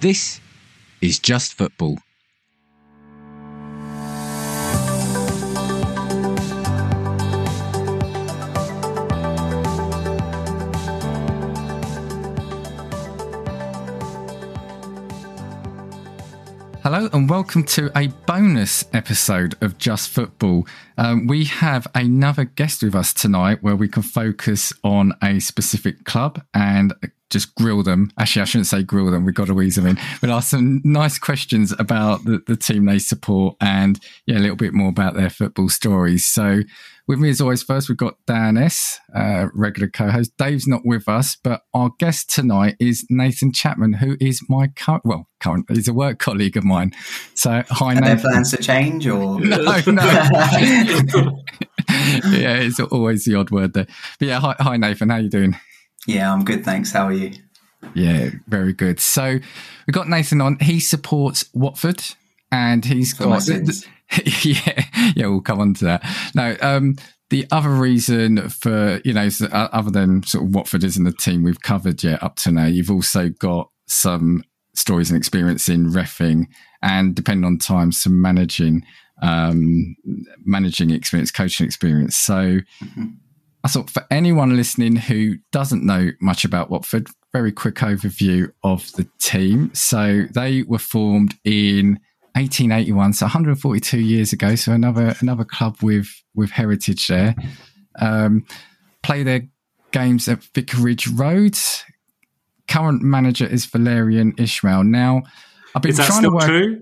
This 0.00 0.40
is 1.00 1.18
Just 1.18 1.54
Football. 1.54 1.98
Hello 16.84 17.08
and 17.12 17.28
welcome 17.28 17.64
to 17.64 17.90
a 17.96 18.06
bonus 18.26 18.84
episode 18.92 19.56
of 19.60 19.78
Just 19.78 20.10
Football. 20.10 20.64
Um, 20.96 21.26
we 21.26 21.44
have 21.46 21.88
another 21.96 22.44
guest 22.44 22.84
with 22.84 22.94
us 22.94 23.12
tonight 23.12 23.64
where 23.64 23.74
we 23.74 23.88
can 23.88 24.04
focus 24.04 24.72
on 24.84 25.14
a 25.20 25.40
specific 25.40 26.04
club 26.04 26.40
and 26.54 26.94
just 27.30 27.54
grill 27.54 27.82
them. 27.82 28.10
Actually, 28.18 28.42
I 28.42 28.44
shouldn't 28.46 28.66
say 28.66 28.82
grill 28.82 29.10
them. 29.10 29.24
We've 29.24 29.34
got 29.34 29.48
to 29.48 29.60
ease 29.60 29.76
them 29.76 29.86
in. 29.86 29.98
But 30.20 30.30
ask 30.30 30.50
some 30.50 30.80
nice 30.84 31.18
questions 31.18 31.74
about 31.78 32.24
the, 32.24 32.42
the 32.46 32.56
team 32.56 32.86
they 32.86 32.98
support 32.98 33.56
and 33.60 33.98
yeah, 34.26 34.38
a 34.38 34.40
little 34.40 34.56
bit 34.56 34.72
more 34.72 34.88
about 34.88 35.14
their 35.14 35.30
football 35.30 35.68
stories. 35.68 36.26
So 36.26 36.62
with 37.06 37.18
me 37.18 37.30
as 37.30 37.40
always, 37.40 37.62
first 37.62 37.88
we've 37.88 37.98
got 37.98 38.16
Dan 38.26 38.56
S, 38.58 39.00
uh, 39.14 39.48
regular 39.54 39.88
co-host. 39.88 40.36
Dave's 40.36 40.66
not 40.66 40.82
with 40.84 41.08
us, 41.08 41.36
but 41.42 41.62
our 41.72 41.90
guest 41.98 42.30
tonight 42.30 42.76
is 42.78 43.06
Nathan 43.08 43.52
Chapman, 43.52 43.94
who 43.94 44.16
is 44.20 44.42
my 44.48 44.68
current, 44.68 45.04
well, 45.04 45.26
current, 45.40 45.66
he's 45.70 45.88
a 45.88 45.94
work 45.94 46.18
colleague 46.18 46.56
of 46.56 46.64
mine. 46.64 46.92
So 47.34 47.62
hi, 47.70 47.92
Are 47.92 47.94
Nathan. 47.94 48.04
there 48.04 48.16
plans 48.18 48.50
to 48.50 48.58
change 48.58 49.06
or? 49.06 49.40
no, 49.40 49.56
no. 49.56 49.74
yeah, 52.30 52.58
it's 52.58 52.78
always 52.80 53.24
the 53.24 53.34
odd 53.34 53.50
word 53.50 53.72
there. 53.72 53.86
But 54.18 54.28
yeah, 54.28 54.40
hi, 54.40 54.54
hi 54.60 54.76
Nathan, 54.76 55.08
how 55.08 55.16
you 55.16 55.30
doing? 55.30 55.56
Yeah, 56.06 56.32
I'm 56.32 56.44
good, 56.44 56.64
thanks. 56.64 56.92
How 56.92 57.06
are 57.06 57.12
you? 57.12 57.32
Yeah, 57.94 58.30
very 58.46 58.72
good. 58.72 59.00
So 59.00 59.38
we've 59.86 59.94
got 59.94 60.08
Nathan 60.08 60.40
on. 60.40 60.58
He 60.60 60.80
supports 60.80 61.44
Watford 61.54 62.02
and 62.50 62.84
he's 62.84 63.16
For 63.16 63.24
got 63.24 63.48
yeah, 64.44 64.84
yeah, 65.14 65.26
we'll 65.26 65.42
come 65.42 65.60
on 65.60 65.74
to 65.74 65.84
that. 65.84 66.30
No, 66.34 66.56
um, 66.62 66.96
the 67.30 67.46
other 67.50 67.70
reason 67.70 68.48
for 68.48 69.00
you 69.04 69.12
know, 69.12 69.28
other 69.52 69.90
than 69.90 70.22
sort 70.22 70.44
of 70.44 70.54
Watford 70.54 70.82
isn't 70.82 71.06
a 71.06 71.12
team 71.12 71.42
we've 71.42 71.60
covered 71.60 72.02
yet 72.02 72.22
up 72.22 72.36
to 72.36 72.50
now, 72.50 72.64
you've 72.64 72.90
also 72.90 73.28
got 73.28 73.70
some 73.86 74.44
stories 74.74 75.10
and 75.10 75.18
experience 75.18 75.68
in 75.68 75.90
refing, 75.90 76.46
and 76.82 77.14
depending 77.14 77.44
on 77.44 77.58
time, 77.58 77.92
some 77.92 78.20
managing, 78.20 78.82
um, 79.20 79.94
managing 80.44 80.90
experience, 80.90 81.30
coaching 81.30 81.66
experience. 81.66 82.16
So. 82.16 82.60
Mhm. 82.82 83.16
I 83.68 83.70
thought 83.70 83.90
for 83.90 84.06
anyone 84.10 84.56
listening 84.56 84.96
who 84.96 85.34
doesn't 85.52 85.84
know 85.84 86.12
much 86.22 86.46
about 86.46 86.70
Watford, 86.70 87.08
very 87.34 87.52
quick 87.52 87.74
overview 87.74 88.50
of 88.64 88.90
the 88.92 89.06
team. 89.18 89.70
So 89.74 90.22
they 90.32 90.62
were 90.62 90.78
formed 90.78 91.34
in 91.44 92.00
1881, 92.32 93.12
so 93.12 93.26
142 93.26 94.00
years 94.00 94.32
ago. 94.32 94.54
So 94.54 94.72
another 94.72 95.14
another 95.20 95.44
club 95.44 95.76
with 95.82 96.08
with 96.34 96.48
heritage 96.50 97.08
there. 97.08 97.34
Um, 97.98 98.46
play 99.02 99.22
their 99.22 99.42
games 99.92 100.28
at 100.28 100.42
Vicarage 100.54 101.06
Road. 101.08 101.58
Current 102.68 103.02
manager 103.02 103.44
is 103.44 103.66
Valérien 103.66 104.34
Ismaël. 104.36 104.86
Now, 104.86 105.24
I've 105.74 105.82
been 105.82 105.90
Is 105.90 105.98
that 105.98 106.06
trying 106.06 106.20
still 106.20 106.38
to 106.38 106.46
work. 106.46 106.78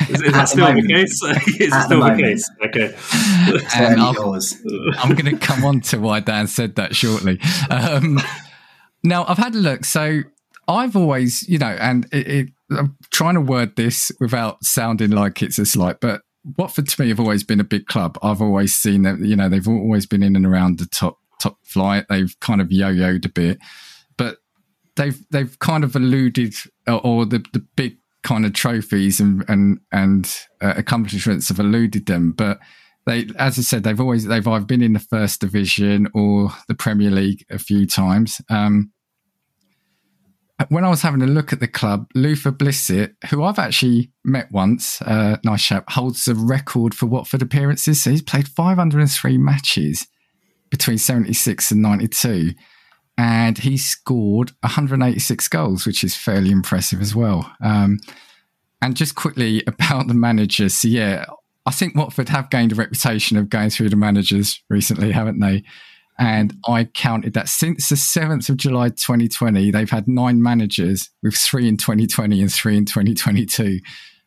true? 0.18 0.26
is, 0.26 0.28
is 0.28 0.32
that 0.32 0.48
still 0.48 0.66
the 0.66 0.72
moment. 0.72 0.88
case? 0.88 1.22
is 1.22 1.60
it 1.60 1.72
At 1.72 1.78
the 1.78 1.82
still 1.86 2.00
the, 2.00 2.22
case? 2.22 2.50
Okay. 2.64 2.94
And 3.76 3.94
Early 3.98 4.08
I've- 4.08 4.16
doors. 4.16 4.56
I'm 4.98 5.14
going 5.14 5.36
to 5.36 5.44
come 5.44 5.64
on 5.64 5.80
to 5.82 5.98
why 5.98 6.20
Dan 6.20 6.46
said 6.46 6.76
that 6.76 6.94
shortly. 6.96 7.40
Um, 7.70 8.20
now, 9.02 9.24
I've 9.26 9.38
had 9.38 9.54
a 9.54 9.58
look. 9.58 9.84
So 9.84 10.20
I've 10.68 10.96
always, 10.96 11.48
you 11.48 11.58
know, 11.58 11.66
and 11.80 12.06
it, 12.12 12.26
it, 12.28 12.48
I'm 12.70 12.96
trying 13.10 13.34
to 13.34 13.40
word 13.40 13.76
this 13.76 14.12
without 14.20 14.64
sounding 14.64 15.10
like 15.10 15.42
it's 15.42 15.58
a 15.58 15.66
slight, 15.66 16.00
but 16.00 16.22
Watford 16.56 16.88
to 16.88 17.00
me 17.00 17.08
have 17.08 17.20
always 17.20 17.44
been 17.44 17.60
a 17.60 17.64
big 17.64 17.86
club. 17.86 18.18
I've 18.22 18.40
always 18.42 18.74
seen 18.74 19.02
that, 19.02 19.18
you 19.20 19.36
know, 19.36 19.48
they've 19.48 19.68
always 19.68 20.06
been 20.06 20.22
in 20.22 20.34
and 20.36 20.46
around 20.46 20.78
the 20.78 20.86
top 20.86 21.18
top 21.40 21.58
flight. 21.64 22.06
They've 22.08 22.34
kind 22.40 22.60
of 22.60 22.70
yo-yoed 22.72 23.24
a 23.26 23.28
bit, 23.28 23.58
but 24.16 24.38
they've 24.96 25.20
they've 25.30 25.56
kind 25.60 25.84
of 25.84 25.94
alluded, 25.94 26.54
or, 26.88 27.00
or 27.06 27.26
the 27.26 27.44
the 27.52 27.60
big 27.76 27.98
kind 28.22 28.46
of 28.46 28.52
trophies 28.52 29.20
and 29.20 29.44
and 29.48 29.80
and 29.90 30.40
uh, 30.60 30.74
accomplishments 30.76 31.48
have 31.48 31.58
eluded 31.58 32.06
them, 32.06 32.32
but 32.32 32.58
they, 33.04 33.26
as 33.36 33.58
I 33.58 33.62
said, 33.62 33.82
they've 33.82 34.00
always 34.00 34.26
they've 34.26 34.46
either 34.46 34.64
been 34.64 34.82
in 34.82 34.92
the 34.92 35.00
first 35.00 35.40
division 35.40 36.08
or 36.14 36.50
the 36.68 36.74
Premier 36.74 37.10
League 37.10 37.44
a 37.50 37.58
few 37.58 37.86
times. 37.86 38.40
Um, 38.48 38.92
when 40.68 40.84
I 40.84 40.90
was 40.90 41.02
having 41.02 41.22
a 41.22 41.26
look 41.26 41.52
at 41.52 41.58
the 41.58 41.66
club, 41.66 42.06
Luther 42.14 42.52
Blissett, 42.52 43.14
who 43.30 43.42
I've 43.42 43.58
actually 43.58 44.12
met 44.24 44.52
once, 44.52 45.02
uh, 45.02 45.38
nice 45.44 45.64
chap, 45.64 45.90
holds 45.90 46.24
the 46.24 46.36
record 46.36 46.94
for 46.94 47.06
Watford 47.06 47.42
appearances. 47.42 48.00
So 48.02 48.10
he's 48.10 48.22
played 48.22 48.46
503 48.46 49.38
matches 49.38 50.06
between 50.70 50.98
76 50.98 51.72
and 51.72 51.82
92. 51.82 52.52
And 53.18 53.58
he 53.58 53.76
scored 53.76 54.52
186 54.60 55.48
goals, 55.48 55.86
which 55.86 56.02
is 56.02 56.16
fairly 56.16 56.50
impressive 56.50 57.00
as 57.00 57.14
well. 57.14 57.52
Um, 57.62 58.00
and 58.80 58.96
just 58.96 59.14
quickly 59.14 59.62
about 59.66 60.08
the 60.08 60.14
managers. 60.14 60.74
So, 60.74 60.88
yeah, 60.88 61.26
I 61.66 61.70
think 61.70 61.94
Watford 61.94 62.30
have 62.30 62.50
gained 62.50 62.72
a 62.72 62.74
reputation 62.74 63.36
of 63.36 63.48
going 63.48 63.70
through 63.70 63.90
the 63.90 63.96
managers 63.96 64.62
recently, 64.68 65.12
haven't 65.12 65.40
they? 65.40 65.62
And 66.18 66.54
I 66.66 66.84
counted 66.84 67.34
that 67.34 67.48
since 67.48 67.88
the 67.88 67.94
7th 67.96 68.48
of 68.48 68.56
July 68.56 68.88
2020, 68.88 69.70
they've 69.70 69.90
had 69.90 70.08
nine 70.08 70.42
managers 70.42 71.10
with 71.22 71.34
three 71.34 71.68
in 71.68 71.76
2020 71.76 72.40
and 72.40 72.52
three 72.52 72.76
in 72.76 72.84
2022. 72.84 73.80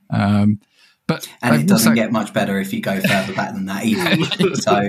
Um, 0.09 0.59
but 1.07 1.28
And 1.41 1.56
it 1.56 1.68
doesn't 1.68 1.91
also- 1.91 1.95
get 1.95 2.12
much 2.12 2.34
better 2.34 2.59
if 2.59 2.74
you 2.74 2.81
go 2.81 3.00
further 3.00 3.34
back 3.34 3.53
than 3.53 3.66
that 3.66 3.85
either. 3.85 4.56
so, 4.56 4.81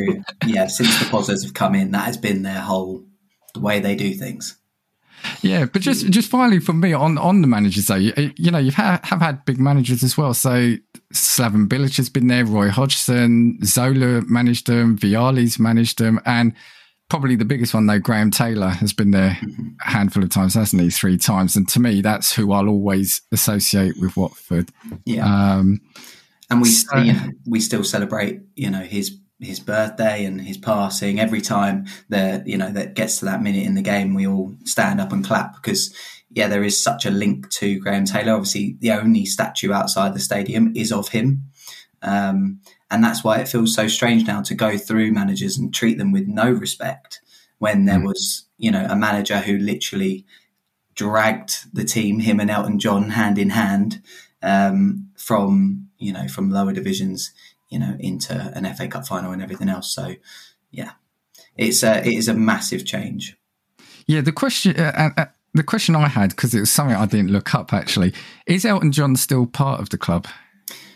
yeah, 0.47 0.67
since 0.67 0.99
the 0.99 1.05
Pozzos 1.07 1.43
have 1.45 1.55
come 1.55 1.75
in, 1.75 1.91
that 1.91 2.05
has 2.05 2.17
been 2.17 2.43
their 2.43 2.61
whole, 2.61 3.05
the 3.57 3.63
way 3.63 3.81
they 3.81 3.95
do 3.95 4.15
things. 4.15 4.57
Yeah, 5.43 5.65
but 5.65 5.83
just 5.83 6.09
just 6.11 6.31
finally 6.31 6.61
for 6.61 6.73
me 6.73 6.93
on 6.93 7.19
on 7.19 7.41
the 7.41 7.49
managers 7.49 7.87
though, 7.87 7.97
you, 7.97 8.13
you 8.37 8.51
know, 8.51 8.59
you've 8.59 8.75
ha- 8.75 9.01
have 9.03 9.21
had 9.21 9.45
big 9.45 9.59
managers 9.59 10.03
as 10.03 10.17
well. 10.17 10.35
So 10.35 10.77
Slaven 11.13 11.67
Bilic 11.69 11.97
has 11.97 12.09
been 12.09 12.29
there, 12.29 12.45
Roy 12.45 12.69
Hodgson, 12.69 13.59
Zola 13.65 14.23
managed 14.29 14.67
them, 14.67 14.97
Vialli's 14.97 15.59
managed 15.59 15.99
them, 15.99 16.21
and 16.27 16.53
probably 17.09 17.35
the 17.35 17.45
biggest 17.45 17.73
one 17.75 17.87
though, 17.87 17.99
Graham 17.99 18.31
Taylor 18.31 18.69
has 18.69 18.93
been 18.93 19.11
there 19.11 19.39
a 19.85 19.91
handful 19.91 20.23
of 20.23 20.31
times, 20.31 20.55
hasn't 20.55 20.83
he? 20.83 20.91
Three 20.91 21.17
times, 21.17 21.57
and 21.57 21.69
to 21.71 21.81
me, 21.81 22.03
that's 22.03 22.33
who 22.35 22.53
I'll 22.53 22.69
always 22.69 23.23
associate 23.33 23.95
with 23.99 24.17
Watford. 24.17 24.71
Yeah. 25.05 25.25
Um, 25.27 25.81
and 26.51 26.61
we 26.61 26.69
so- 26.69 26.99
you 26.99 27.15
know, 27.15 27.31
we 27.47 27.61
still 27.61 27.85
celebrate 27.85 28.43
you 28.55 28.71
know 28.71 28.81
his 28.83 29.19
his 29.41 29.61
birthday 29.61 30.25
and 30.25 30.41
his 30.41 30.57
passing 30.57 31.21
every 31.21 31.41
time 31.41 31.85
that 32.09 32.47
you 32.47 32.57
know 32.57 32.71
that 32.73 32.95
gets 32.95 33.19
to 33.19 33.25
that 33.27 33.43
minute 33.43 33.65
in 33.67 33.75
the 33.75 33.83
game 33.83 34.15
we 34.15 34.27
all 34.27 34.55
stand 34.65 35.01
up 35.01 35.13
and 35.13 35.25
clap 35.27 35.55
because 35.57 35.95
yeah 36.31 36.49
there 36.49 36.65
is 36.65 36.83
such 36.83 37.05
a 37.05 37.11
link 37.11 37.49
to 37.51 37.79
Graham 37.81 38.07
Taylor 38.07 38.33
obviously 38.33 38.77
the 38.81 38.93
only 38.93 39.27
statue 39.27 39.73
outside 39.73 40.15
the 40.15 40.21
stadium 40.21 40.73
is 40.75 40.91
of 40.91 41.09
him 41.09 41.43
um, 42.03 42.61
and 42.91 43.03
that's 43.05 43.25
why 43.25 43.39
it 43.39 43.49
feels 43.49 43.75
so 43.75 43.89
strange 43.89 44.27
now 44.27 44.41
to 44.43 44.55
go 44.55 44.79
through 44.79 45.13
managers 45.13 45.59
and 45.59 45.75
treat 45.75 45.99
them 45.99 46.13
with 46.13 46.27
no 46.27 46.51
respect 46.51 47.21
when 47.59 47.85
there 47.85 47.99
Mm. 47.99 48.07
was 48.07 48.47
you 48.59 48.71
know 48.71 48.87
a 48.89 48.97
manager 48.97 49.41
who 49.41 49.59
literally 49.59 50.25
dragged 50.95 51.67
the 51.75 51.85
team 51.85 52.21
him 52.21 52.41
and 52.41 52.51
Elton 52.51 52.79
John 52.79 53.11
hand 53.11 53.39
in 53.39 53.51
hand 53.51 54.01
um, 54.43 55.09
from 55.17 55.89
you 55.99 56.13
know 56.13 56.27
from 56.29 56.51
lower 56.51 56.73
divisions 56.73 57.33
you 57.69 57.79
know 57.79 57.97
into 57.99 58.35
an 58.55 58.73
FA 58.75 58.89
Cup 58.89 59.07
final 59.07 59.33
and 59.33 59.43
everything 59.43 59.69
else. 59.69 59.93
So 59.95 60.15
yeah, 60.71 60.93
it's 61.57 61.83
a, 61.83 62.07
it 62.07 62.15
is 62.15 62.29
a 62.29 62.35
massive 62.35 62.85
change. 62.85 63.37
yeah, 64.07 64.21
the 64.21 64.33
question. 64.33 64.79
Uh, 64.79 65.11
uh, 65.17 65.25
the 65.55 65.63
question 65.63 65.97
I 65.97 66.09
had 66.09 66.31
because 66.31 66.55
it 66.55 66.61
was 66.61 66.71
something 66.71 66.95
I 66.95 67.07
didn't 67.07 67.31
look 67.31 67.55
up 67.55 67.73
actually 67.73 68.13
is 68.47 68.67
Elton 68.67 68.93
John 68.93 69.17
still 69.17 69.47
part 69.47 69.81
of 69.81 69.89
the 69.89 69.97
club? 69.97 70.27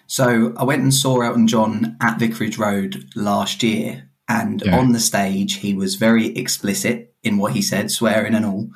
So 0.07 0.53
I 0.57 0.65
went 0.65 0.83
and 0.83 0.93
saw 0.93 1.21
Elton 1.23 1.47
John 1.47 1.97
at 2.01 2.19
Vicarage 2.19 2.59
Road 2.59 3.09
last 3.15 3.63
year, 3.63 4.11
and 4.29 4.61
Yeah. 4.65 4.79
on 4.79 4.93
the 4.93 5.01
stage 5.01 5.55
he 5.55 5.73
was 5.73 5.95
very 5.95 6.27
explicit 6.37 7.15
in 7.23 7.39
what 7.39 7.53
he 7.53 7.63
said, 7.63 7.91
swearing 7.91 8.35
and 8.35 8.45
all, 8.45 8.69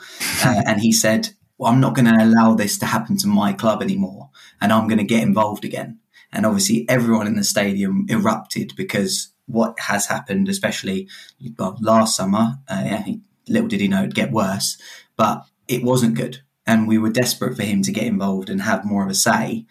uh, 0.44 0.62
and 0.66 0.80
he 0.80 0.92
said. 0.92 1.30
Well, 1.56 1.72
I'm 1.72 1.80
not 1.80 1.94
going 1.94 2.06
to 2.06 2.20
allow 2.24 2.54
this 2.54 2.78
to 2.78 2.86
happen 2.86 3.16
to 3.18 3.28
my 3.28 3.52
club 3.52 3.80
anymore, 3.80 4.30
and 4.60 4.72
I'm 4.72 4.88
going 4.88 4.98
to 4.98 5.04
get 5.04 5.22
involved 5.22 5.64
again. 5.64 6.00
And 6.34 6.44
obviously, 6.44 6.86
everyone 6.88 7.26
in 7.26 7.36
the 7.36 7.44
stadium 7.44 8.06
erupted 8.10 8.72
because 8.76 9.28
what 9.46 9.78
has 9.80 10.06
happened, 10.06 10.48
especially 10.48 11.08
well, 11.58 11.78
last 11.80 12.16
summer, 12.16 12.58
uh, 12.68 12.82
yeah, 12.84 13.02
he- 13.02 13.20
little 13.48 13.68
did 13.68 13.80
he 13.80 13.88
know 13.88 14.00
it'd 14.00 14.14
get 14.14 14.32
worse, 14.32 14.78
but 15.16 15.46
it 15.68 15.82
wasn't 15.82 16.16
good. 16.16 16.40
And 16.66 16.88
we 16.88 16.98
were 16.98 17.10
desperate 17.10 17.56
for 17.56 17.62
him 17.62 17.82
to 17.82 17.92
get 17.92 18.04
involved 18.04 18.48
and 18.50 18.62
have 18.62 18.84
more 18.84 19.04
of 19.04 19.10
a 19.10 19.14
say. 19.14 19.66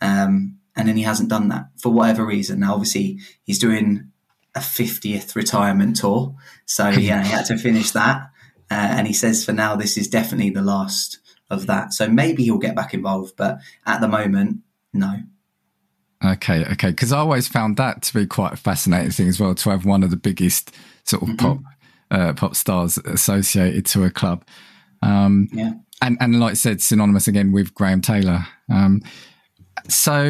Um, 0.00 0.58
and 0.74 0.88
then 0.88 0.96
he 0.96 1.02
hasn't 1.02 1.28
done 1.28 1.48
that 1.48 1.66
for 1.76 1.90
whatever 1.90 2.24
reason. 2.24 2.60
Now, 2.60 2.74
obviously, 2.74 3.18
he's 3.42 3.58
doing 3.58 4.10
a 4.54 4.60
50th 4.60 5.34
retirement 5.34 5.96
tour. 5.96 6.34
So, 6.64 6.88
yeah, 6.88 7.22
he 7.22 7.30
had 7.30 7.46
to 7.46 7.58
finish 7.58 7.90
that. 7.92 8.30
Uh, 8.70 8.74
and 8.74 9.06
he 9.06 9.12
says 9.12 9.44
for 9.44 9.52
now, 9.52 9.76
this 9.76 9.96
is 9.96 10.08
definitely 10.08 10.50
the 10.50 10.62
last 10.62 11.18
of 11.50 11.66
that. 11.66 11.92
So 11.92 12.08
maybe 12.08 12.44
he'll 12.44 12.58
get 12.58 12.76
back 12.76 12.94
involved, 12.94 13.34
but 13.36 13.58
at 13.86 14.00
the 14.00 14.08
moment, 14.08 14.58
no. 14.92 15.20
Okay, 16.24 16.64
okay. 16.72 16.90
Because 16.90 17.12
I 17.12 17.18
always 17.18 17.46
found 17.48 17.76
that 17.76 18.02
to 18.02 18.14
be 18.14 18.26
quite 18.26 18.52
a 18.52 18.56
fascinating 18.56 19.10
thing 19.12 19.28
as 19.28 19.38
well 19.38 19.54
to 19.54 19.70
have 19.70 19.84
one 19.84 20.02
of 20.02 20.10
the 20.10 20.16
biggest 20.16 20.74
sort 21.04 21.22
of 21.28 21.36
pop 21.38 21.58
uh, 22.10 22.32
pop 22.32 22.56
stars 22.56 22.98
associated 22.98 23.86
to 23.86 24.04
a 24.04 24.10
club. 24.10 24.44
Um, 25.02 25.48
Yeah. 25.52 25.72
and 26.02 26.16
and 26.20 26.40
like 26.40 26.52
I 26.52 26.54
said, 26.54 26.80
synonymous 26.82 27.28
again 27.28 27.52
with 27.52 27.72
Graham 27.74 28.00
Taylor. 28.00 28.46
Um, 28.68 29.00
so 29.88 30.24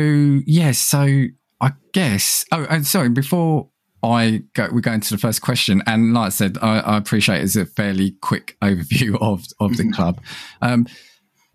yes, 0.46 0.79
so 0.79 1.25
I 1.61 1.73
guess. 1.93 2.44
Oh, 2.52 2.67
and 2.69 2.87
sorry, 2.87 3.08
before 3.08 3.69
I 4.02 4.43
go, 4.55 4.69
we 4.73 4.81
go 4.82 4.93
into 4.93 5.12
the 5.14 5.19
first 5.19 5.40
question, 5.43 5.82
and 5.87 6.14
like 6.14 6.26
I 6.26 6.31
said, 6.31 6.58
I, 6.62 6.81
I 6.81 6.96
appreciate 6.99 7.43
it's 7.43 7.56
a 7.56 7.64
fairly 7.67 8.12
quick 8.20 8.56
overview 8.62 9.17
of 9.20 9.44
of 9.58 9.76
the 9.76 9.90
club. 9.90 10.20
Um, 10.62 10.87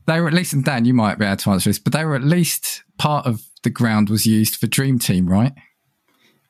they 0.06 0.20
were 0.20 0.28
at 0.28 0.34
least, 0.34 0.54
and 0.54 0.64
Dan, 0.64 0.86
you 0.86 0.94
might 0.94 1.18
be 1.18 1.26
able 1.26 1.38
to 1.38 1.50
answer 1.52 1.70
this, 1.70 1.80
but 1.80 1.94
they 1.94 2.04
were 2.06 2.16
at 2.16 2.24
least 2.24 2.84
part 2.98 3.26
of 3.26 3.44
the 3.64 3.70
ground 3.70 4.10
was 4.10 4.26
used 4.26 4.56
for 4.58 4.68
Dream 4.68 5.00
Team, 5.00 5.28
right? 5.28 5.54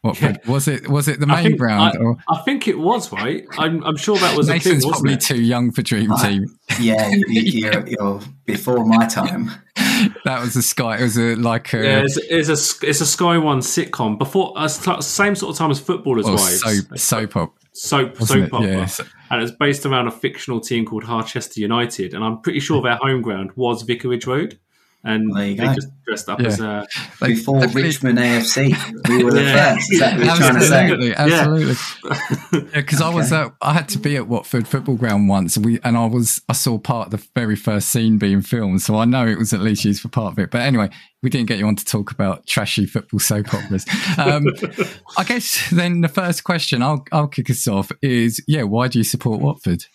What 0.01 0.19
Yeah. 0.21 0.35
was 0.47 0.67
it? 0.67 0.89
Was 0.89 1.07
it 1.07 1.19
the 1.21 1.27
I 1.27 1.35
main 1.35 1.44
think, 1.45 1.59
ground? 1.59 1.94
I, 1.97 2.01
or 2.01 2.17
I 2.27 2.41
think 2.44 2.67
it 2.67 2.77
was 2.77 3.11
right. 3.13 3.45
I'm, 3.57 3.81
I'm 3.85 3.95
sure 3.95 4.17
that 4.17 4.35
was 4.35 4.50
a 4.50 4.53
thing, 4.53 4.57
Nathan's 4.59 4.85
wasn't 4.85 5.03
probably 5.05 5.13
it? 5.13 5.21
too 5.21 5.41
young 5.41 5.71
for 5.71 5.81
Dream 5.81 6.11
Ah. 6.11 6.17
Team. 6.17 6.45
Yeah, 6.81 7.09
you, 7.09 7.25
you're, 7.41 7.88
you're 7.88 8.19
before 8.45 8.85
my 8.85 9.05
time. 9.05 9.51
That 10.25 10.42
was 10.42 10.56
a 10.56 10.62
Sky. 10.62 10.98
It 10.98 11.04
was 11.04 11.18
a 11.18 11.36
like 11.36 11.74
a 11.74 11.84
Yeah, 11.84 12.04
it's, 12.04 12.18
it's 12.18 12.50
a 12.50 12.88
it's 12.88 13.01
a 13.01 13.06
Sky 13.06 13.38
One 13.38 13.60
sitcom 13.60 14.18
before 14.18 14.54
uh, 14.56 14.68
same 14.68 15.36
sort 15.36 15.51
of 15.51 15.57
time 15.57 15.72
as 15.72 15.80
Footballers' 15.80 16.25
or 16.25 16.36
Wives, 16.36 16.62
soap 16.62 16.98
soap 16.98 17.36
op. 17.36 17.57
soap 17.74 18.18
soap 18.18 18.38
it? 18.38 18.54
opera, 18.54 18.68
Yeah, 18.68 18.88
and 19.30 19.42
it's 19.42 19.51
based 19.51 19.86
around 19.86 20.07
a 20.07 20.12
fictional 20.12 20.60
team 20.60 20.86
called 20.86 21.04
Harchester 21.04 21.60
United, 21.60 22.13
and 22.13 22.24
I'm 22.24 22.42
pretty 22.42 22.60
sure 22.60 22.81
their 22.81 22.95
home 22.95 23.22
ground 23.22 23.51
was 23.56 23.84
Vicarage 23.84 24.25
Road, 24.25 24.60
and 25.05 25.33
There 25.35 25.44
they 25.44 25.55
go. 25.55 25.73
just 25.73 25.88
dressed 26.05 26.29
up 26.29 26.39
Yeah. 26.39 26.47
as 26.47 26.59
a 26.59 26.88
Like, 27.19 27.35
Before 27.35 27.59
definitely- 27.59 27.83
Richmond 27.83 28.19
AFC, 28.19 28.73
we 29.09 29.23
were 29.23 29.31
the 29.31 29.41
Yeah. 29.44 29.75
first. 29.75 29.91
Is 29.94 30.00
that 30.00 30.17
what 30.17 30.25
you're 30.25 30.35
trying 30.35 30.55
to 30.55 30.61
say? 30.61 30.75
Absolutely, 30.83 31.15
absolutely. 31.15 32.69
Because 32.73 33.01
I 33.01 33.09
was, 33.09 33.31
Okay. 33.33 33.44
uh, 33.44 33.50
I 33.61 33.73
had 33.73 33.89
to 33.89 33.97
be 34.00 34.15
at 34.15 34.27
Watford 34.27 34.67
Football 34.67 34.95
Ground 34.95 35.27
once, 35.29 35.55
and 35.57 35.65
we, 35.65 35.79
and 35.83 35.97
I 35.97 36.05
was, 36.05 36.41
I 36.50 36.53
saw 36.53 36.77
part 36.77 37.07
of 37.13 37.19
the 37.19 37.27
very 37.35 37.55
first 37.55 37.89
scene 37.89 38.17
being 38.17 38.41
filmed, 38.41 38.81
so 38.81 38.95
I 38.95 39.05
know 39.05 39.27
it 39.27 39.38
was 39.38 39.53
at 39.53 39.59
least 39.61 39.85
used 39.85 40.01
for 40.01 40.07
part 40.09 40.33
of 40.33 40.39
it. 40.39 40.51
But 40.51 40.61
anyway, 40.61 40.89
we 41.21 41.29
didn't 41.29 41.47
get 41.47 41.57
you 41.59 41.67
on 41.67 41.75
to 41.75 41.85
talk 41.85 42.11
about 42.11 42.45
trashy 42.47 42.85
football 42.85 43.19
soap 43.19 43.53
operas. 43.53 43.85
Um, 44.17 44.45
I 45.17 45.23
guess 45.23 45.69
then 45.69 46.01
the 46.01 46.07
first 46.07 46.44
question 46.44 46.81
I'll, 46.81 47.06
I'll 47.11 47.27
kick 47.27 47.49
us 47.49 47.67
off 47.67 47.91
is, 48.01 48.44
yeah, 48.47 48.63
why 48.63 48.88
do 48.88 48.99
you 48.99 49.03
support 49.03 49.41
Watford? 49.41 49.85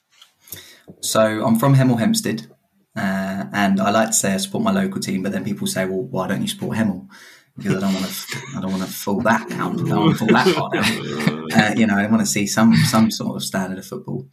So 1.00 1.44
I'm 1.44 1.58
from 1.58 1.74
Hemel 1.74 1.98
Hempstead, 1.98 2.46
uh, 2.98 3.46
and 3.52 3.80
I 3.80 3.90
like 3.90 4.08
to 4.08 4.12
say 4.12 4.34
I 4.34 4.38
support 4.38 4.64
my 4.64 4.72
local 4.72 5.00
team, 5.00 5.22
but 5.22 5.30
then 5.30 5.44
people 5.44 5.66
say, 5.66 5.84
"Well, 5.84 6.02
why 6.02 6.26
don't 6.26 6.42
you 6.42 6.48
support 6.48 6.76
Hemel?" 6.76 7.08
Because 7.56 7.76
I 7.76 7.80
don't 7.80 7.94
want 7.94 8.06
to, 8.06 8.38
I 8.56 8.60
don't 8.60 8.70
want 8.72 8.84
to 8.84 8.90
fall 8.90 9.20
that 9.22 9.48
down. 9.48 9.80
I 9.80 9.88
don't 9.88 10.00
want 10.00 10.18
to 10.18 10.26
fall 10.26 10.34
that 10.34 10.48
far 10.48 10.70
down. 10.70 11.52
Uh, 11.52 11.74
you 11.76 11.86
know, 11.86 11.96
I 11.96 12.06
want 12.06 12.20
to 12.20 12.26
see 12.26 12.46
some 12.46 12.74
some 12.74 13.10
sort 13.10 13.36
of 13.36 13.44
standard 13.44 13.78
of 13.78 13.86
football. 13.86 14.26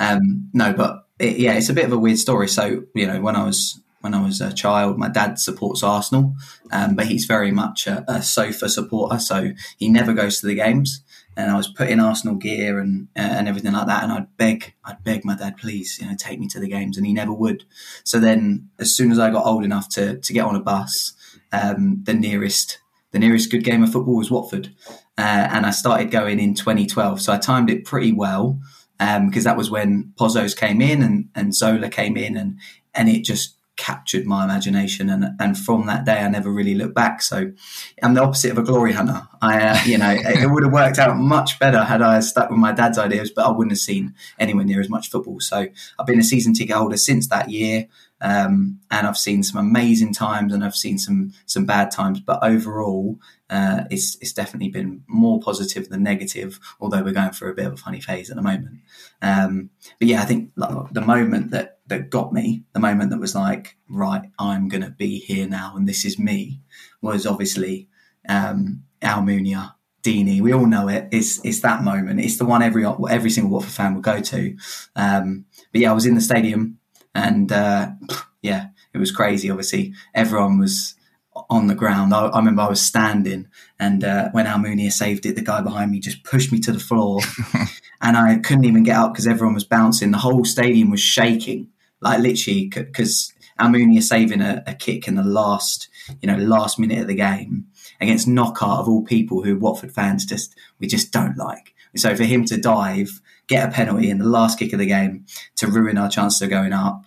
Um, 0.00 0.50
no, 0.52 0.72
but 0.72 1.06
it, 1.18 1.38
yeah, 1.38 1.54
it's 1.54 1.68
a 1.68 1.74
bit 1.74 1.84
of 1.84 1.92
a 1.92 1.98
weird 1.98 2.18
story. 2.18 2.48
So 2.48 2.84
you 2.94 3.06
know, 3.06 3.20
when 3.20 3.36
I 3.36 3.44
was 3.44 3.80
when 4.00 4.14
I 4.14 4.22
was 4.22 4.40
a 4.40 4.52
child, 4.52 4.98
my 4.98 5.08
dad 5.08 5.38
supports 5.38 5.82
Arsenal, 5.82 6.34
um, 6.72 6.94
but 6.94 7.06
he's 7.06 7.26
very 7.26 7.50
much 7.50 7.86
a, 7.86 8.04
a 8.08 8.22
sofa 8.22 8.68
supporter, 8.68 9.18
so 9.18 9.52
he 9.76 9.88
never 9.88 10.12
goes 10.12 10.40
to 10.40 10.46
the 10.46 10.54
games. 10.54 11.02
And 11.36 11.50
I 11.50 11.56
was 11.56 11.68
put 11.68 11.90
in 11.90 12.00
Arsenal 12.00 12.36
gear 12.36 12.78
and 12.78 13.08
uh, 13.16 13.20
and 13.20 13.48
everything 13.48 13.72
like 13.72 13.86
that, 13.86 14.02
and 14.02 14.12
I'd 14.12 14.36
beg, 14.36 14.74
I'd 14.84 15.04
beg 15.04 15.24
my 15.24 15.36
dad, 15.36 15.58
please, 15.58 15.98
you 16.00 16.06
know, 16.06 16.14
take 16.18 16.40
me 16.40 16.48
to 16.48 16.60
the 16.60 16.68
games, 16.68 16.96
and 16.96 17.06
he 17.06 17.12
never 17.12 17.32
would. 17.32 17.64
So 18.04 18.18
then, 18.18 18.70
as 18.78 18.96
soon 18.96 19.12
as 19.12 19.18
I 19.18 19.30
got 19.30 19.44
old 19.44 19.64
enough 19.64 19.88
to 19.90 20.18
to 20.18 20.32
get 20.32 20.46
on 20.46 20.56
a 20.56 20.60
bus, 20.60 21.12
um, 21.52 22.02
the 22.04 22.14
nearest 22.14 22.78
the 23.12 23.18
nearest 23.18 23.50
good 23.50 23.64
game 23.64 23.82
of 23.82 23.92
football 23.92 24.16
was 24.16 24.30
Watford, 24.30 24.74
uh, 25.18 25.48
and 25.50 25.66
I 25.66 25.70
started 25.70 26.10
going 26.10 26.40
in 26.40 26.54
2012. 26.54 27.20
So 27.20 27.32
I 27.32 27.38
timed 27.38 27.70
it 27.70 27.84
pretty 27.84 28.12
well 28.12 28.58
because 28.98 29.44
that 29.44 29.56
was 29.56 29.70
when 29.70 30.12
Pozzos 30.18 30.56
came 30.56 30.80
in 30.80 31.02
and, 31.02 31.28
and 31.34 31.54
Zola 31.54 31.88
came 31.88 32.16
in, 32.16 32.36
and 32.36 32.58
and 32.94 33.08
it 33.08 33.24
just 33.24 33.55
captured 33.76 34.26
my 34.26 34.44
imagination. 34.44 35.10
And 35.10 35.36
and 35.40 35.56
from 35.56 35.86
that 35.86 36.04
day, 36.04 36.18
I 36.20 36.28
never 36.28 36.50
really 36.50 36.74
looked 36.74 36.94
back. 36.94 37.22
So 37.22 37.52
I'm 38.02 38.14
the 38.14 38.22
opposite 38.22 38.50
of 38.50 38.58
a 38.58 38.62
glory 38.62 38.92
hunter. 38.92 39.26
I, 39.40 39.62
uh, 39.62 39.78
you 39.86 39.98
know, 39.98 40.10
it, 40.10 40.42
it 40.42 40.50
would 40.50 40.64
have 40.64 40.72
worked 40.72 40.98
out 40.98 41.16
much 41.16 41.58
better 41.58 41.82
had 41.84 42.02
I 42.02 42.20
stuck 42.20 42.50
with 42.50 42.58
my 42.58 42.72
dad's 42.72 42.98
ideas, 42.98 43.30
but 43.30 43.46
I 43.46 43.50
wouldn't 43.50 43.72
have 43.72 43.78
seen 43.78 44.14
anywhere 44.38 44.64
near 44.64 44.80
as 44.80 44.88
much 44.88 45.10
football. 45.10 45.40
So 45.40 45.66
I've 45.98 46.06
been 46.06 46.18
a 46.18 46.24
season 46.24 46.54
ticket 46.54 46.76
holder 46.76 46.96
since 46.96 47.28
that 47.28 47.50
year. 47.50 47.88
Um, 48.20 48.80
and 48.90 49.06
I've 49.06 49.18
seen 49.18 49.42
some 49.42 49.60
amazing 49.60 50.14
times 50.14 50.54
and 50.54 50.64
I've 50.64 50.74
seen 50.74 50.96
some 50.98 51.34
some 51.44 51.66
bad 51.66 51.90
times, 51.90 52.18
but 52.18 52.38
overall, 52.42 53.20
uh, 53.50 53.84
it's 53.90 54.16
it's 54.22 54.32
definitely 54.32 54.70
been 54.70 55.04
more 55.06 55.38
positive 55.38 55.90
than 55.90 56.02
negative. 56.02 56.58
Although 56.80 57.02
we're 57.02 57.12
going 57.12 57.32
through 57.32 57.50
a 57.50 57.54
bit 57.54 57.66
of 57.66 57.74
a 57.74 57.76
funny 57.76 58.00
phase 58.00 58.30
at 58.30 58.36
the 58.36 58.42
moment. 58.42 58.78
Um, 59.20 59.68
but 59.98 60.08
yeah, 60.08 60.22
I 60.22 60.24
think 60.24 60.52
the 60.56 61.04
moment 61.06 61.50
that 61.50 61.75
that 61.88 62.10
got 62.10 62.32
me, 62.32 62.64
the 62.72 62.80
moment 62.80 63.10
that 63.10 63.20
was 63.20 63.34
like, 63.34 63.76
right, 63.88 64.22
I'm 64.38 64.68
going 64.68 64.82
to 64.82 64.90
be 64.90 65.18
here 65.18 65.48
now, 65.48 65.74
and 65.76 65.88
this 65.88 66.04
is 66.04 66.18
me, 66.18 66.60
was 67.00 67.26
obviously 67.26 67.88
um, 68.28 68.84
Almunia. 69.02 69.72
Deeney, 70.02 70.40
we 70.40 70.54
all 70.54 70.66
know 70.66 70.86
it. 70.86 71.08
It's 71.10 71.44
it's 71.44 71.60
that 71.62 71.82
moment. 71.82 72.20
It's 72.20 72.38
the 72.38 72.44
one 72.44 72.62
every 72.62 72.86
every 73.10 73.28
single 73.28 73.50
Watford 73.50 73.72
fan 73.72 73.94
will 73.94 74.02
go 74.02 74.20
to. 74.20 74.56
Um, 74.94 75.46
but 75.72 75.80
yeah, 75.80 75.90
I 75.90 75.94
was 75.94 76.06
in 76.06 76.14
the 76.14 76.20
stadium, 76.20 76.78
and 77.12 77.50
uh, 77.50 77.88
yeah, 78.40 78.68
it 78.94 78.98
was 78.98 79.10
crazy. 79.10 79.50
Obviously, 79.50 79.94
everyone 80.14 80.60
was 80.60 80.94
on 81.50 81.66
the 81.66 81.74
ground. 81.74 82.14
I, 82.14 82.26
I 82.26 82.38
remember 82.38 82.62
I 82.62 82.68
was 82.68 82.80
standing, 82.80 83.48
and 83.78 84.04
uh, 84.04 84.28
when 84.30 84.46
Almunia 84.46 84.92
saved 84.92 85.26
it, 85.26 85.34
the 85.34 85.42
guy 85.42 85.60
behind 85.60 85.90
me 85.90 85.98
just 85.98 86.22
pushed 86.22 86.52
me 86.52 86.60
to 86.60 86.72
the 86.72 86.78
floor, 86.78 87.20
and 88.00 88.16
I 88.16 88.38
couldn't 88.38 88.64
even 88.64 88.84
get 88.84 88.96
up 88.96 89.12
because 89.12 89.26
everyone 89.26 89.54
was 89.54 89.64
bouncing. 89.64 90.12
The 90.12 90.18
whole 90.18 90.44
stadium 90.44 90.90
was 90.90 91.00
shaking, 91.00 91.68
like 92.00 92.20
literally, 92.20 92.68
because 92.68 93.32
Almunia 93.58 94.02
saving 94.02 94.40
a, 94.40 94.62
a 94.66 94.74
kick 94.74 95.08
in 95.08 95.14
the 95.14 95.24
last, 95.24 95.88
you 96.20 96.26
know, 96.26 96.36
last 96.36 96.78
minute 96.78 97.00
of 97.00 97.06
the 97.06 97.14
game 97.14 97.66
against 98.00 98.28
Knockaert 98.28 98.80
of 98.80 98.88
all 98.88 99.02
people, 99.02 99.42
who 99.42 99.58
Watford 99.58 99.92
fans 99.92 100.26
just 100.26 100.54
we 100.78 100.86
just 100.86 101.12
don't 101.12 101.36
like. 101.36 101.74
So 101.96 102.14
for 102.14 102.24
him 102.24 102.44
to 102.46 102.58
dive, 102.58 103.20
get 103.46 103.68
a 103.68 103.72
penalty 103.72 104.10
in 104.10 104.18
the 104.18 104.26
last 104.26 104.58
kick 104.58 104.72
of 104.72 104.78
the 104.78 104.86
game 104.86 105.24
to 105.56 105.66
ruin 105.66 105.96
our 105.96 106.10
chances 106.10 106.42
of 106.42 106.50
going 106.50 106.72
up, 106.72 107.06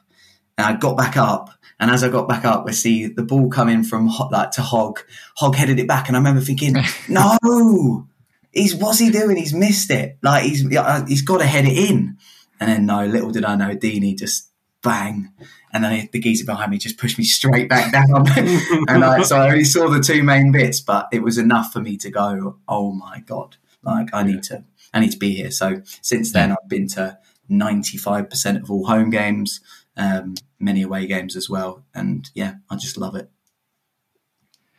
and 0.57 0.65
I 0.65 0.77
got 0.77 0.97
back 0.97 1.17
up. 1.17 1.51
And 1.81 1.89
as 1.89 2.03
I 2.03 2.09
got 2.09 2.27
back 2.27 2.43
up, 2.43 2.65
I 2.67 2.71
see 2.71 3.07
the 3.07 3.23
ball 3.23 3.49
coming 3.49 3.83
from 3.83 4.07
like 4.31 4.51
to 4.51 4.61
Hogg. 4.61 4.99
Hogg 5.37 5.55
headed 5.55 5.79
it 5.79 5.87
back, 5.87 6.07
and 6.07 6.17
I 6.17 6.19
remember 6.19 6.41
thinking, 6.41 6.75
"No, 7.09 8.07
he's 8.51 8.75
what's 8.75 8.99
he 8.99 9.11
doing? 9.11 9.37
He's 9.37 9.53
missed 9.53 9.91
it. 9.91 10.17
Like 10.21 10.43
he's 10.43 10.75
uh, 10.75 11.05
he's 11.07 11.21
got 11.21 11.37
to 11.37 11.45
head 11.45 11.65
it 11.65 11.77
in." 11.89 12.17
And 12.59 12.69
then 12.69 12.85
no, 12.85 13.05
little 13.05 13.31
did 13.31 13.45
I 13.45 13.55
know, 13.55 13.75
Deeney 13.75 14.17
just 14.17 14.48
bang, 14.81 15.31
and 15.73 15.83
then 15.83 16.09
the 16.11 16.19
geezer 16.19 16.45
behind 16.45 16.71
me 16.71 16.77
just 16.77 16.97
pushed 16.97 17.17
me 17.17 17.23
straight 17.23 17.69
back 17.69 17.91
down. 17.91 18.27
and 18.87 19.03
I, 19.03 19.21
so 19.23 19.37
I 19.37 19.49
only 19.49 19.63
saw 19.63 19.89
the 19.89 19.99
two 19.99 20.23
main 20.23 20.51
bits, 20.51 20.79
but 20.79 21.07
it 21.11 21.23
was 21.23 21.37
enough 21.37 21.71
for 21.71 21.79
me 21.79 21.97
to 21.97 22.09
go, 22.09 22.57
"Oh 22.67 22.91
my 22.91 23.19
god!" 23.25 23.57
Like 23.83 24.09
I 24.13 24.23
need 24.23 24.43
to, 24.43 24.63
I 24.93 24.99
need 24.99 25.11
to 25.11 25.17
be 25.17 25.35
here. 25.35 25.51
So 25.51 25.81
since 26.01 26.31
then, 26.31 26.51
I've 26.51 26.67
been 26.67 26.87
to 26.89 27.17
ninety 27.47 27.97
five 27.97 28.29
percent 28.29 28.61
of 28.61 28.71
all 28.71 28.87
home 28.87 29.09
games, 29.09 29.61
um, 29.97 30.35
many 30.59 30.81
away 30.81 31.07
games 31.07 31.35
as 31.35 31.49
well, 31.49 31.85
and 31.93 32.29
yeah, 32.33 32.55
I 32.69 32.75
just 32.75 32.97
love 32.97 33.15
it. 33.15 33.29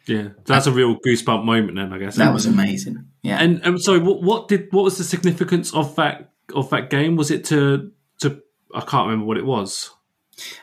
Yeah, 0.06 0.30
that's 0.44 0.66
a 0.66 0.72
real 0.72 0.96
goosebump 0.96 1.44
moment. 1.44 1.76
Then 1.76 1.92
I 1.92 1.98
guess 1.98 2.16
That 2.16 2.32
was 2.32 2.46
amazing. 2.46 3.04
Yeah. 3.22 3.38
And 3.38 3.60
and 3.64 3.80
sorry, 3.80 4.00
what, 4.00 4.22
what 4.22 4.48
did 4.48 4.68
what 4.72 4.82
was 4.82 4.98
the 4.98 5.04
significance 5.04 5.72
of 5.72 5.94
that 5.96 6.32
of 6.54 6.70
that 6.70 6.90
game? 6.90 7.16
Was 7.16 7.30
it 7.30 7.44
to 7.46 7.92
I 8.74 8.80
can't 8.80 9.06
remember 9.06 9.26
what 9.26 9.38
it 9.38 9.46
was. 9.46 9.90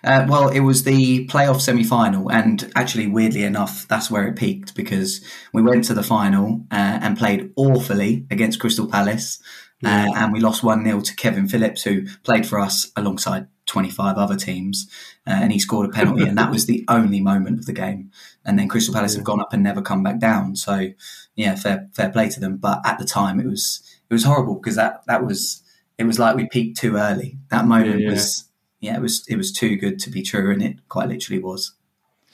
Uh, 0.04 0.26
well, 0.28 0.50
it 0.50 0.62
was 0.62 0.84
the 0.84 1.28
playoff 1.28 1.62
semi 1.62 1.84
final, 1.84 2.32
and 2.32 2.72
actually, 2.76 3.08
weirdly 3.08 3.44
enough, 3.44 3.88
that's 3.88 4.10
where 4.10 4.28
it 4.28 4.36
peaked 4.36 4.76
because 4.76 5.24
we 5.54 5.62
went 5.62 5.84
to 5.86 5.94
the 5.94 6.04
final 6.04 6.66
uh, 6.72 7.00
and 7.02 7.18
played 7.18 7.52
awfully 7.56 8.26
against 8.32 8.60
Crystal 8.60 8.88
Palace, 8.88 9.40
uh, 9.86 10.12
and 10.16 10.34
we 10.34 10.40
lost 10.40 10.64
1 10.64 10.84
0 10.84 11.02
to 11.02 11.16
Kevin 11.16 11.48
Phillips, 11.48 11.84
who 11.84 12.08
played 12.24 12.48
for 12.48 12.60
us 12.60 12.92
alongside 12.96 13.48
25 13.68 14.18
other 14.18 14.36
teams, 14.36 14.90
uh, 15.28 15.32
and 15.42 15.52
he 15.52 15.60
scored 15.60 15.88
a 15.88 15.94
penalty, 15.94 16.24
and 16.24 16.38
that 16.38 16.50
was 16.50 16.66
the 16.66 16.84
only 16.90 17.22
moment 17.22 17.60
of 17.60 17.66
the 17.66 17.74
game. 17.74 18.12
And 18.44 18.58
then 18.58 18.70
Crystal 18.70 18.94
Palace 18.94 19.16
have 19.16 19.24
gone 19.24 19.42
up 19.42 19.54
and 19.54 19.62
never 19.62 19.82
come 19.82 20.02
back 20.02 20.20
down. 20.20 20.56
So, 20.56 20.88
yeah, 21.36 21.56
fair 21.56 21.90
fair 21.94 22.10
play 22.10 22.30
to 22.30 22.40
them. 22.40 22.58
But 22.58 22.82
at 22.86 22.98
the 22.98 23.06
time, 23.06 23.40
it 23.40 23.46
was 23.46 23.84
it 24.10 24.14
was 24.14 24.24
horrible 24.24 24.56
because 24.56 24.76
that 24.78 25.06
that 25.06 25.24
was 25.24 25.62
it 25.98 26.06
was 26.06 26.20
like 26.20 26.36
we 26.36 26.48
peaked 26.48 26.78
too 26.80 26.96
early. 26.98 27.38
That 27.50 27.66
moment 27.66 28.00
Yeah, 28.00 28.08
yeah. 28.08 28.10
was 28.12 28.44
yeah, 28.80 28.96
it 28.96 29.02
was 29.02 29.26
it 29.28 29.36
was 29.38 29.52
too 29.52 29.76
good 29.76 30.00
to 30.00 30.10
be 30.10 30.22
true, 30.22 30.52
and 30.52 30.62
it 30.62 30.88
quite 30.90 31.10
literally 31.10 31.42
was. 31.42 31.74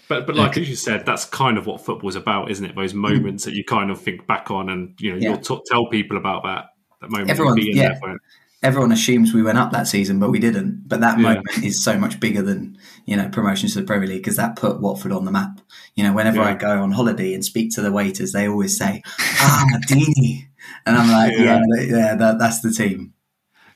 But 0.09 0.27
but 0.27 0.35
like 0.35 0.57
as 0.57 0.69
you 0.69 0.75
said, 0.75 1.05
that's 1.05 1.23
kind 1.25 1.57
of 1.57 1.65
what 1.65 1.79
football's 1.79 2.15
about, 2.17 2.51
isn't 2.51 2.65
it? 2.65 2.75
Those 2.75 2.93
moments 2.93 3.45
that 3.45 3.53
you 3.53 3.63
kind 3.63 3.89
of 3.89 4.01
think 4.01 4.27
back 4.27 4.51
on, 4.51 4.69
and 4.69 4.93
you 4.99 5.11
know 5.11 5.17
Yeah. 5.17 5.29
you'll 5.29 5.37
t- 5.37 5.63
tell 5.67 5.87
people 5.87 6.17
about 6.17 6.43
that 6.43 6.65
that 7.01 7.09
moment. 7.09 7.29
Everyone- 7.29 7.57
yeah. 7.57 7.97
there 8.01 8.17
everyone 8.61 8.93
assumes 8.93 9.33
we 9.33 9.43
went 9.43 9.57
up 9.57 9.71
that 9.73 9.87
season, 9.87 10.19
but 10.19 10.29
we 10.31 10.39
didn't. 10.39 10.87
But 10.87 11.01
that 11.01 11.17
Yeah. 11.17 11.23
moment 11.33 11.63
is 11.63 11.83
so 11.83 11.97
much 11.97 12.19
bigger 12.19 12.41
than 12.41 12.77
you 13.05 13.15
know 13.15 13.29
promotions 13.29 13.73
to 13.73 13.79
the 13.81 13.85
Premier 13.85 14.07
League 14.09 14.21
because 14.23 14.35
that 14.35 14.55
put 14.57 14.81
Watford 14.81 15.11
on 15.13 15.23
the 15.25 15.31
map. 15.31 15.61
You 15.95 16.03
know, 16.03 16.13
whenever 16.13 16.37
Yeah. 16.37 16.49
I 16.49 16.53
go 16.55 16.81
on 16.83 16.91
holiday 16.91 17.33
and 17.33 17.43
speak 17.43 17.71
to 17.75 17.81
the 17.81 17.91
waiters, 17.91 18.33
they 18.33 18.47
always 18.47 18.77
say, 18.77 19.01
"Ah, 19.39 19.65
Deeney," 19.87 20.47
and 20.85 20.97
I'm 20.97 21.09
like, 21.11 21.31
Yeah. 21.37 21.61
"Yeah, 21.77 21.81
yeah, 21.81 22.15
that, 22.15 22.39
that's 22.39 22.59
the 22.59 22.71
team." 22.71 23.13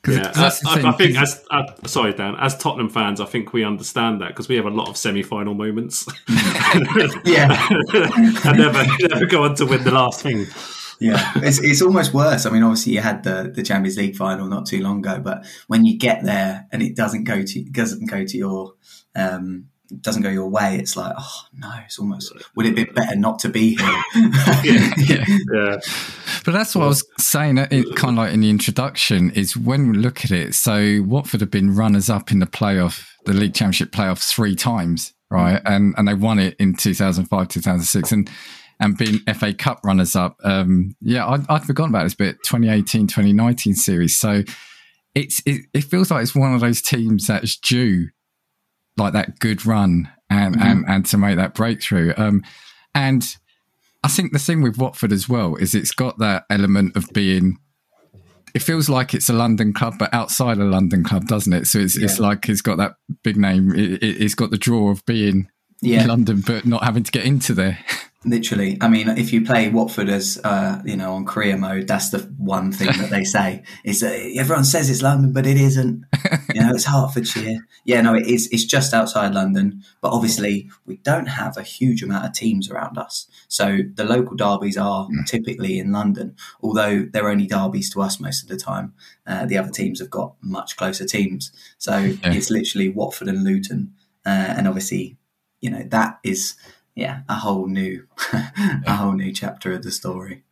'Cause- 0.08 0.16
Yeah, 0.18 0.32
'cause 0.32 0.62
I, 0.66 0.76
thing, 0.76 0.86
I 0.86 0.92
think 0.94 1.16
'cause- 1.18 1.36
as 1.40 1.46
uh, 1.52 1.88
sorry 1.88 2.14
Dan, 2.14 2.36
as 2.40 2.58
Tottenham 2.58 2.90
fans, 2.90 3.20
I 3.22 3.26
think 3.26 3.52
we 3.54 3.64
understand 3.66 4.22
that 4.22 4.30
because 4.30 4.48
we 4.48 4.56
have 4.56 4.66
a 4.66 4.70
lot 4.70 4.88
of 4.90 4.96
semi-final 4.98 5.54
moments. 5.54 6.06
Yeah. 7.26 7.68
and 8.46 8.58
never 8.58 8.86
never 9.10 9.26
go 9.26 9.44
on 9.44 9.56
to 9.56 9.66
win 9.66 9.84
the 9.84 9.92
last 9.92 10.22
thing. 10.22 10.46
Yeah, 11.00 11.32
it's 11.38 11.60
it's 11.60 11.82
almost 11.82 12.14
worse. 12.14 12.46
I 12.46 12.50
mean, 12.50 12.64
obviously 12.64 12.94
you 12.94 13.02
had 13.02 13.24
the, 13.24 13.52
the 13.54 13.62
Champions 13.64 13.98
League 13.98 14.16
final 14.16 14.48
not 14.48 14.66
too 14.66 14.82
long 14.82 15.00
ago, 15.00 15.20
but 15.24 15.46
when 15.68 15.86
you 15.86 15.98
get 15.98 16.24
there 16.24 16.66
and 16.72 16.82
it 16.82 16.96
doesn't 16.96 17.26
go 17.26 17.44
to 17.44 17.64
doesn't 17.66 18.10
go 18.10 18.26
to 18.26 18.38
your 18.38 18.74
um, 19.16 19.66
doesn't 20.02 20.22
go 20.22 20.30
your 20.30 20.50
way, 20.50 20.78
it's 20.78 20.96
like 20.96 21.14
oh 21.18 21.42
no, 21.54 21.72
it's 21.86 22.00
almost 22.00 22.34
would 22.56 22.66
it 22.66 22.76
be 22.76 22.86
better 22.86 23.16
not 23.16 23.40
to 23.40 23.50
be 23.50 23.76
here? 23.76 24.04
yeah. 24.64 25.26
Yeah, 25.52 25.78
But 26.46 26.52
that's 26.52 26.76
what 26.76 26.84
I 26.84 26.88
was 26.88 27.06
saying, 27.20 27.58
uh, 27.58 27.68
it, 27.72 27.96
kind 27.96 28.18
of 28.18 28.24
like 28.24 28.34
in 28.34 28.42
the 28.42 28.50
introduction, 28.50 29.32
is 29.32 29.56
when 29.56 29.90
we 29.92 29.98
look 29.98 30.26
at 30.26 30.32
it. 30.32 30.56
So 30.56 31.04
Watford 31.06 31.42
have 31.42 31.52
been 31.52 31.76
runners 31.76 32.10
up 32.10 32.32
in 32.32 32.40
the 32.40 32.46
playoff, 32.46 33.08
the 33.26 33.34
League 33.34 33.54
Championship 33.54 33.92
playoff, 33.92 34.28
three 34.28 34.56
times, 34.56 35.14
right? 35.30 35.62
And 35.66 35.94
and 35.98 36.08
they 36.08 36.14
won 36.14 36.40
it 36.40 36.56
in 36.60 36.76
two 36.76 36.94
thousand 36.94 37.26
five, 37.26 37.48
two 37.48 37.62
thousand 37.62 37.86
six, 37.86 38.12
and 38.12 38.30
and 38.80 38.98
been 38.98 39.20
FA 39.34 39.54
Cup 39.54 39.80
runners 39.84 40.16
up. 40.16 40.38
Um, 40.44 40.96
yeah, 41.02 41.26
I, 41.26 41.40
I'd 41.50 41.64
forgotten 41.64 41.94
about 41.94 42.04
this 42.04 42.16
bit. 42.16 42.38
2018, 42.44 43.08
2019 43.08 43.74
series. 43.74 44.20
So 44.20 44.44
it's 45.16 45.42
it, 45.46 45.62
it 45.74 45.84
feels 45.84 46.12
like 46.12 46.22
it's 46.24 46.36
one 46.36 46.54
of 46.54 46.62
those 46.62 46.82
teams 46.82 47.28
that's 47.28 47.58
due 47.58 48.10
like 48.98 49.14
that 49.14 49.40
good 49.40 49.66
run 49.66 50.10
and 50.30 50.56
Mhm. 50.56 50.62
and 50.62 50.86
and 50.88 51.06
to 51.08 51.18
make 51.18 51.38
that 51.38 51.54
breakthrough. 51.54 52.14
Um, 52.18 52.44
and 52.96 53.36
I 54.04 54.08
think 54.10 54.32
the 54.34 54.40
thing 54.40 54.62
with 54.62 54.78
Watford 54.78 55.12
as 55.12 55.28
well 55.30 55.56
is 55.56 55.74
it's 55.76 55.92
got 55.92 56.20
that 56.20 56.46
element 56.50 56.96
of 56.96 57.10
being. 57.14 57.58
It 58.54 58.62
feels 58.64 58.90
like 58.90 59.14
it's 59.14 59.30
a 59.30 59.34
London 59.34 59.74
club, 59.74 59.96
but 60.00 60.14
outside 60.14 60.58
a 60.58 60.64
London 60.64 61.04
club, 61.04 61.28
doesn't 61.28 61.54
it? 61.54 61.68
So 61.68 61.80
it's 61.80 61.96
it's 61.98 62.20
like 62.20 62.50
it's 62.50 62.62
got 62.62 62.78
that 62.78 62.96
big 63.24 63.38
name. 63.38 63.72
It, 63.76 64.02
it, 64.04 64.22
it's 64.22 64.36
got 64.36 64.50
the 64.52 64.58
draw 64.58 64.90
of 64.90 65.06
being 65.06 65.48
yeah, 65.82 66.06
London, 66.06 66.42
but 66.46 66.66
not 66.66 66.84
having 66.84 67.04
to 67.04 67.12
get 67.12 67.26
into 67.26 67.54
there. 67.54 67.78
literally. 68.26 68.78
I 68.82 68.88
mean, 68.88 69.10
if 69.10 69.32
you 69.32 69.46
play 69.46 69.70
Watford 69.70 70.10
as 70.10 70.40
uh, 70.44 70.82
you 70.86 70.98
know 70.98 71.14
on 71.14 71.26
career 71.26 71.58
mode, 71.58 71.88
that's 71.88 72.10
the 72.10 72.20
one 72.38 72.72
thing 72.72 72.88
that 72.88 73.10
they 73.10 73.24
say 73.24 73.64
is 73.84 74.02
that 74.02 74.16
everyone 74.38 74.66
says 74.66 74.90
it's 74.90 75.02
London, 75.02 75.34
but 75.34 75.46
it 75.46 75.58
isn't. 75.58 76.06
You 76.54 76.62
know, 76.62 76.74
it's 76.74 76.86
Hertfordshire. 76.92 77.68
Yeah, 77.86 78.02
no, 78.02 78.16
it 78.16 78.28
is. 78.28 78.50
It's 78.52 78.66
just 78.66 78.94
outside 78.94 79.34
London, 79.34 79.84
but 80.02 80.12
obviously 80.12 80.70
we 80.86 80.98
don't 80.98 81.28
have 81.28 81.58
a 81.58 81.64
huge 81.64 82.04
amount 82.04 82.26
of 82.26 82.34
teams 82.34 82.70
around 82.70 82.98
us. 82.98 83.28
So 83.48 83.80
the 83.94 84.04
local 84.04 84.36
derbies 84.36 84.78
are 84.78 85.08
typically 85.26 85.80
in 85.80 85.92
London, 85.92 86.36
although 86.62 87.06
they're 87.12 87.30
only 87.30 87.48
derbies 87.48 87.92
to 87.94 88.02
us 88.02 88.20
most 88.20 88.44
of 88.44 88.50
the 88.50 88.58
time. 88.58 88.94
Uh, 89.26 89.46
the 89.46 89.58
other 89.58 89.72
teams 89.72 90.00
have 90.00 90.10
got 90.10 90.36
much 90.42 90.78
closer 90.78 91.06
teams, 91.06 91.52
so 91.78 92.14
it's 92.24 92.50
literally 92.50 92.90
Watford 92.90 93.28
and 93.28 93.44
Luton, 93.44 93.94
uh, 94.26 94.30
and 94.30 94.68
obviously, 94.68 95.18
you 95.60 95.70
know 95.70 95.84
that 95.90 96.20
is 96.24 96.56
yeah 96.98 97.22
a 97.30 97.36
whole 97.36 97.68
new 97.68 98.06
a 98.86 98.96
whole 98.96 99.14
new 99.14 99.32
chapter 99.32 99.72
of 99.72 99.84
the 99.84 99.92
story. 99.92 100.44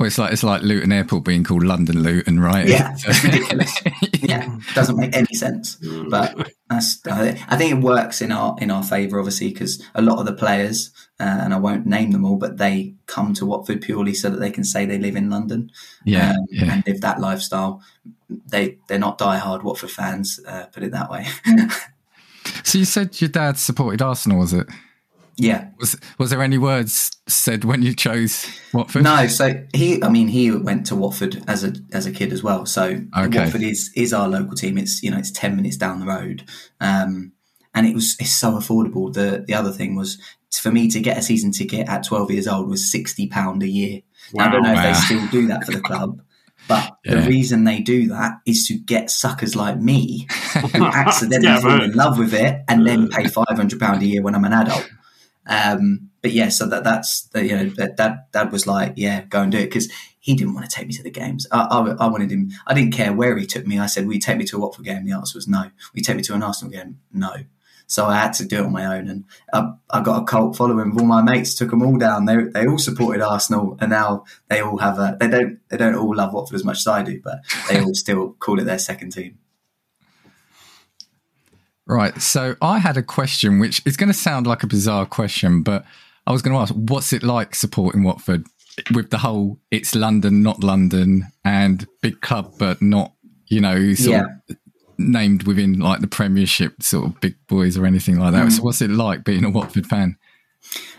Well, 0.00 0.06
it's 0.06 0.16
like 0.16 0.32
it's 0.32 0.42
like 0.42 0.62
Luton 0.62 0.92
Airport 0.92 1.24
being 1.24 1.44
called 1.44 1.62
London 1.62 2.02
Luton, 2.02 2.40
right? 2.40 2.66
Yeah, 2.66 2.96
it's 3.06 3.22
ridiculous. 3.22 3.82
yeah, 4.22 4.58
doesn't 4.74 4.96
make 4.96 5.14
any 5.14 5.34
sense. 5.34 5.74
But 5.74 6.54
that's, 6.70 7.06
I 7.06 7.34
think 7.58 7.72
it 7.72 7.84
works 7.84 8.22
in 8.22 8.32
our 8.32 8.56
in 8.58 8.70
our 8.70 8.82
favour, 8.82 9.18
obviously, 9.18 9.50
because 9.50 9.82
a 9.94 10.00
lot 10.00 10.18
of 10.18 10.24
the 10.24 10.32
players, 10.32 10.90
uh, 11.20 11.40
and 11.42 11.52
I 11.52 11.58
won't 11.58 11.84
name 11.84 12.12
them 12.12 12.24
all, 12.24 12.36
but 12.36 12.56
they 12.56 12.94
come 13.04 13.34
to 13.34 13.44
Watford 13.44 13.82
purely 13.82 14.14
so 14.14 14.30
that 14.30 14.40
they 14.40 14.50
can 14.50 14.64
say 14.64 14.86
they 14.86 14.96
live 14.96 15.16
in 15.16 15.28
London 15.28 15.70
yeah, 16.06 16.30
um, 16.30 16.46
yeah. 16.48 16.72
and 16.72 16.86
live 16.86 17.02
that 17.02 17.20
lifestyle. 17.20 17.82
They 18.30 18.78
they're 18.88 18.98
not 18.98 19.18
diehard 19.18 19.64
Watford 19.64 19.90
fans, 19.90 20.40
uh, 20.48 20.64
put 20.72 20.82
it 20.82 20.92
that 20.92 21.10
way. 21.10 21.26
So 22.64 22.78
you 22.78 22.86
said 22.86 23.20
your 23.20 23.28
dad 23.28 23.58
supported 23.58 24.00
Arsenal, 24.00 24.38
was 24.38 24.54
it? 24.54 24.66
Yeah, 25.40 25.70
Was 25.78 25.96
was 26.18 26.28
there 26.30 26.42
any 26.42 26.58
words 26.58 27.10
said 27.26 27.64
when 27.64 27.82
you 27.82 27.94
chose 27.94 28.46
Watford? 28.74 29.04
No, 29.04 29.26
so 29.26 29.64
he, 29.74 30.02
I 30.02 30.10
mean, 30.10 30.28
he 30.28 30.50
went 30.50 30.86
to 30.86 30.94
Watford 30.96 31.42
as 31.48 31.64
a 31.64 31.72
as 31.92 32.04
a 32.04 32.12
kid 32.12 32.32
as 32.32 32.42
well. 32.42 32.66
So 32.66 33.00
Okay. 33.16 33.38
Watford 33.38 33.62
is 33.62 33.90
is 33.96 34.12
our 34.12 34.28
local 34.28 34.54
team. 34.54 34.76
It's 34.76 35.02
you 35.02 35.10
know 35.10 35.16
it's 35.16 35.30
ten 35.30 35.56
minutes 35.56 35.78
down 35.78 36.00
the 36.00 36.06
road, 36.06 36.44
um, 36.80 37.32
and 37.74 37.86
it 37.86 37.94
was 37.94 38.16
it's 38.20 38.38
so 38.38 38.52
affordable. 38.52 39.12
The 39.12 39.42
the 39.46 39.54
other 39.54 39.72
thing 39.72 39.96
was 39.96 40.18
for 40.52 40.70
me 40.70 40.88
to 40.88 41.00
get 41.00 41.16
a 41.16 41.22
season 41.22 41.52
ticket 41.52 41.88
at 41.88 42.04
twelve 42.04 42.30
years 42.30 42.46
old 42.46 42.68
was 42.68 42.90
sixty 42.92 43.26
pound 43.26 43.62
a 43.62 43.68
year. 43.68 44.02
Now, 44.34 44.48
I 44.48 44.52
don't 44.52 44.62
know 44.62 44.74
if 44.74 44.82
they 44.82 44.92
still 44.92 45.26
do 45.28 45.46
that 45.48 45.64
for 45.64 45.72
the 45.72 45.80
club. 45.80 46.20
But 46.68 46.98
the 47.02 47.16
reason 47.26 47.64
they 47.64 47.80
do 47.80 48.06
that 48.08 48.34
is 48.46 48.68
to 48.68 48.74
get 48.78 49.10
suckers 49.10 49.56
like 49.56 49.80
me 49.80 50.28
who 50.72 50.84
accidentally 50.84 51.48
Yeah, 51.48 51.58
fall 51.60 51.82
in 51.82 51.92
love 51.94 52.16
with 52.16 52.32
it 52.32 52.62
and 52.68 52.86
then 52.86 53.08
pay 53.08 53.26
five 53.26 53.56
hundred 53.56 53.80
pound 53.80 54.02
a 54.02 54.06
year 54.06 54.22
when 54.22 54.36
I'm 54.36 54.44
an 54.44 54.52
adult. 54.52 54.88
Um, 55.50 56.10
but 56.22 56.32
yeah, 56.32 56.48
so 56.48 56.66
that 56.68 56.84
that's 56.84 57.22
the, 57.22 57.44
you 57.44 57.56
know 57.56 57.64
that 57.76 57.96
that 57.96 58.32
dad 58.32 58.52
was 58.52 58.66
like, 58.66 58.94
yeah, 58.96 59.22
go 59.22 59.42
and 59.42 59.52
do 59.52 59.58
it 59.58 59.64
because 59.64 59.90
he 60.20 60.34
didn't 60.34 60.54
want 60.54 60.68
to 60.68 60.74
take 60.74 60.86
me 60.86 60.92
to 60.94 61.02
the 61.02 61.10
games. 61.10 61.46
I, 61.50 61.62
I, 61.62 62.04
I 62.04 62.06
wanted 62.06 62.30
him. 62.30 62.50
I 62.66 62.74
didn't 62.74 62.92
care 62.94 63.12
where 63.12 63.36
he 63.36 63.46
took 63.46 63.66
me. 63.66 63.78
I 63.78 63.86
said, 63.86 64.06
"Will 64.06 64.14
you 64.14 64.20
take 64.20 64.38
me 64.38 64.44
to 64.44 64.56
a 64.56 64.60
Watford 64.60 64.84
game?" 64.84 65.04
The 65.04 65.12
answer 65.12 65.36
was 65.36 65.48
no. 65.48 65.62
Will 65.62 65.70
you 65.94 66.02
take 66.02 66.16
me 66.16 66.22
to 66.22 66.34
an 66.34 66.42
Arsenal 66.42 66.70
game? 66.70 67.00
No. 67.12 67.34
So 67.86 68.06
I 68.06 68.18
had 68.18 68.34
to 68.34 68.44
do 68.44 68.58
it 68.58 68.66
on 68.66 68.72
my 68.72 68.98
own, 68.98 69.08
and 69.08 69.24
I, 69.52 69.72
I 69.90 70.00
got 70.02 70.22
a 70.22 70.24
cult 70.24 70.56
following. 70.56 70.90
with 70.94 71.00
All 71.00 71.06
my 71.06 71.22
mates 71.22 71.56
took 71.56 71.70
them 71.70 71.82
all 71.82 71.96
down. 71.96 72.26
They 72.26 72.36
they 72.44 72.66
all 72.68 72.78
supported 72.78 73.20
Arsenal, 73.20 73.76
and 73.80 73.90
now 73.90 74.24
they 74.48 74.60
all 74.60 74.78
have 74.78 75.00
a. 75.00 75.16
They 75.18 75.26
don't 75.26 75.58
they 75.68 75.76
don't 75.76 75.96
all 75.96 76.14
love 76.14 76.32
Watford 76.32 76.54
as 76.54 76.64
much 76.64 76.78
as 76.78 76.86
I 76.86 77.02
do, 77.02 77.20
but 77.24 77.40
they 77.68 77.80
all 77.80 77.94
still 77.94 78.36
call 78.38 78.60
it 78.60 78.64
their 78.64 78.78
second 78.78 79.10
team. 79.10 79.38
Right. 81.90 82.20
So 82.22 82.54
I 82.62 82.78
had 82.78 82.96
a 82.96 83.02
question, 83.02 83.58
which 83.58 83.82
is 83.84 83.96
going 83.96 84.10
to 84.10 84.14
sound 84.14 84.46
like 84.46 84.62
a 84.62 84.68
bizarre 84.68 85.06
question, 85.06 85.62
but 85.64 85.84
I 86.24 86.30
was 86.30 86.40
going 86.40 86.54
to 86.54 86.60
ask, 86.60 86.72
what's 86.72 87.12
it 87.12 87.24
like 87.24 87.56
supporting 87.56 88.04
Watford 88.04 88.46
with 88.94 89.10
the 89.10 89.18
whole 89.18 89.58
it's 89.72 89.96
London, 89.96 90.40
not 90.40 90.62
London, 90.62 91.26
and 91.44 91.88
big 92.00 92.20
club, 92.20 92.54
but 92.58 92.80
not, 92.80 93.12
you 93.48 93.60
know, 93.60 93.94
sort 93.94 94.16
Yeah. 94.16 94.24
of 94.48 94.56
named 94.98 95.44
within 95.48 95.80
like 95.80 96.00
the 96.00 96.06
Premiership 96.06 96.80
sort 96.80 97.06
of 97.06 97.20
big 97.20 97.34
boys 97.48 97.76
or 97.76 97.86
anything 97.86 98.20
like 98.20 98.34
that. 98.34 98.46
Mm. 98.46 98.52
So 98.52 98.62
what's 98.62 98.80
it 98.80 98.90
like 98.90 99.24
being 99.24 99.44
a 99.44 99.50
Watford 99.50 99.86
fan? 99.86 100.16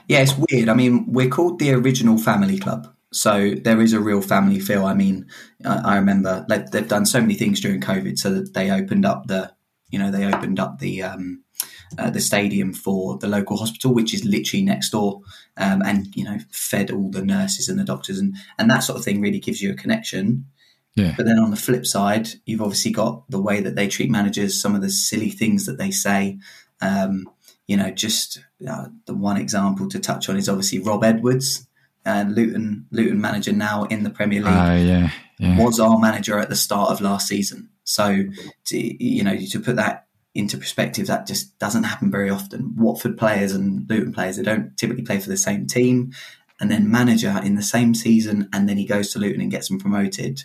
Yeah, 0.09 0.19
it's 0.19 0.33
weird. 0.35 0.67
I 0.67 0.73
mean, 0.73 1.05
we're 1.07 1.29
called 1.29 1.59
the 1.59 1.71
original 1.71 2.17
family 2.17 2.59
club. 2.59 2.93
So 3.13 3.53
there 3.63 3.79
is 3.79 3.93
a 3.93 3.99
real 4.01 4.21
family 4.21 4.59
feel. 4.59 4.85
I 4.85 4.93
mean, 4.93 5.25
I, 5.63 5.93
I 5.93 5.95
remember 5.95 6.45
like, 6.49 6.71
they've 6.71 6.87
done 6.87 7.05
so 7.05 7.21
many 7.21 7.35
things 7.35 7.61
during 7.61 7.79
COVID. 7.79 8.19
So 8.19 8.33
that 8.33 8.53
they 8.53 8.71
opened 8.71 9.05
up 9.05 9.27
the, 9.27 9.53
you 9.91 9.99
know, 9.99 10.09
they 10.11 10.25
opened 10.25 10.59
up 10.59 10.79
the 10.79 11.03
um, 11.03 11.43
uh, 11.97 12.09
the 12.09 12.21
stadium 12.21 12.73
for 12.73 13.17
the 13.17 13.27
local 13.27 13.57
hospital, 13.57 13.93
which 13.93 14.13
is 14.13 14.25
literally 14.25 14.63
next 14.63 14.91
door, 14.91 15.21
um, 15.57 15.81
and 15.83 16.07
you 16.15 16.23
know, 16.23 16.37
fed 16.51 16.89
all 16.89 17.11
the 17.11 17.23
nurses 17.23 17.69
and 17.69 17.79
the 17.79 17.83
doctors, 17.83 18.19
and 18.19 18.35
and 18.57 18.69
that 18.69 18.79
sort 18.79 18.97
of 18.97 19.05
thing 19.05 19.21
really 19.21 19.39
gives 19.39 19.61
you 19.61 19.71
a 19.71 19.75
connection. 19.75 20.45
Yeah. 20.95 21.13
But 21.15 21.25
then 21.25 21.39
on 21.39 21.51
the 21.51 21.57
flip 21.57 21.85
side, 21.85 22.27
you've 22.45 22.61
obviously 22.61 22.91
got 22.91 23.29
the 23.29 23.41
way 23.41 23.61
that 23.61 23.75
they 23.75 23.87
treat 23.87 24.09
managers, 24.09 24.61
some 24.61 24.75
of 24.75 24.81
the 24.81 24.89
silly 24.89 25.29
things 25.29 25.65
that 25.65 25.77
they 25.77 25.91
say. 25.91 26.39
Um, 26.81 27.29
you 27.67 27.77
know, 27.77 27.91
just 27.91 28.43
uh, 28.67 28.87
the 29.05 29.15
one 29.15 29.37
example 29.37 29.87
to 29.89 29.99
touch 29.99 30.27
on 30.27 30.35
is 30.35 30.49
obviously 30.49 30.79
Rob 30.79 31.03
Edwards, 31.03 31.65
uh, 32.05 32.25
Luton 32.27 32.87
Luton 32.91 33.21
manager 33.21 33.53
now 33.53 33.85
in 33.85 34.03
the 34.03 34.09
Premier 34.09 34.41
League 34.41 34.47
Uh, 34.47 34.73
yeah. 34.73 35.09
Yeah. 35.39 35.57
was 35.57 35.79
our 35.79 35.97
manager 35.97 36.37
at 36.37 36.49
the 36.49 36.55
start 36.55 36.91
of 36.91 37.01
last 37.01 37.27
season. 37.27 37.69
So, 37.91 38.23
to, 38.65 39.03
you 39.03 39.23
know, 39.23 39.37
to 39.37 39.59
put 39.59 39.75
that 39.75 40.07
into 40.33 40.57
perspective, 40.57 41.07
that 41.07 41.27
just 41.27 41.59
doesn't 41.59 41.83
happen 41.83 42.09
very 42.09 42.29
often. 42.29 42.73
Watford 42.77 43.17
players 43.17 43.51
and 43.51 43.89
Luton 43.89 44.13
players, 44.13 44.37
they 44.37 44.43
don't 44.43 44.75
typically 44.77 45.03
play 45.03 45.19
for 45.19 45.29
the 45.29 45.37
same 45.37 45.67
team, 45.67 46.13
and 46.59 46.71
then 46.71 46.89
manager 46.89 47.39
in 47.43 47.55
the 47.55 47.61
same 47.61 47.93
season, 47.93 48.47
and 48.53 48.69
then 48.69 48.77
he 48.77 48.85
goes 48.85 49.11
to 49.11 49.19
Luton 49.19 49.41
and 49.41 49.51
gets 49.51 49.67
them 49.67 49.79
promoted. 49.79 50.43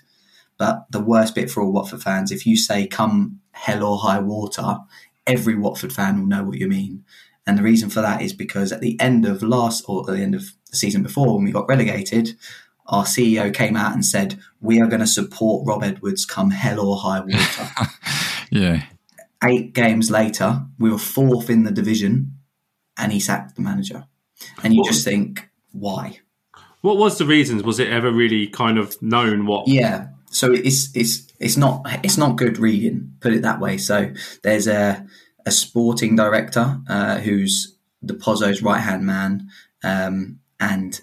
But 0.59 0.87
the 0.91 1.01
worst 1.01 1.35
bit 1.35 1.51
for 1.51 1.63
all 1.63 1.73
Watford 1.73 2.03
fans, 2.03 2.33
if 2.33 2.47
you 2.47 2.57
say 2.57 2.87
"come 2.87 3.41
hell 3.53 3.85
or 3.85 3.99
high 3.99 4.19
water," 4.19 4.79
every 5.27 5.55
Watford 5.55 5.93
fan 5.93 6.19
will 6.19 6.27
know 6.27 6.45
what 6.45 6.59
you 6.59 6.69
mean. 6.69 7.05
And 7.47 7.57
the 7.57 7.63
reason 7.63 7.91
for 7.91 8.01
that 8.01 8.23
is 8.23 8.33
because 8.33 8.73
at 8.73 8.81
the 8.81 8.99
end 8.99 9.25
of 9.25 9.43
last 9.43 9.85
or 9.87 10.01
at 10.01 10.17
the 10.17 10.23
end 10.23 10.35
of 10.35 10.53
the 10.71 10.77
season 10.77 11.03
before, 11.05 11.37
when 11.37 11.45
we 11.45 11.53
got 11.53 11.69
relegated, 11.69 12.37
our 12.89 13.05
CEO 13.05 13.53
came 13.53 13.77
out 13.77 13.93
and 13.93 14.05
said, 14.05 14.39
We 14.61 14.81
are 14.81 14.87
going 14.87 15.01
to 15.01 15.07
support 15.07 15.67
Rob 15.67 15.83
Edwards 15.83 16.25
come 16.25 16.51
hell 16.51 16.81
or 16.81 16.97
high 16.97 17.21
water. 17.21 17.91
Yeah. 18.51 18.85
Eight 19.45 19.75
games 19.75 20.09
later, 20.11 20.63
we 20.79 20.89
were 20.91 20.99
fourth 20.99 21.51
in 21.51 21.65
the 21.65 21.73
division 21.73 22.37
and 22.97 23.13
he 23.13 23.19
sacked 23.21 23.57
the 23.57 23.61
manager. 23.63 24.05
And 24.63 24.73
you 24.73 24.83
What- 24.83 24.93
just 24.93 25.05
think, 25.05 25.49
why? 25.73 26.21
What 26.83 26.97
was 26.97 27.19
the 27.19 27.27
reasons? 27.27 27.65
Was 27.65 27.81
it 27.81 27.89
ever 27.89 28.13
really 28.13 28.47
kind 28.47 28.79
of 28.79 29.01
known 29.03 29.47
what? 29.47 29.67
Yeah. 29.67 30.09
So 30.31 30.53
it's 30.53 30.95
it's 30.95 31.27
it's 31.41 31.57
not 31.57 31.83
it's 32.05 32.17
not 32.17 32.37
good 32.37 32.59
reading. 32.59 33.15
Put 33.21 33.33
it 33.33 33.43
that 33.43 33.59
way. 33.59 33.77
So 33.79 34.13
there's 34.45 34.69
a 34.69 35.05
a 35.45 35.51
sporting 35.51 36.15
director 36.15 36.79
uh, 36.89 37.19
who's 37.19 37.77
the 38.03 38.15
Pozzo's 38.15 38.63
right 38.63 38.79
hand 38.81 39.05
man, 39.05 39.49
um, 39.83 40.39
and 40.61 41.01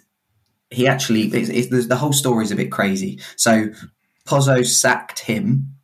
he 0.73 0.87
actually 0.87 1.23
it's, 1.23 1.49
it's, 1.49 1.87
the 1.87 1.95
whole 1.95 2.13
story 2.13 2.43
is 2.43 2.51
a 2.51 2.55
bit 2.55 2.71
crazy. 2.71 3.19
So 3.35 3.69
Pozzo 4.25 4.65
sacked 4.65 5.19
him, 5.19 5.75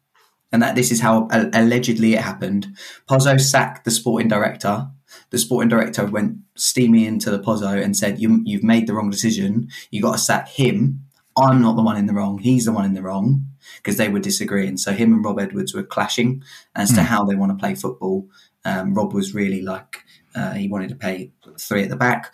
and 0.52 0.62
that 0.62 0.76
this 0.76 0.92
is 0.92 1.00
how 1.00 1.28
uh, 1.28 1.50
allegedly 1.54 2.14
it 2.14 2.22
happened. 2.22 2.76
Pozzo 3.08 3.40
sacked 3.40 3.86
the 3.86 3.92
sporting 3.92 4.28
director. 4.28 4.88
The 5.32 5.38
sporting 5.38 5.70
director 5.70 6.06
went 6.06 6.38
steamy 6.56 7.06
into 7.06 7.30
the 7.32 7.40
Pozzo 7.40 7.82
and 7.82 7.96
said, 7.96 8.20
you, 8.20 8.42
"You've 8.46 8.64
made 8.64 8.88
the 8.88 8.94
wrong 8.94 9.10
decision. 9.10 9.70
You 9.92 10.02
got 10.02 10.14
to 10.14 10.20
sack 10.20 10.48
him. 10.48 11.06
I'm 11.38 11.62
not 11.62 11.76
the 11.76 11.84
one 11.84 11.98
in 11.98 12.08
the 12.08 12.14
wrong. 12.14 12.40
He's 12.40 12.66
the 12.66 12.72
one 12.72 12.86
in 12.86 12.94
the 12.94 13.04
wrong." 13.04 13.46
Because 13.78 13.98
they 13.98 14.10
were 14.10 14.20
disagreeing. 14.20 14.78
So 14.78 14.94
him 14.94 15.14
and 15.14 15.24
Rob 15.24 15.40
Edwards 15.40 15.76
were 15.76 15.84
clashing 15.84 16.44
as 16.76 16.92
mm. 16.92 16.96
to 16.96 17.02
hmm. 17.02 17.08
how 17.08 17.24
they 17.24 17.36
want 17.36 17.52
to 17.52 17.58
play 17.58 17.76
football. 17.76 18.28
Um, 18.66 18.96
Rob 18.96 19.14
was 19.14 19.36
really 19.36 19.62
like 19.62 20.04
uh, 20.34 20.54
he 20.54 20.68
wanted 20.68 20.90
to 20.90 20.96
pay 20.96 21.32
three 21.60 21.84
at 21.84 21.90
the 21.90 21.96
back. 21.96 22.34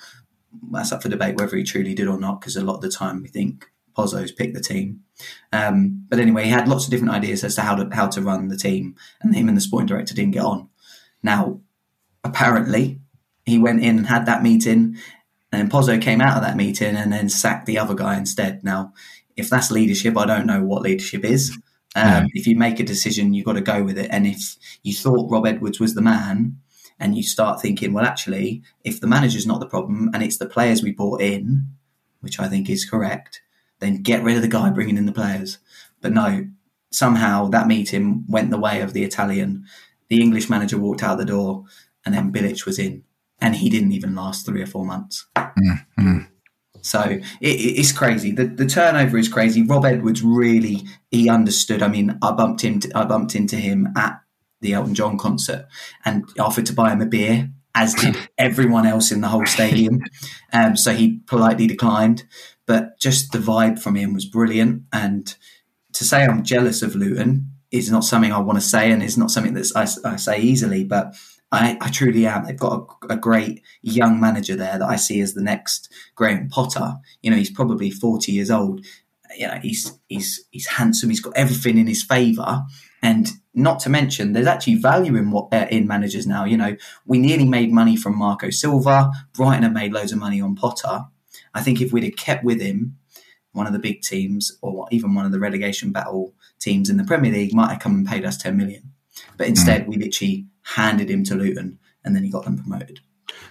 That's 0.71 0.91
up 0.91 1.01
for 1.01 1.09
debate 1.09 1.37
whether 1.37 1.55
he 1.57 1.63
truly 1.63 1.93
did 1.93 2.07
or 2.07 2.19
not, 2.19 2.39
because 2.39 2.55
a 2.55 2.63
lot 2.63 2.75
of 2.75 2.81
the 2.81 2.89
time 2.89 3.21
we 3.21 3.27
think 3.27 3.65
Pozzo's 3.97 4.31
picked 4.31 4.55
the 4.55 4.61
team. 4.61 5.01
Um, 5.51 6.05
but 6.09 6.19
anyway, 6.19 6.45
he 6.45 6.49
had 6.49 6.67
lots 6.67 6.85
of 6.85 6.91
different 6.91 7.13
ideas 7.13 7.43
as 7.43 7.55
to 7.55 7.61
how 7.61 7.75
to 7.75 7.95
how 7.95 8.07
to 8.07 8.21
run 8.21 8.47
the 8.47 8.57
team, 8.57 8.95
and 9.21 9.35
him 9.35 9.47
and 9.47 9.57
the 9.57 9.61
sporting 9.61 9.87
director 9.87 10.13
didn't 10.13 10.33
get 10.33 10.43
on. 10.43 10.69
Now, 11.23 11.61
apparently, 12.23 12.99
he 13.45 13.57
went 13.57 13.81
in 13.81 13.97
and 13.97 14.07
had 14.07 14.25
that 14.25 14.43
meeting, 14.43 14.97
and 15.51 15.71
Pozzo 15.71 16.01
came 16.01 16.21
out 16.21 16.37
of 16.37 16.43
that 16.43 16.57
meeting 16.57 16.95
and 16.95 17.11
then 17.11 17.29
sacked 17.29 17.65
the 17.65 17.79
other 17.79 17.95
guy 17.95 18.17
instead. 18.17 18.63
Now, 18.63 18.93
if 19.35 19.49
that's 19.49 19.71
leadership, 19.71 20.17
I 20.17 20.25
don't 20.25 20.47
know 20.47 20.63
what 20.63 20.81
leadership 20.81 21.23
is. 21.23 21.51
Um, 21.95 22.05
yeah. 22.05 22.25
If 22.33 22.47
you 22.47 22.57
make 22.57 22.79
a 22.79 22.83
decision, 22.83 23.33
you've 23.33 23.45
got 23.45 23.53
to 23.53 23.61
go 23.61 23.83
with 23.83 23.97
it. 23.97 24.09
And 24.11 24.27
if 24.27 24.57
you 24.83 24.93
thought 24.93 25.31
Rob 25.31 25.47
Edwards 25.47 25.79
was 25.79 25.93
the 25.93 26.01
man, 26.01 26.59
and 26.99 27.15
you 27.17 27.23
start 27.23 27.61
thinking, 27.61 27.93
well, 27.93 28.05
actually, 28.05 28.63
if 28.83 28.99
the 28.99 29.07
manager's 29.07 29.47
not 29.47 29.59
the 29.59 29.65
problem 29.65 30.09
and 30.13 30.23
it's 30.23 30.37
the 30.37 30.45
players 30.45 30.81
we 30.81 30.91
brought 30.91 31.21
in, 31.21 31.67
which 32.21 32.39
I 32.39 32.47
think 32.47 32.69
is 32.69 32.89
correct, 32.89 33.41
then 33.79 34.01
get 34.01 34.23
rid 34.23 34.35
of 34.35 34.41
the 34.41 34.47
guy 34.47 34.69
bringing 34.69 34.97
in 34.97 35.05
the 35.05 35.11
players. 35.11 35.57
But 36.01 36.13
no, 36.13 36.47
somehow 36.91 37.47
that 37.49 37.67
meeting 37.67 38.23
went 38.27 38.49
the 38.49 38.59
way 38.59 38.81
of 38.81 38.93
the 38.93 39.03
Italian. 39.03 39.65
The 40.07 40.21
English 40.21 40.49
manager 40.49 40.77
walked 40.77 41.03
out 41.03 41.17
the 41.17 41.25
door, 41.25 41.65
and 42.05 42.15
then 42.15 42.31
Bilic 42.31 42.65
was 42.65 42.79
in, 42.79 43.03
and 43.39 43.55
he 43.55 43.69
didn't 43.69 43.91
even 43.91 44.15
last 44.15 44.45
three 44.45 44.61
or 44.61 44.67
four 44.67 44.85
months. 44.85 45.25
Mm-hmm. 45.35 46.19
So 46.81 47.01
it, 47.01 47.23
it's 47.41 47.91
crazy. 47.91 48.31
The, 48.31 48.45
the 48.45 48.67
turnover 48.67 49.17
is 49.17 49.27
crazy. 49.27 49.63
Rob 49.63 49.85
Edwards 49.85 50.21
really 50.21 50.83
he 51.09 51.29
understood. 51.29 51.81
I 51.81 51.87
mean, 51.87 52.17
I 52.21 52.31
bumped 52.31 52.61
him. 52.61 52.79
I 52.93 53.05
bumped 53.05 53.35
into 53.35 53.55
him 53.55 53.89
at 53.97 54.21
the 54.61 54.73
Elton 54.73 54.93
John 54.95 55.17
concert 55.17 55.67
and 56.03 56.25
offered 56.39 56.65
to 56.67 56.73
buy 56.73 56.91
him 56.91 57.01
a 57.01 57.05
beer, 57.05 57.49
as 57.75 57.93
did 57.93 58.17
everyone 58.37 58.85
else 58.85 59.11
in 59.11 59.21
the 59.21 59.27
whole 59.27 59.45
stadium. 59.45 60.01
Um, 60.53 60.75
so 60.75 60.93
he 60.93 61.19
politely 61.27 61.67
declined. 61.67 62.25
But 62.65 62.99
just 62.99 63.31
the 63.31 63.37
vibe 63.37 63.79
from 63.79 63.95
him 63.95 64.13
was 64.13 64.25
brilliant. 64.25 64.83
And 64.91 65.35
to 65.93 66.03
say 66.03 66.23
I'm 66.23 66.43
jealous 66.43 66.81
of 66.81 66.95
Luton 66.95 67.51
is 67.71 67.91
not 67.91 68.03
something 68.03 68.31
I 68.31 68.39
want 68.39 68.59
to 68.59 68.65
say, 68.65 68.91
and 68.91 69.03
it's 69.03 69.17
not 69.17 69.31
something 69.31 69.53
that 69.53 69.71
I, 69.75 70.09
I 70.09 70.15
say 70.15 70.39
easily. 70.39 70.83
But 70.83 71.15
I, 71.51 71.77
I, 71.79 71.89
truly 71.89 72.25
am. 72.25 72.45
They've 72.45 72.57
got 72.57 72.87
a, 73.03 73.13
a, 73.13 73.17
great 73.17 73.61
young 73.81 74.19
manager 74.19 74.55
there 74.55 74.79
that 74.79 74.87
I 74.87 74.95
see 74.95 75.21
as 75.21 75.33
the 75.33 75.43
next 75.43 75.91
Graham 76.15 76.49
Potter. 76.49 76.95
You 77.21 77.31
know, 77.31 77.37
he's 77.37 77.51
probably 77.51 77.91
40 77.91 78.31
years 78.31 78.49
old. 78.49 78.83
You 79.37 79.47
know, 79.47 79.59
he's 79.61 79.97
he's 80.07 80.45
he's 80.51 80.67
handsome. 80.67 81.09
He's 81.09 81.19
got 81.19 81.35
everything 81.35 81.77
in 81.77 81.87
his 81.87 82.03
favour, 82.03 82.63
and 83.05 83.29
not 83.53 83.79
to 83.81 83.89
mention, 83.89 84.33
there's 84.33 84.47
actually 84.47 84.75
value 84.75 85.15
in 85.15 85.29
what 85.29 85.53
uh, 85.53 85.67
in 85.69 85.87
managers 85.87 86.25
now. 86.25 86.43
You 86.43 86.57
know, 86.57 86.75
we 87.05 87.19
nearly 87.19 87.45
made 87.45 87.71
money 87.71 87.95
from 87.95 88.17
Marco 88.17 88.49
Silva. 88.49 89.11
Brighton 89.33 89.63
have 89.63 89.73
made 89.73 89.93
loads 89.93 90.11
of 90.11 90.17
money 90.17 90.41
on 90.41 90.55
Potter. 90.55 91.05
I 91.53 91.61
think 91.61 91.81
if 91.81 91.93
we'd 91.93 92.03
have 92.03 92.15
kept 92.15 92.43
with 92.43 92.59
him, 92.59 92.97
one 93.51 93.67
of 93.67 93.73
the 93.73 93.79
big 93.79 94.01
teams, 94.01 94.57
or 94.61 94.87
even 94.91 95.13
one 95.13 95.25
of 95.25 95.31
the 95.31 95.39
relegation 95.39 95.91
battle 95.91 96.33
teams 96.59 96.89
in 96.89 96.97
the 96.97 97.03
Premier 97.03 97.31
League, 97.31 97.53
might 97.53 97.71
have 97.71 97.79
come 97.79 97.93
and 97.93 98.07
paid 98.07 98.25
us 98.25 98.37
10 98.37 98.57
million. 98.57 98.91
But 99.37 99.47
instead, 99.47 99.85
mm. 99.85 99.87
we 99.87 99.97
literally 99.97 100.47
handed 100.63 101.09
him 101.09 101.23
to 101.25 101.35
Luton, 101.35 101.77
and 102.03 102.15
then 102.15 102.23
he 102.23 102.31
got 102.31 102.43
them 102.43 102.57
promoted. 102.57 103.01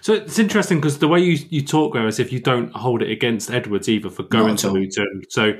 So 0.01 0.13
it's 0.13 0.37
interesting 0.37 0.79
because 0.79 0.99
the 0.99 1.07
way 1.07 1.19
you, 1.19 1.39
you 1.49 1.61
talk 1.63 1.93
there 1.93 2.07
is 2.07 2.19
if 2.19 2.33
you 2.33 2.39
don't 2.39 2.71
hold 2.75 3.01
it 3.01 3.09
against 3.09 3.49
Edwards 3.49 3.87
either 3.87 4.09
for 4.09 4.23
going 4.23 4.57
to 4.57 4.69
Luton. 4.69 5.23
So 5.29 5.53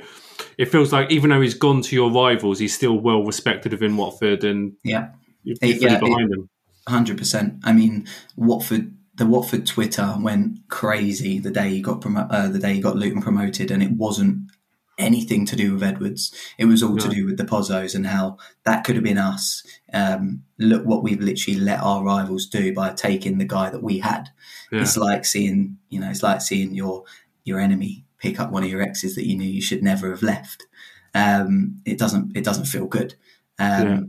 it 0.58 0.66
feels 0.66 0.92
like 0.92 1.10
even 1.10 1.30
though 1.30 1.40
he's 1.40 1.54
gone 1.54 1.82
to 1.82 1.94
your 1.94 2.10
rivals, 2.10 2.58
he's 2.58 2.74
still 2.74 2.98
well 2.98 3.24
respected 3.24 3.72
within 3.72 3.96
Watford 3.96 4.44
and 4.44 4.72
yeah, 4.84 5.10
you're 5.42 5.56
yeah, 5.62 5.98
behind 5.98 6.32
him. 6.32 6.48
Hundred 6.88 7.18
percent. 7.18 7.54
I 7.64 7.72
mean, 7.72 8.06
Watford. 8.36 8.92
The 9.14 9.24
Watford 9.24 9.66
Twitter 9.66 10.14
went 10.20 10.58
crazy 10.68 11.38
the 11.38 11.50
day 11.50 11.70
he 11.70 11.80
got 11.80 12.02
promo- 12.02 12.30
uh, 12.30 12.48
the 12.48 12.58
day 12.58 12.74
he 12.74 12.80
got 12.82 12.96
Luton 12.96 13.22
promoted, 13.22 13.70
and 13.70 13.82
it 13.82 13.92
wasn't 13.92 14.50
anything 14.98 15.46
to 15.46 15.56
do 15.56 15.74
with 15.74 15.82
Edwards. 15.82 16.34
It 16.58 16.66
was 16.66 16.82
all 16.82 16.94
no. 16.94 17.02
to 17.02 17.08
do 17.08 17.26
with 17.26 17.36
the 17.36 17.44
Pozzos 17.44 17.94
and 17.94 18.06
how 18.06 18.38
that 18.64 18.84
could 18.84 18.94
have 18.94 19.04
been 19.04 19.18
us. 19.18 19.62
Um, 19.92 20.42
look 20.58 20.84
what 20.84 21.02
we've 21.02 21.20
literally 21.20 21.58
let 21.58 21.80
our 21.80 22.02
rivals 22.02 22.46
do 22.46 22.72
by 22.72 22.92
taking 22.92 23.38
the 23.38 23.44
guy 23.44 23.70
that 23.70 23.82
we 23.82 23.98
had. 23.98 24.30
Yeah. 24.72 24.82
It's 24.82 24.96
like 24.96 25.24
seeing, 25.24 25.78
you 25.88 26.00
know, 26.00 26.10
it's 26.10 26.22
like 26.22 26.40
seeing 26.40 26.74
your 26.74 27.04
your 27.44 27.60
enemy 27.60 28.05
pick 28.18 28.40
up 28.40 28.50
one 28.50 28.64
of 28.64 28.70
your 28.70 28.82
exes 28.82 29.14
that 29.14 29.26
you 29.26 29.36
knew 29.36 29.48
you 29.48 29.62
should 29.62 29.82
never 29.82 30.10
have 30.10 30.22
left. 30.22 30.66
Um, 31.14 31.80
it 31.84 31.98
doesn't 31.98 32.36
it 32.36 32.44
doesn't 32.44 32.66
feel 32.66 32.86
good. 32.86 33.14
Um, 33.58 33.86
yeah. 33.86 34.00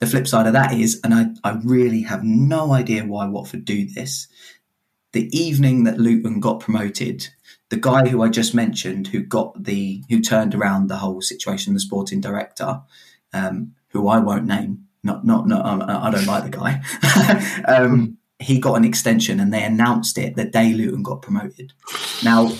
The 0.00 0.06
flip 0.06 0.26
side 0.26 0.48
of 0.48 0.52
that 0.54 0.72
is, 0.72 1.00
and 1.04 1.14
I, 1.14 1.26
I 1.44 1.60
really 1.62 2.02
have 2.02 2.24
no 2.24 2.72
idea 2.72 3.04
why 3.04 3.26
Watford 3.28 3.64
do 3.64 3.86
this. 3.86 4.26
The 5.12 5.28
evening 5.36 5.84
that 5.84 5.98
Luton 5.98 6.40
got 6.40 6.58
promoted, 6.58 7.28
the 7.68 7.76
guy 7.76 8.08
who 8.08 8.20
I 8.20 8.28
just 8.28 8.52
mentioned, 8.52 9.06
who 9.06 9.20
got 9.20 9.62
the 9.62 10.02
who 10.08 10.20
turned 10.20 10.54
around 10.54 10.88
the 10.88 10.96
whole 10.96 11.20
situation, 11.20 11.74
the 11.74 11.80
sporting 11.80 12.20
director, 12.20 12.80
um, 13.32 13.74
who 13.88 14.08
I 14.08 14.18
won't 14.18 14.46
name, 14.46 14.88
not 15.04 15.24
not 15.24 15.46
not 15.46 15.64
um, 15.64 15.82
I 15.82 16.10
don't 16.10 16.26
like 16.26 16.44
the 16.44 16.50
guy. 16.50 16.82
um, 17.72 18.18
he 18.38 18.58
got 18.58 18.74
an 18.74 18.84
extension, 18.84 19.38
and 19.40 19.54
they 19.54 19.62
announced 19.62 20.18
it 20.18 20.34
the 20.34 20.44
day 20.44 20.72
Luton 20.72 21.02
got 21.02 21.22
promoted. 21.22 21.72
Now 22.24 22.52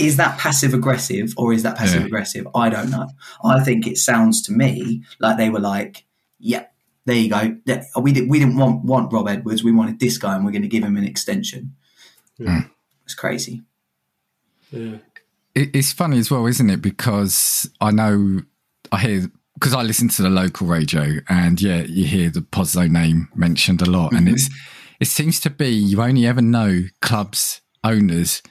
is 0.00 0.16
that 0.16 0.38
passive 0.38 0.74
aggressive 0.74 1.34
or 1.36 1.52
is 1.52 1.62
that 1.62 1.76
passive 1.76 2.00
yeah. 2.00 2.06
aggressive? 2.06 2.48
I 2.54 2.70
don't 2.70 2.90
know. 2.90 3.08
I 3.44 3.62
think 3.62 3.86
it 3.86 3.98
sounds 3.98 4.42
to 4.42 4.52
me 4.52 5.02
like 5.18 5.36
they 5.36 5.50
were 5.50 5.60
like, 5.60 6.04
yeah, 6.38 6.66
there 7.04 7.16
you 7.16 7.28
go. 7.28 7.56
We, 8.00 8.12
did, 8.12 8.28
we 8.28 8.38
didn't 8.38 8.56
want, 8.56 8.84
want 8.84 9.12
Rob 9.12 9.28
Edwards. 9.28 9.62
We 9.62 9.72
wanted 9.72 10.00
this 10.00 10.18
guy 10.18 10.36
and 10.36 10.44
we're 10.44 10.52
going 10.52 10.62
to 10.62 10.68
give 10.68 10.84
him 10.84 10.96
an 10.96 11.04
extension. 11.04 11.74
Yeah. 12.38 12.62
It's 13.04 13.14
crazy. 13.14 13.62
Yeah. 14.70 14.98
it's 15.54 15.92
funny 15.92 16.18
as 16.18 16.30
well, 16.30 16.46
isn't 16.46 16.70
it? 16.70 16.80
Because 16.80 17.68
I 17.80 17.90
know 17.90 18.40
I 18.92 19.00
hear 19.00 19.30
because 19.54 19.74
I 19.74 19.82
listen 19.82 20.08
to 20.08 20.22
the 20.22 20.30
local 20.30 20.66
radio, 20.66 21.16
and 21.28 21.60
yeah, 21.60 21.82
you 21.82 22.06
hear 22.06 22.30
the 22.30 22.40
Pozzo 22.40 22.88
name 22.88 23.28
mentioned 23.34 23.82
a 23.82 23.90
lot, 23.90 24.08
mm-hmm. 24.08 24.16
and 24.16 24.28
it's 24.28 24.48
it 25.00 25.06
seems 25.06 25.40
to 25.40 25.50
be 25.50 25.68
you 25.68 26.00
only 26.00 26.26
ever 26.26 26.40
know 26.40 26.84
clubs 27.02 27.60
owners 27.84 28.42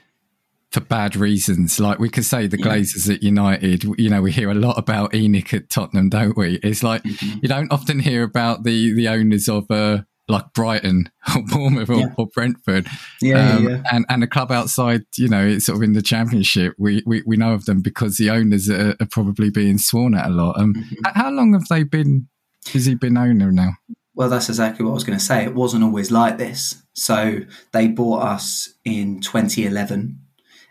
for 0.72 0.82
bad 0.82 1.16
reasons. 1.16 1.80
Like 1.80 2.00
we 2.00 2.10
could 2.10 2.26
say 2.26 2.48
the 2.48 2.58
Glazers 2.58 3.12
at 3.14 3.24
United, 3.24 3.84
you 3.98 4.10
know, 4.10 4.22
we 4.22 4.32
hear 4.32 4.52
a 4.52 4.56
lot 4.56 4.78
about 4.78 5.14
ENIC 5.14 5.54
at 5.54 5.70
Tottenham, 5.70 6.10
don't 6.10 6.38
we? 6.38 6.60
It's 6.62 6.84
like 6.84 7.04
mm-hmm. 7.04 7.40
you 7.42 7.50
don't 7.50 7.72
often 7.72 8.00
hear 8.00 8.24
about 8.24 8.64
the 8.64 8.94
the 8.94 9.08
owners 9.08 9.50
of 9.50 9.70
uh, 9.72 10.04
like 10.28 10.54
Brighton 10.54 11.12
or 11.36 11.44
Bournemouth 11.44 11.90
or, 11.90 12.00
yeah. 12.00 12.14
or 12.18 12.28
Brentford. 12.28 12.88
Yeah, 13.22 13.56
um, 13.56 13.68
yeah, 13.68 13.84
And 13.92 14.06
and 14.10 14.24
a 14.24 14.28
club 14.28 14.52
outside, 14.52 15.06
you 15.18 15.28
know, 15.28 15.46
it's 15.46 15.66
sort 15.66 15.78
of 15.78 15.84
in 15.84 15.94
the 15.94 16.04
championship. 16.04 16.76
We 16.78 17.02
we, 17.06 17.24
we 17.26 17.36
know 17.36 17.54
of 17.54 17.66
them 17.66 17.82
because 17.82 18.18
the 18.18 18.30
owners 18.30 18.70
are, 18.70 18.96
are 19.00 19.08
probably 19.10 19.50
being 19.50 19.80
sworn 19.80 20.14
at 20.14 20.28
a 20.28 20.30
lot. 20.30 20.60
Um, 20.60 20.76
mm-hmm. 20.76 21.20
How 21.20 21.32
long 21.32 21.54
have 21.54 21.68
they 21.68 21.84
been? 21.84 22.28
Has 22.74 22.86
he 22.86 22.94
been 22.94 23.18
owner 23.18 23.52
now? 23.52 23.72
Well, 24.14 24.30
that's 24.30 24.50
exactly 24.50 24.84
what 24.84 24.92
I 24.92 24.96
was 24.96 25.06
going 25.06 25.18
to 25.18 25.24
say. 25.24 25.46
It 25.46 25.56
wasn't 25.56 25.84
always 25.84 26.12
like 26.12 26.38
this. 26.38 26.84
So 26.94 27.40
they 27.72 27.88
bought 27.88 28.22
us 28.22 28.74
in 28.84 29.22
2011 29.22 30.20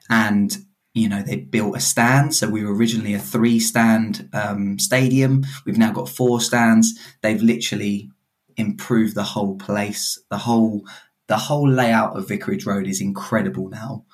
and 0.09 0.57
you 0.95 1.09
know 1.09 1.23
they 1.23 1.37
built 1.37 1.77
a 1.77 1.81
stand 1.81 2.35
so 2.35 2.49
we 2.49 2.65
were 2.65 2.75
originally 2.75 3.15
a 3.15 3.19
three 3.19 3.61
stand 3.61 4.29
um, 4.33 4.79
stadium 4.79 5.45
we've 5.65 5.79
now 5.79 5.93
got 5.93 6.09
four 6.09 6.41
stands 6.41 6.99
they've 7.23 7.43
literally 7.43 8.11
improved 8.57 9.15
the 9.15 9.23
whole 9.23 9.57
place 9.57 10.19
the 10.31 10.39
whole 10.39 10.85
the 11.29 11.37
whole 11.37 11.69
layout 11.69 12.17
of 12.17 12.29
vicarage 12.29 12.67
road 12.67 12.87
is 12.87 13.01
incredible 13.01 13.69
now 13.69 14.05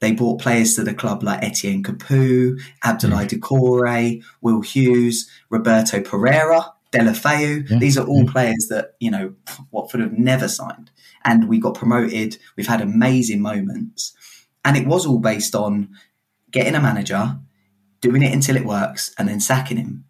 they 0.00 0.12
brought 0.12 0.40
players 0.40 0.74
to 0.74 0.84
the 0.84 0.92
club 0.92 1.22
like 1.22 1.42
Etienne 1.42 1.82
Capoue, 1.82 2.60
Abdoulaye 2.84 3.26
mm. 3.26 3.40
Doucouré, 3.40 4.22
Will 4.42 4.60
Hughes, 4.60 5.30
Roberto 5.48 6.00
Pereyra, 6.00 6.70
Deulofeu. 6.92 7.70
Yeah. 7.70 7.78
These 7.78 7.96
are 7.96 8.06
all 8.06 8.26
players 8.26 8.66
that, 8.68 8.96
you 9.00 9.10
know, 9.10 9.34
Watford 9.70 10.02
have 10.02 10.12
never 10.12 10.46
signed. 10.46 10.90
And 11.24 11.48
we 11.48 11.58
got 11.58 11.74
promoted. 11.74 12.36
We've 12.56 12.66
had 12.66 12.82
amazing 12.82 13.40
moments. 13.40 14.14
And 14.64 14.76
it 14.76 14.86
was 14.86 15.06
all 15.06 15.18
based 15.18 15.54
on 15.54 15.90
getting 16.50 16.74
a 16.74 16.80
manager, 16.80 17.38
doing 18.00 18.22
it 18.22 18.32
until 18.32 18.56
it 18.56 18.64
works, 18.64 19.14
and 19.18 19.28
then 19.28 19.40
sacking 19.40 19.76
him. 19.76 20.04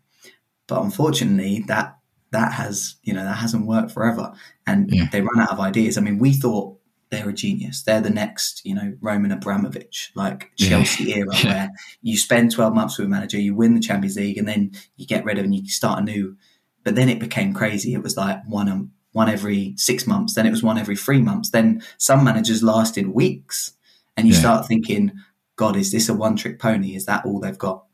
But 0.67 0.83
unfortunately, 0.83 1.65
that 1.69 1.99
that 2.31 2.53
has 2.53 2.97
you 3.03 3.13
know 3.13 3.25
that 3.25 3.37
hasn't 3.37 3.67
worked 3.67 3.93
forever, 3.93 4.33
and 4.67 4.91
Yeah. 4.91 5.09
they 5.13 5.21
run 5.21 5.41
out 5.41 5.51
of 5.53 5.61
ideas. 5.61 5.97
I 5.99 6.01
mean, 6.01 6.19
we 6.19 6.33
thought 6.33 6.79
they're 7.11 7.29
a 7.29 7.33
genius. 7.33 7.83
They're 7.83 8.01
the 8.01 8.11
next 8.11 8.63
you 8.65 8.75
know 8.75 8.95
Roman 9.01 9.31
Abramovich, 9.33 10.11
like 10.15 10.51
Yeah. 10.57 10.69
Chelsea 10.71 11.15
era, 11.15 11.29
Yeah. 11.43 11.49
where 11.51 11.71
you 12.03 12.17
spend 12.17 12.51
twelve 12.51 12.75
months 12.75 12.99
with 12.99 13.07
a 13.07 13.11
manager, 13.11 13.39
you 13.41 13.55
win 13.55 13.75
the 13.75 13.81
Champions 13.81 14.17
League, 14.17 14.39
and 14.39 14.49
then 14.49 14.73
you 14.97 15.07
get 15.07 15.25
rid 15.25 15.39
of 15.39 15.45
and 15.45 15.55
you 15.55 15.67
start 15.69 16.01
anew. 16.01 16.37
But 16.83 16.95
then 16.97 17.09
it 17.09 17.19
became 17.21 17.53
crazy. 17.55 17.95
It 17.95 18.03
was 18.03 18.17
like 18.17 18.43
one 18.47 18.69
um, 18.69 18.93
one 19.13 19.29
every 19.29 19.75
six 19.77 20.07
months, 20.07 20.35
then 20.35 20.45
it 20.47 20.51
was 20.51 20.63
one 20.63 20.77
every 20.79 20.97
three 20.97 21.21
months. 21.21 21.51
Then 21.51 21.83
some 21.99 22.25
managers 22.25 22.63
lasted 22.65 23.09
weeks, 23.09 23.73
and 24.17 24.27
you 24.27 24.35
Yeah. 24.35 24.41
start 24.41 24.67
thinking, 24.69 25.13
God, 25.57 25.77
is 25.77 25.93
this 25.93 26.09
a 26.09 26.15
one 26.15 26.37
trick 26.37 26.59
pony? 26.59 26.95
Is 26.95 27.07
that 27.07 27.25
all 27.25 27.41
they've 27.41 27.59
got? 27.59 27.85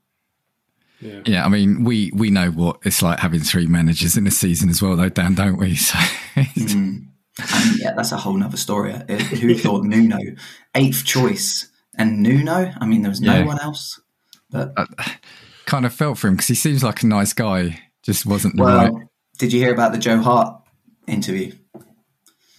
Yeah. 1.00 1.20
Yeah, 1.24 1.44
I 1.46 1.48
mean, 1.48 1.85
we 1.85 2.11
we 2.14 2.30
know 2.30 2.50
what 2.50 2.78
it's 2.85 3.00
like 3.02 3.20
having 3.20 3.40
three 3.40 3.66
managers 3.66 4.16
in 4.16 4.26
a 4.26 4.30
season 4.30 4.68
as 4.68 4.83
well, 4.83 4.96
though, 4.96 5.09
Dan, 5.09 5.35
don't 5.35 5.56
we? 5.59 5.74
So, 5.76 5.98
Mm. 6.37 7.06
And 7.38 7.78
yeah, 7.80 7.92
that's 7.96 8.12
a 8.12 8.16
whole 8.18 8.35
nother 8.37 8.56
story. 8.59 8.92
Uh, 8.92 9.04
Who 9.16 9.54
thought 9.59 9.85
Nuno 9.85 10.18
eighth 10.74 11.04
choice 11.04 11.70
and 11.96 12.22
Nuno? 12.22 12.70
I 12.78 12.87
mean, 12.87 13.00
there 13.02 13.11
was 13.11 13.20
no 13.22 13.35
Yeah. 13.38 13.44
one 13.46 13.59
else. 13.61 13.98
But 14.50 14.74
kind 15.66 15.87
of 15.87 15.94
felt 15.94 16.18
for 16.18 16.28
him 16.28 16.35
because 16.35 16.48
he 16.48 16.54
seems 16.54 16.83
like 16.85 17.02
a 17.02 17.06
nice 17.06 17.33
guy, 17.33 17.80
just 18.02 18.26
wasn't 18.26 18.56
the 18.56 18.62
well, 18.64 18.92
right. 18.94 19.06
did 19.38 19.52
you 19.52 19.61
hear 19.61 19.72
about 19.72 19.92
the 19.92 19.98
Joe 19.98 20.20
Hart 20.20 20.61
interview? 21.06 21.52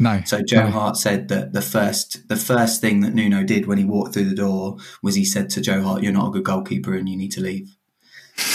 No, 0.01 0.21
So 0.25 0.41
Joe 0.41 0.63
no. 0.65 0.71
Hart 0.71 0.97
said 0.97 1.27
that 1.29 1.53
the 1.53 1.61
first 1.61 2.27
the 2.27 2.35
first 2.35 2.81
thing 2.81 3.01
that 3.01 3.13
Nuno 3.13 3.43
did 3.43 3.67
when 3.67 3.77
he 3.77 3.85
walked 3.85 4.13
through 4.13 4.29
the 4.29 4.35
door 4.35 4.77
was 5.03 5.15
he 5.15 5.23
said 5.23 5.49
to 5.51 5.61
Joe 5.61 5.81
Hart, 5.83 6.01
"You're 6.03 6.11
not 6.13 6.27
a 6.27 6.31
good 6.31 6.43
goalkeeper 6.43 6.93
and 6.95 7.07
you 7.07 7.15
need 7.15 7.31
to 7.33 7.41
leave." 7.41 7.75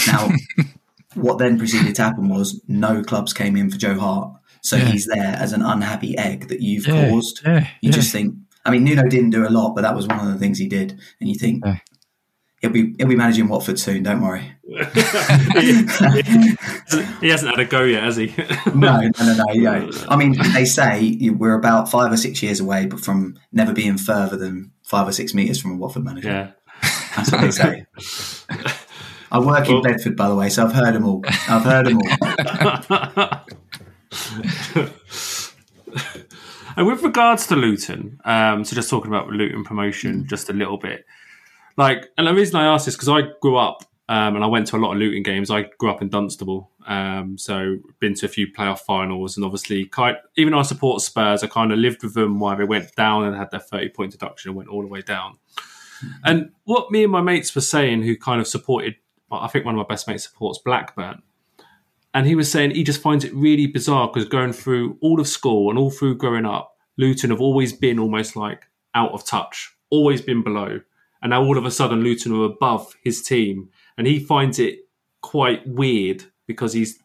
Now, 0.06 0.30
what 1.14 1.38
then 1.38 1.58
proceeded 1.58 1.94
to 1.94 2.02
happen 2.02 2.28
was 2.28 2.60
no 2.68 3.02
clubs 3.02 3.32
came 3.32 3.56
in 3.56 3.70
for 3.70 3.78
Joe 3.78 3.98
Hart, 3.98 4.32
so 4.62 4.76
Yeah. 4.76 4.86
he's 4.86 5.06
there 5.06 5.34
as 5.38 5.52
an 5.52 5.62
unhappy 5.62 6.16
egg 6.18 6.48
that 6.48 6.60
you've 6.60 6.86
Yeah, 6.86 7.08
caused. 7.10 7.40
yeah, 7.44 7.68
You 7.80 7.92
just 7.92 8.12
think. 8.12 8.34
I 8.64 8.70
mean, 8.70 8.82
Nuno 8.82 9.04
didn't 9.08 9.30
do 9.30 9.46
a 9.46 9.50
lot, 9.50 9.74
but 9.76 9.82
that 9.82 9.94
was 9.94 10.08
one 10.08 10.18
of 10.18 10.26
the 10.26 10.38
things 10.38 10.58
he 10.58 10.66
did, 10.68 10.98
and 11.20 11.28
you 11.28 11.36
think. 11.36 11.62
He'll 12.60 12.70
be 12.70 12.94
he'll 12.98 13.08
be 13.08 13.16
managing 13.16 13.48
Watford 13.48 13.78
soon. 13.78 14.02
Don't 14.02 14.20
worry. 14.22 14.52
he 17.20 17.28
hasn't 17.28 17.50
had 17.50 17.58
a 17.60 17.64
go 17.64 17.82
yet, 17.84 18.02
has 18.02 18.16
he? 18.16 18.34
No, 18.74 18.98
no, 19.00 19.10
no, 19.20 19.34
no, 19.34 19.52
no. 19.54 19.90
I 20.08 20.16
mean, 20.16 20.36
they 20.52 20.64
say 20.64 21.16
we're 21.30 21.54
about 21.54 21.90
five 21.90 22.12
or 22.12 22.16
six 22.16 22.42
years 22.42 22.60
away, 22.60 22.86
but 22.86 23.00
from 23.00 23.38
never 23.52 23.72
being 23.72 23.96
further 23.96 24.36
than 24.36 24.72
five 24.82 25.06
or 25.08 25.12
six 25.12 25.32
meters 25.34 25.60
from 25.60 25.72
a 25.72 25.76
Watford 25.76 26.04
manager. 26.04 26.28
yeah. 26.28 26.50
That's 27.16 27.32
what 27.32 27.40
they 27.40 27.50
say. 27.50 27.86
I 29.32 29.38
work 29.38 29.66
Well- 29.68 29.78
in 29.78 29.82
Bedford, 29.82 30.16
by 30.16 30.28
the 30.28 30.34
way, 30.34 30.48
so 30.50 30.64
I've 30.66 30.72
heard 30.72 30.94
them 30.94 31.04
all. 31.06 31.22
I've 31.48 31.62
heard 31.64 31.86
them 31.86 31.98
all. 31.98 33.40
And 36.76 36.86
with 36.86 37.02
regards 37.02 37.46
to 37.46 37.56
Luton, 37.56 38.20
um, 38.26 38.62
so 38.64 38.76
just 38.76 38.90
talking 38.90 39.10
about 39.10 39.28
Luton 39.30 39.64
promotion 39.64 40.26
just 40.28 40.50
a 40.50 40.52
little 40.52 40.76
bit, 40.76 41.06
like, 41.76 42.10
and 42.16 42.26
the 42.26 42.34
reason 42.34 42.56
I 42.56 42.66
asked 42.66 42.86
this 42.86 42.94
because 42.94 43.08
I 43.08 43.22
grew 43.40 43.56
up 43.56 43.84
um, 44.08 44.36
and 44.36 44.44
I 44.44 44.46
went 44.46 44.66
to 44.68 44.76
a 44.76 44.78
lot 44.78 44.92
of 44.92 44.98
Luton 44.98 45.22
games. 45.22 45.50
I 45.50 45.62
grew 45.78 45.90
up 45.90 46.02
in 46.02 46.08
Dunstable, 46.08 46.70
um, 46.86 47.36
so 47.38 47.78
been 47.98 48.14
to 48.14 48.26
a 48.26 48.28
few 48.28 48.52
playoff 48.52 48.80
finals, 48.80 49.36
and 49.36 49.44
obviously, 49.44 49.86
kind, 49.86 50.16
even 50.36 50.52
though 50.52 50.60
I 50.60 50.62
support 50.62 51.02
Spurs, 51.02 51.42
I 51.42 51.48
kind 51.48 51.72
of 51.72 51.78
lived 51.78 52.02
with 52.02 52.14
them 52.14 52.38
while 52.38 52.56
they 52.56 52.64
went 52.64 52.94
down 52.94 53.24
and 53.24 53.36
had 53.36 53.50
their 53.50 53.60
thirty 53.60 53.88
point 53.88 54.12
deduction 54.12 54.50
and 54.50 54.56
went 54.56 54.68
all 54.68 54.82
the 54.82 54.88
way 54.88 55.02
down. 55.02 55.38
And 56.24 56.50
what 56.64 56.90
me 56.90 57.02
and 57.04 57.12
my 57.12 57.22
mates 57.22 57.54
were 57.54 57.62
saying, 57.62 58.02
who 58.02 58.16
kind 58.16 58.40
of 58.40 58.46
supported, 58.46 58.96
I 59.32 59.48
think 59.48 59.64
one 59.64 59.74
of 59.74 59.78
my 59.78 59.92
best 59.92 60.06
mates 60.06 60.24
supports 60.24 60.58
Blackburn 60.58 61.22
and 62.16 62.26
he 62.26 62.34
was 62.34 62.50
saying 62.50 62.70
he 62.70 62.82
just 62.82 63.02
finds 63.02 63.26
it 63.26 63.34
really 63.34 63.66
bizarre 63.66 64.08
because 64.08 64.26
going 64.26 64.54
through 64.54 64.96
all 65.02 65.20
of 65.20 65.28
school 65.28 65.68
and 65.68 65.78
all 65.78 65.90
through 65.90 66.16
growing 66.16 66.46
up, 66.46 66.74
Luton 66.96 67.28
have 67.28 67.42
always 67.42 67.74
been 67.74 67.98
almost 67.98 68.36
like 68.36 68.68
out 68.94 69.12
of 69.12 69.22
touch, 69.26 69.76
always 69.90 70.22
been 70.22 70.42
below, 70.42 70.80
and 71.26 71.30
now 71.32 71.42
all 71.42 71.58
of 71.58 71.64
a 71.66 71.72
sudden 71.72 72.02
Luton 72.04 72.30
are 72.32 72.44
above 72.44 72.94
his 73.02 73.20
team, 73.20 73.68
and 73.98 74.06
he 74.06 74.20
finds 74.20 74.60
it 74.60 74.78
quite 75.22 75.66
weird 75.66 76.22
because 76.46 76.72
he's 76.72 77.00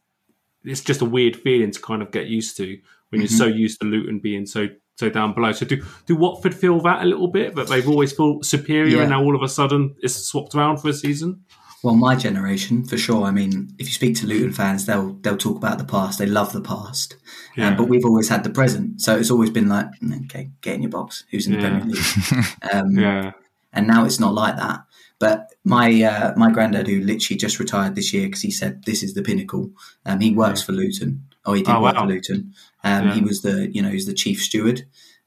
it's 0.63 0.81
just 0.81 1.01
a 1.01 1.05
weird 1.05 1.35
feeling 1.35 1.71
to 1.71 1.81
kind 1.81 2.03
of 2.03 2.11
get 2.11 2.27
used 2.27 2.55
to 2.57 2.79
when 3.09 3.19
you're 3.19 3.27
so 3.27 3.47
used 3.47 3.81
to 3.81 3.87
Luton 3.87 4.19
being 4.19 4.45
so 4.45 4.67
so 4.99 5.09
down 5.09 5.33
below. 5.33 5.51
So 5.53 5.65
do 5.65 5.83
do 6.05 6.15
Watford 6.15 6.53
feel 6.53 6.79
that 6.81 7.01
a 7.01 7.05
little 7.05 7.29
bit 7.29 7.55
that 7.55 7.67
they've 7.67 7.89
always 7.89 8.13
felt 8.13 8.45
superior 8.45 8.97
Yeah. 8.97 9.01
and 9.01 9.09
now 9.09 9.23
all 9.23 9.35
of 9.35 9.41
a 9.41 9.49
sudden 9.49 9.95
it's 10.03 10.13
swapped 10.15 10.53
around 10.53 10.77
for 10.77 10.89
a 10.89 10.93
season? 10.93 11.43
Well, 11.83 11.95
my 11.95 12.13
generation, 12.15 12.85
for 12.85 12.95
sure. 12.95 13.23
I 13.25 13.31
mean, 13.31 13.73
if 13.79 13.87
you 13.87 13.91
speak 13.93 14.15
to 14.17 14.27
Luton 14.27 14.51
fans, 14.53 14.85
they'll 14.85 15.13
they'll 15.13 15.35
talk 15.35 15.57
about 15.57 15.79
the 15.79 15.83
past. 15.83 16.19
They 16.19 16.27
love 16.27 16.53
the 16.53 16.61
past, 16.61 17.15
Yeah. 17.57 17.69
um, 17.69 17.75
but 17.75 17.89
we've 17.89 18.05
always 18.05 18.29
had 18.29 18.43
the 18.43 18.51
present. 18.51 19.01
So 19.01 19.17
it's 19.17 19.31
always 19.31 19.49
been 19.49 19.67
like, 19.67 19.87
"Mm, 19.99 20.25
okay, 20.25 20.51
get 20.61 20.75
in 20.75 20.83
your 20.83 20.91
box. 20.91 21.23
Who's 21.31 21.47
in 21.47 21.53
the 21.53 21.59
Yeah. 21.61 21.69
Premier 21.69 21.95
League? 21.95 22.45
Um, 22.71 22.91
Yeah. 22.99 23.31
And 23.73 23.87
now 23.87 24.05
it's 24.05 24.19
not 24.19 24.33
like 24.33 24.57
that. 24.57 24.81
But 25.19 25.53
my 25.63 26.01
uh, 26.03 26.33
my 26.35 26.51
granddad, 26.51 26.87
who 26.87 26.99
literally 27.01 27.37
just 27.37 27.59
retired 27.59 27.95
this 27.95 28.13
year, 28.13 28.25
because 28.27 28.41
he 28.41 28.51
said 28.51 28.83
this 28.85 29.03
is 29.03 29.13
the 29.13 29.21
pinnacle. 29.21 29.71
Um, 30.05 30.19
he 30.19 30.33
works 30.33 30.63
for 30.63 30.71
Luton. 30.71 31.25
Oh, 31.45 31.53
he 31.53 31.61
did 31.63 31.71
Oh, 31.71 31.81
work 31.81 31.95
wow. 31.95 32.01
for 32.01 32.07
Luton. 32.07 32.53
Um, 32.83 33.07
Yeah. 33.07 33.13
He 33.15 33.21
was 33.21 33.41
the 33.41 33.69
you 33.71 33.81
know 33.81 33.89
he's 33.89 34.07
the 34.07 34.13
chief 34.13 34.41
steward. 34.41 34.83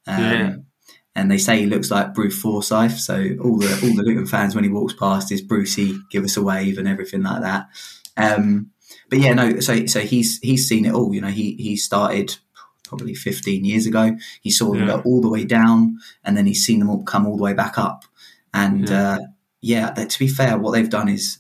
Um, 0.07 0.19
Yeah. 0.23 0.57
And 1.17 1.31
they 1.31 1.39
say 1.39 1.61
he 1.61 1.67
looks 1.67 1.93
like 1.93 2.13
Bruce 2.13 2.37
Forsyth. 2.41 2.99
So 2.99 3.15
all 3.41 3.57
the 3.59 3.69
all 3.85 3.95
the 3.95 4.03
Luton 4.03 4.27
fans, 4.27 4.57
when 4.57 4.65
he 4.65 4.71
walks 4.71 4.95
past, 4.95 5.31
is 5.31 5.41
Brucey, 5.41 5.97
give 6.11 6.25
us 6.25 6.37
a 6.37 6.43
wave 6.43 6.77
and 6.77 6.89
everything 6.89 7.23
like 7.23 7.43
that. 7.43 7.69
Um, 8.17 8.71
but 9.11 9.21
yeah, 9.21 9.33
no. 9.35 9.61
So 9.61 9.87
so 9.87 10.01
he's 10.01 10.41
he's 10.41 10.67
seen 10.69 10.87
it 10.87 10.93
all. 10.93 11.15
You 11.15 11.21
know, 11.21 11.29
he 11.29 11.55
he 11.55 11.77
started 11.77 12.37
probably 12.89 13.15
15 13.15 13.65
years 13.65 13.87
ago. 13.87 14.17
He 14.43 14.51
saw 14.51 14.73
them 14.73 14.81
Yeah. 14.89 14.97
go 14.97 15.03
all 15.05 15.21
the 15.21 15.29
way 15.31 15.45
down, 15.45 15.99
and 16.25 16.37
then 16.37 16.47
he's 16.47 16.65
seen 16.65 16.81
them 16.81 16.91
all 16.91 17.05
come 17.05 17.27
all 17.29 17.37
the 17.37 17.43
way 17.45 17.53
back 17.55 17.79
up. 17.79 18.05
And 18.55 18.89
Yeah. 18.89 19.11
uh, 19.11 19.19
yeah, 19.61 19.91
to 19.91 20.19
be 20.19 20.29
fair, 20.29 20.57
what 20.59 20.71
they've 20.73 20.89
done 20.89 21.09
is 21.09 21.39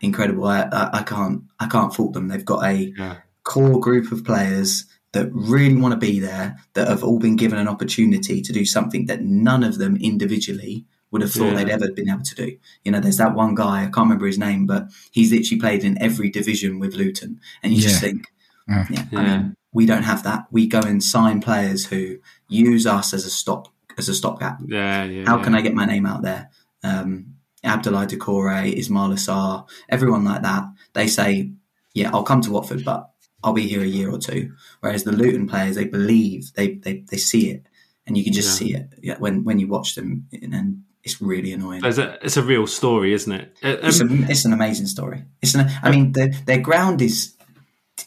incredible. 0.00 0.46
I, 0.46 0.62
I, 0.72 0.98
I 1.00 1.02
can't 1.02 1.42
I 1.60 1.66
can't 1.66 1.94
fault 1.94 2.12
them. 2.14 2.28
They've 2.28 2.44
got 2.44 2.64
a 2.64 2.92
Yeah. 2.96 3.16
core 3.44 3.80
group 3.80 4.12
of 4.12 4.24
players 4.24 4.86
that 5.12 5.28
really 5.32 5.76
want 5.76 5.92
to 5.92 5.98
be 5.98 6.20
there, 6.20 6.56
that 6.72 6.88
have 6.88 7.04
all 7.04 7.18
been 7.18 7.36
given 7.36 7.58
an 7.58 7.68
opportunity 7.68 8.40
to 8.40 8.52
do 8.52 8.64
something 8.64 9.04
that 9.06 9.20
none 9.22 9.62
of 9.62 9.76
them 9.76 9.96
individually 9.96 10.86
would 11.10 11.20
have 11.20 11.30
thought 11.32 11.50
Yeah. 11.52 11.64
they'd 11.64 11.70
ever 11.72 11.90
been 11.92 12.08
able 12.08 12.22
to 12.22 12.34
do. 12.34 12.56
You 12.84 12.92
know, 12.92 13.00
there's 13.00 13.18
that 13.18 13.34
one 13.34 13.54
guy, 13.54 13.80
I 13.82 13.90
can't 13.90 14.06
remember 14.06 14.26
his 14.26 14.38
name, 14.38 14.64
but 14.66 14.88
he's 15.10 15.30
literally 15.30 15.60
played 15.60 15.84
in 15.84 16.00
every 16.00 16.30
division 16.30 16.78
with 16.78 16.94
Luton. 16.94 17.40
And 17.62 17.74
you 17.74 17.82
just 17.82 18.00
think, 18.00 18.28
Yeah. 18.66 18.86
yeah, 18.88 19.04
I 19.12 19.22
mean, 19.22 19.54
we 19.74 19.84
don't 19.84 20.04
have 20.04 20.22
that. 20.22 20.46
We 20.50 20.66
go 20.66 20.80
and 20.80 21.02
sign 21.02 21.40
players 21.40 21.84
who 21.86 22.16
use 22.48 22.86
us 22.86 23.12
as 23.12 23.26
a 23.26 23.30
stop 23.30 23.68
as 23.98 24.08
a 24.08 24.14
stopgap. 24.14 24.60
Yeah, 24.66 25.04
yeah. 25.04 25.24
How 25.26 25.38
yeah. 25.38 25.44
can 25.44 25.54
I 25.54 25.60
get 25.60 25.74
my 25.74 25.84
name 25.84 26.06
out 26.06 26.22
there? 26.22 26.50
Um, 26.82 27.34
Abdoulaye 27.64 28.08
Doucouré, 28.08 28.76
Ismaïla 28.76 29.18
Sarr, 29.18 29.68
everyone 29.88 30.24
like 30.24 30.42
that. 30.42 30.64
They 30.94 31.06
say, 31.06 31.52
yeah, 31.94 32.10
I'll 32.12 32.24
come 32.24 32.40
to 32.42 32.50
Watford, 32.50 32.84
but 32.84 33.10
I'll 33.44 33.52
be 33.52 33.68
here 33.68 33.82
a 33.82 33.86
year 33.86 34.10
or 34.10 34.18
two. 34.18 34.54
Whereas 34.80 35.04
the 35.04 35.12
Luton 35.12 35.48
players, 35.48 35.76
they 35.76 35.84
believe, 35.84 36.52
they 36.54 36.74
they, 36.74 37.04
they 37.08 37.18
see 37.18 37.50
it, 37.50 37.66
and 38.06 38.16
you 38.16 38.24
can 38.24 38.32
just 38.32 38.60
Yeah. 38.60 38.66
see 38.66 38.74
it 38.74 38.88
yeah, 39.02 39.18
when 39.18 39.44
when 39.44 39.58
you 39.58 39.68
watch 39.68 39.94
them, 39.94 40.26
and 40.32 40.82
it's 41.04 41.20
really 41.20 41.52
annoying. 41.52 41.84
A, 41.84 42.18
it's 42.22 42.36
a 42.36 42.42
real 42.42 42.66
story, 42.66 43.12
isn't 43.12 43.32
it? 43.32 43.56
Uh, 43.62 43.76
It's, 43.82 44.00
um, 44.00 44.24
a, 44.24 44.30
it's 44.30 44.44
an 44.44 44.52
amazing 44.52 44.86
story. 44.86 45.24
It's 45.40 45.54
an, 45.54 45.68
I 45.82 45.90
mean, 45.90 46.12
the, 46.12 46.36
their 46.46 46.60
ground 46.60 47.02
is 47.02 47.36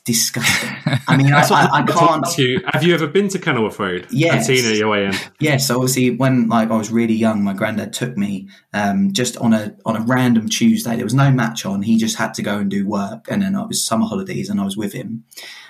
disgusting. 0.05 0.69
I 1.07 1.17
mean, 1.17 1.33
I, 1.33 1.41
I, 1.41 1.69
I 1.71 1.83
can't. 1.83 2.37
you. 2.37 2.61
Have 2.73 2.83
you 2.83 2.93
ever 2.93 3.07
been 3.07 3.27
to 3.29 3.39
Kenilworth 3.39 3.79
Road? 3.79 4.07
Yes. 4.09 4.47
And 4.47 4.57
seen 4.57 4.71
it 4.71 4.77
your 4.77 4.89
way 4.89 5.05
in? 5.05 5.13
Yeah, 5.39 5.57
so 5.57 5.75
obviously 5.75 6.11
when 6.11 6.47
like 6.47 6.69
I 6.69 6.77
was 6.77 6.91
really 6.91 7.13
young, 7.13 7.43
my 7.43 7.53
granddad 7.53 7.93
took 7.93 8.17
me 8.17 8.47
um, 8.73 9.13
just 9.13 9.37
on 9.37 9.53
a 9.53 9.75
on 9.85 9.95
a 9.95 10.01
random 10.01 10.49
Tuesday. 10.49 10.95
There 10.95 11.05
was 11.05 11.13
no 11.13 11.31
match 11.31 11.65
on. 11.65 11.81
He 11.81 11.97
just 11.97 12.17
had 12.17 12.33
to 12.35 12.41
go 12.41 12.57
and 12.57 12.69
do 12.69 12.87
work, 12.87 13.27
and 13.29 13.41
then 13.41 13.55
it 13.55 13.67
was 13.67 13.85
summer 13.85 14.05
holidays, 14.05 14.49
and 14.49 14.59
I 14.59 14.65
was 14.65 14.77
with 14.77 14.93
him. 14.93 15.23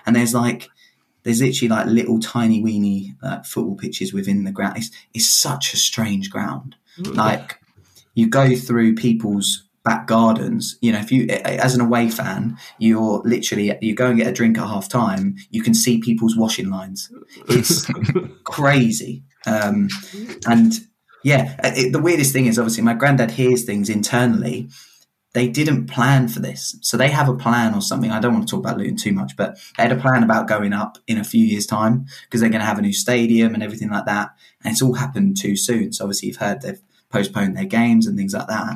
And 0.06 0.16
there's 0.16 0.34
like 0.34 0.70
there's 1.24 1.42
literally 1.42 1.70
like 1.70 1.88
little 1.88 2.20
tiny 2.20 2.62
weeny 2.62 3.16
uh, 3.24 3.42
football 3.42 3.76
pitches 3.76 4.14
within 4.14 4.44
the 4.44 4.52
ground. 4.52 4.78
It's, 4.78 4.92
it's 5.14 5.30
such 5.30 5.74
a 5.74 5.78
strange 5.78 6.30
ground. 6.30 6.76
Like 6.98 7.60
you 8.14 8.30
go 8.30 8.56
through 8.56 8.96
people's 8.96 9.65
back 9.86 10.08
gardens. 10.08 10.78
You 10.82 10.92
know, 10.92 11.00
if 11.00 11.12
you 11.12 11.28
as 11.30 11.76
an 11.76 11.80
away 11.80 12.10
fan, 12.10 12.58
you're 12.80 13.22
literally 13.24 13.78
you 13.82 13.96
go 13.96 14.08
and 14.08 14.18
get 14.18 14.28
a 14.28 14.34
drink 14.34 14.58
at 14.58 14.68
half 14.68 14.90
time. 14.90 15.38
You 15.52 15.64
can 15.64 15.74
see 15.74 16.00
people's 16.00 16.36
washing 16.36 16.70
lines. 16.70 17.10
It's 17.48 17.86
crazy. 18.44 19.24
Um, 19.46 19.88
and 20.46 20.74
yeah, 21.24 21.56
it, 21.64 21.94
the 21.94 22.02
weirdest 22.02 22.34
thing 22.34 22.48
is 22.48 22.60
obviously 22.60 22.84
my 22.84 22.96
granddad 22.96 23.32
hears 23.32 23.64
things 23.64 23.90
internally. 23.90 24.70
They 25.34 25.48
didn't 25.50 25.88
plan 25.88 26.30
for 26.30 26.40
this. 26.40 26.78
So 26.82 26.96
they 26.96 27.10
have 27.10 27.28
a 27.28 27.36
plan 27.36 27.76
or 27.76 27.82
something. 27.82 28.10
I 28.10 28.20
don't 28.20 28.34
want 28.34 28.48
to 28.48 28.52
talk 28.52 28.62
about 28.62 28.78
Luton 28.78 28.96
too 28.96 29.12
much, 29.12 29.36
but 29.36 29.58
they 29.76 29.84
had 29.84 29.92
a 29.92 29.98
plan 30.00 30.24
about 30.24 30.48
going 30.48 30.72
up 30.72 30.98
in 31.08 31.18
a 31.18 31.26
few 31.26 31.46
years' 31.46 31.66
time 31.66 32.06
because 32.24 32.40
they're 32.40 32.50
going 32.50 32.62
to 32.62 32.66
have 32.66 32.80
a 32.80 32.82
new 32.82 32.94
stadium 32.94 33.54
and 33.54 33.62
everything 33.62 33.90
like 33.90 34.06
that. 34.06 34.30
And 34.64 34.72
it's 34.72 34.82
all 34.82 34.94
happened 34.94 35.38
too 35.38 35.58
soon. 35.58 35.92
So 35.92 36.06
obviously 36.06 36.30
you've 36.30 36.38
heard 36.38 36.62
they've 36.62 36.82
postponed 37.10 37.58
their 37.58 37.66
games 37.66 38.08
and 38.08 38.18
things 38.18 38.34
like 38.34 38.48
that. 38.48 38.76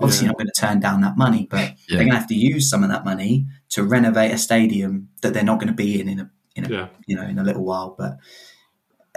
Obviously, 0.00 0.24
Yeah. 0.26 0.28
not 0.32 0.38
going 0.38 0.46
to 0.52 0.60
turn 0.60 0.80
down 0.80 1.00
that 1.02 1.16
money, 1.16 1.46
but 1.50 1.60
Yeah. 1.60 1.96
they're 1.96 1.98
going 1.98 2.10
to 2.12 2.18
have 2.18 2.28
to 2.28 2.34
use 2.34 2.68
some 2.70 2.82
of 2.82 2.90
that 2.90 3.04
money 3.04 3.46
to 3.70 3.82
renovate 3.84 4.32
a 4.32 4.38
stadium 4.38 5.08
that 5.22 5.34
they're 5.34 5.44
not 5.44 5.58
going 5.60 5.68
to 5.68 5.74
be 5.74 6.00
in 6.00 6.08
in 6.08 6.20
a, 6.20 6.30
in 6.56 6.64
a 6.66 6.68
Yeah. 6.68 6.86
you 7.06 7.16
know 7.16 7.22
in 7.22 7.38
a 7.38 7.44
little 7.44 7.64
while. 7.64 7.94
But 7.98 8.16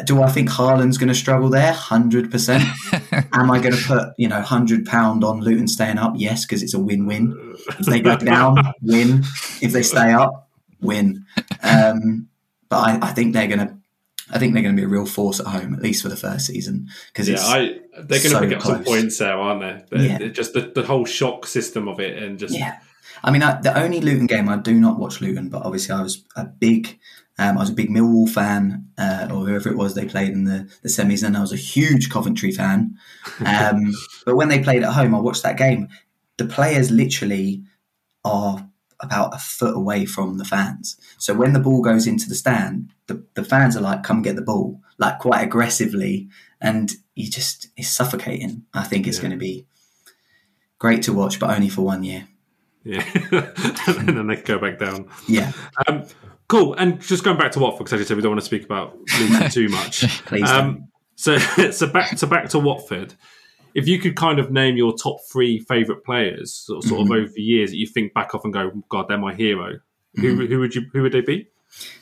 do 0.06 0.24
I 0.24 0.30
think 0.32 0.50
Haaland's 0.50 0.98
going 0.98 1.10
to 1.10 1.16
struggle 1.16 1.50
there? 1.50 1.72
Hundred 1.72 2.32
percent. 2.32 2.64
Am 3.34 3.52
I 3.52 3.60
going 3.60 3.76
to 3.76 3.84
put 3.84 4.10
you 4.18 4.28
know 4.28 4.42
hundred 4.42 4.86
pound 4.86 5.24
on 5.24 5.40
Luton 5.42 5.68
staying 5.68 5.98
up? 6.00 6.14
Yes, 6.16 6.46
because 6.46 6.64
it's 6.64 6.74
a 6.74 6.80
win-win. 6.80 7.56
If 7.80 7.86
they 7.86 8.00
go 8.02 8.16
down, 8.34 8.58
win. 8.82 9.24
If 9.62 9.72
they 9.72 9.84
stay 9.84 10.12
up, 10.12 10.50
win. 10.82 11.26
Um, 11.62 12.28
but 12.70 12.78
I, 12.78 13.08
I 13.10 13.12
think 13.14 13.34
they're 13.34 13.48
going 13.48 13.60
to. 13.68 13.78
I 14.34 14.40
think 14.40 14.54
they're 14.54 14.64
going 14.64 14.76
to 14.76 14.80
be 14.82 14.86
a 14.86 14.90
real 14.90 15.06
force 15.06 15.40
at 15.40 15.46
home, 15.46 15.74
at 15.74 15.82
least 15.82 16.02
for 16.04 16.10
the 16.10 16.16
first 16.18 16.48
season, 16.48 16.90
because 17.14 17.30
Yeah, 17.30 17.38
I, 17.40 17.80
they're 17.94 18.20
going 18.20 18.22
to 18.22 18.30
so 18.30 18.40
pick 18.42 18.56
up 18.58 18.62
some 18.64 18.84
points 18.84 19.18
there, 19.20 19.38
aren't 19.38 19.62
they? 19.62 19.98
They're- 19.98 20.20
Yeah. 20.22 20.28
just 20.30 20.54
the, 20.54 20.62
the 20.74 20.84
whole 20.84 21.06
shock 21.06 21.46
system 21.48 21.88
of 21.88 22.00
it, 22.00 22.22
and 22.22 22.40
just 22.40 22.58
Yeah, 22.58 22.80
I 23.24 23.32
mean, 23.32 23.44
I, 23.44 23.62
the 23.62 23.78
only 23.78 24.02
Luton 24.02 24.28
game 24.28 24.50
I 24.50 24.58
do 24.58 24.74
not 24.74 24.98
watch 25.00 25.22
Luton, 25.22 25.50
but 25.50 25.64
obviously 25.64 25.94
I 25.96 26.02
was 26.02 26.24
a 26.36 26.46
big, 26.46 27.00
um, 27.38 27.58
I 27.58 27.62
was 27.62 27.70
a 27.70 27.74
big 27.74 27.90
Millwall 27.90 28.30
fan, 28.30 28.88
uh, 28.98 29.28
or 29.32 29.46
whoever 29.46 29.70
it 29.70 29.78
was 29.78 29.94
they 29.96 30.06
played 30.06 30.30
in 30.32 30.46
the, 30.46 30.70
the 30.82 30.90
semis, 30.90 31.24
and 31.24 31.38
I 31.38 31.42
was 31.42 31.54
a 31.54 31.58
huge 31.58 32.10
Coventry 32.10 32.52
fan. 32.52 32.98
Um, 33.46 33.94
but 34.26 34.36
when 34.36 34.50
they 34.50 34.60
played 34.64 34.84
at 34.84 34.94
home, 34.94 35.14
I 35.16 35.20
watched 35.20 35.44
that 35.44 35.58
game. 35.58 35.90
The 36.38 36.46
players 36.46 36.92
literally 36.92 37.64
are 38.26 38.68
about 39.04 39.36
a 39.36 39.38
foot 39.38 39.76
away 39.76 40.06
from 40.06 40.38
the 40.38 40.46
fans. 40.46 40.98
So 41.18 41.34
when 41.34 41.54
the 41.54 41.60
ball 41.60 41.82
goes 41.82 42.08
into 42.08 42.28
the 42.30 42.36
stand, 42.36 42.92
the, 43.08 43.24
the 43.36 43.44
fans 43.44 43.76
are 43.78 43.82
like, 43.82 44.04
"Come 44.04 44.22
get 44.22 44.36
the 44.36 44.42
ball," 44.42 44.80
like 44.98 45.20
quite 45.20 45.42
aggressively, 45.44 46.30
and 46.62 46.92
you 47.16 47.30
just 47.30 47.68
it's 47.78 47.90
suffocating. 47.90 48.64
I 48.74 48.84
think 48.84 49.08
it's 49.08 49.18
Yeah. 49.18 49.22
going 49.24 49.32
to 49.32 49.38
be 49.38 49.66
great 50.80 51.04
to 51.04 51.14
watch, 51.14 51.40
but 51.40 51.50
only 51.52 51.70
for 51.70 51.82
one 51.84 52.04
year. 52.04 52.28
yeah, 52.84 53.06
and 53.88 54.10
then 54.10 54.28
they 54.28 54.36
go 54.38 54.58
back 54.60 54.80
down. 54.80 55.08
Yeah. 55.28 55.52
Um, 55.88 56.04
cool. 56.48 56.74
And 56.74 57.00
just 57.02 57.24
going 57.24 57.38
back 57.38 57.52
to 57.54 57.60
Watford, 57.60 57.80
because 57.86 57.94
as 57.94 58.00
you 58.02 58.06
said, 58.06 58.18
we 58.18 58.24
don't 58.24 58.32
want 58.32 58.42
to 58.42 58.46
speak 58.46 58.66
about 58.66 58.98
Luton 59.20 59.50
too 59.52 59.70
much. 59.70 60.02
Please 60.26 60.50
Um, 60.50 60.90
so, 61.16 61.38
so 61.72 61.88
back 61.88 62.18
to 62.18 62.28
back 62.28 62.50
to 62.50 62.60
Watford. 62.60 63.14
If 63.76 63.88
you 63.88 64.00
could 64.00 64.16
kind 64.16 64.40
of 64.40 64.52
name 64.52 64.78
your 64.78 64.94
top 64.96 65.18
three 65.32 65.60
favourite 65.60 66.04
players, 66.04 66.54
sort, 66.54 66.84
sort 66.84 67.02
Mm-hmm. 67.02 67.12
of 67.12 67.18
over 67.24 67.32
the 67.36 67.42
years 67.42 67.72
that 67.72 67.78
you 67.78 67.88
think 67.88 68.14
back 68.14 68.36
off 68.36 68.44
and 68.44 68.54
go, 68.54 68.72
God, 68.90 69.08
they're 69.08 69.18
my 69.18 69.34
hero. 69.34 69.80
Mm-hmm. 70.18 70.22
Who, 70.22 70.48
who 70.48 70.60
would 70.60 70.76
you? 70.76 70.84
Who 70.94 71.02
would 71.02 71.12
they 71.12 71.22
be? 71.22 71.48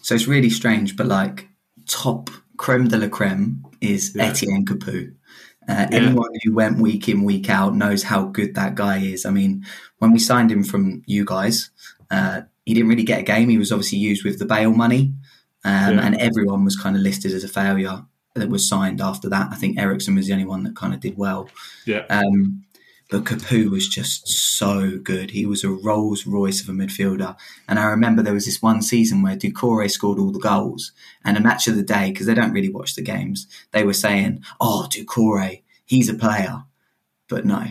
So 0.01 0.15
it's 0.15 0.27
really 0.27 0.49
strange, 0.49 0.97
but 0.97 1.07
like 1.07 1.47
top 1.87 2.29
creme 2.57 2.87
de 2.89 2.97
la 2.97 3.07
creme 3.07 3.65
is 3.79 4.13
Yeah. 4.15 4.25
Etienne 4.25 4.65
Capoue. 4.65 5.13
Uh, 5.69 5.73
Yeah. 5.73 5.87
Anyone 5.91 6.29
who 6.43 6.53
went 6.53 6.79
week 6.79 7.07
in, 7.07 7.23
week 7.23 7.49
out 7.49 7.73
knows 7.75 8.03
how 8.03 8.25
good 8.25 8.55
that 8.55 8.75
guy 8.75 8.97
is. 8.97 9.25
I 9.25 9.29
mean, 9.29 9.65
when 9.99 10.11
we 10.11 10.19
signed 10.19 10.51
him 10.51 10.63
from 10.63 11.03
you 11.05 11.23
guys, 11.23 11.69
uh, 12.09 12.41
he 12.65 12.73
didn't 12.73 12.89
really 12.89 13.03
get 13.03 13.19
a 13.21 13.23
game. 13.23 13.47
He 13.49 13.57
was 13.57 13.71
obviously 13.71 13.99
used 13.99 14.25
with 14.25 14.39
the 14.39 14.45
Bale 14.45 14.73
money, 14.73 15.13
um, 15.63 15.95
Yeah. 15.95 16.05
and 16.05 16.15
everyone 16.17 16.65
was 16.65 16.75
kind 16.75 16.95
of 16.97 17.01
listed 17.01 17.31
as 17.31 17.43
a 17.43 17.47
failure 17.47 18.03
that 18.35 18.49
was 18.49 18.67
signed 18.67 19.01
after 19.01 19.29
that. 19.29 19.49
I 19.51 19.55
think 19.55 19.77
Eriksen 19.77 20.15
was 20.15 20.27
the 20.27 20.33
only 20.33 20.45
one 20.45 20.63
that 20.63 20.75
kind 20.75 20.93
of 20.93 20.99
did 20.99 21.17
well. 21.17 21.49
Yeah, 21.85 22.05
Um, 22.09 22.63
but 23.09 23.25
Capoue 23.25 23.69
was 23.69 23.89
just 23.89 24.25
so 24.29 24.97
good. 24.97 25.31
He 25.31 25.45
was 25.45 25.65
a 25.65 25.69
Rolls 25.69 26.25
Royce 26.25 26.63
of 26.63 26.69
a 26.69 26.71
midfielder. 26.71 27.35
And 27.67 27.77
I 27.77 27.83
remember 27.85 28.21
there 28.23 28.33
was 28.33 28.45
this 28.45 28.61
one 28.61 28.81
season 28.81 29.21
where 29.21 29.35
Doucouré 29.35 29.91
scored 29.91 30.17
all 30.17 30.31
the 30.31 30.39
goals. 30.39 30.93
And 31.25 31.35
a 31.35 31.41
match 31.41 31.67
of 31.67 31.75
the 31.75 31.83
day, 31.83 32.11
because 32.11 32.25
they 32.25 32.33
don't 32.33 32.53
really 32.53 32.69
watch 32.69 32.95
the 32.95 33.01
games, 33.01 33.47
they 33.71 33.83
were 33.83 33.93
saying, 33.93 34.43
Oh, 34.61 34.87
Doucouré, 34.89 35.61
he's 35.85 36.07
a 36.07 36.13
player. 36.13 36.63
But 37.27 37.45
no, 37.45 37.65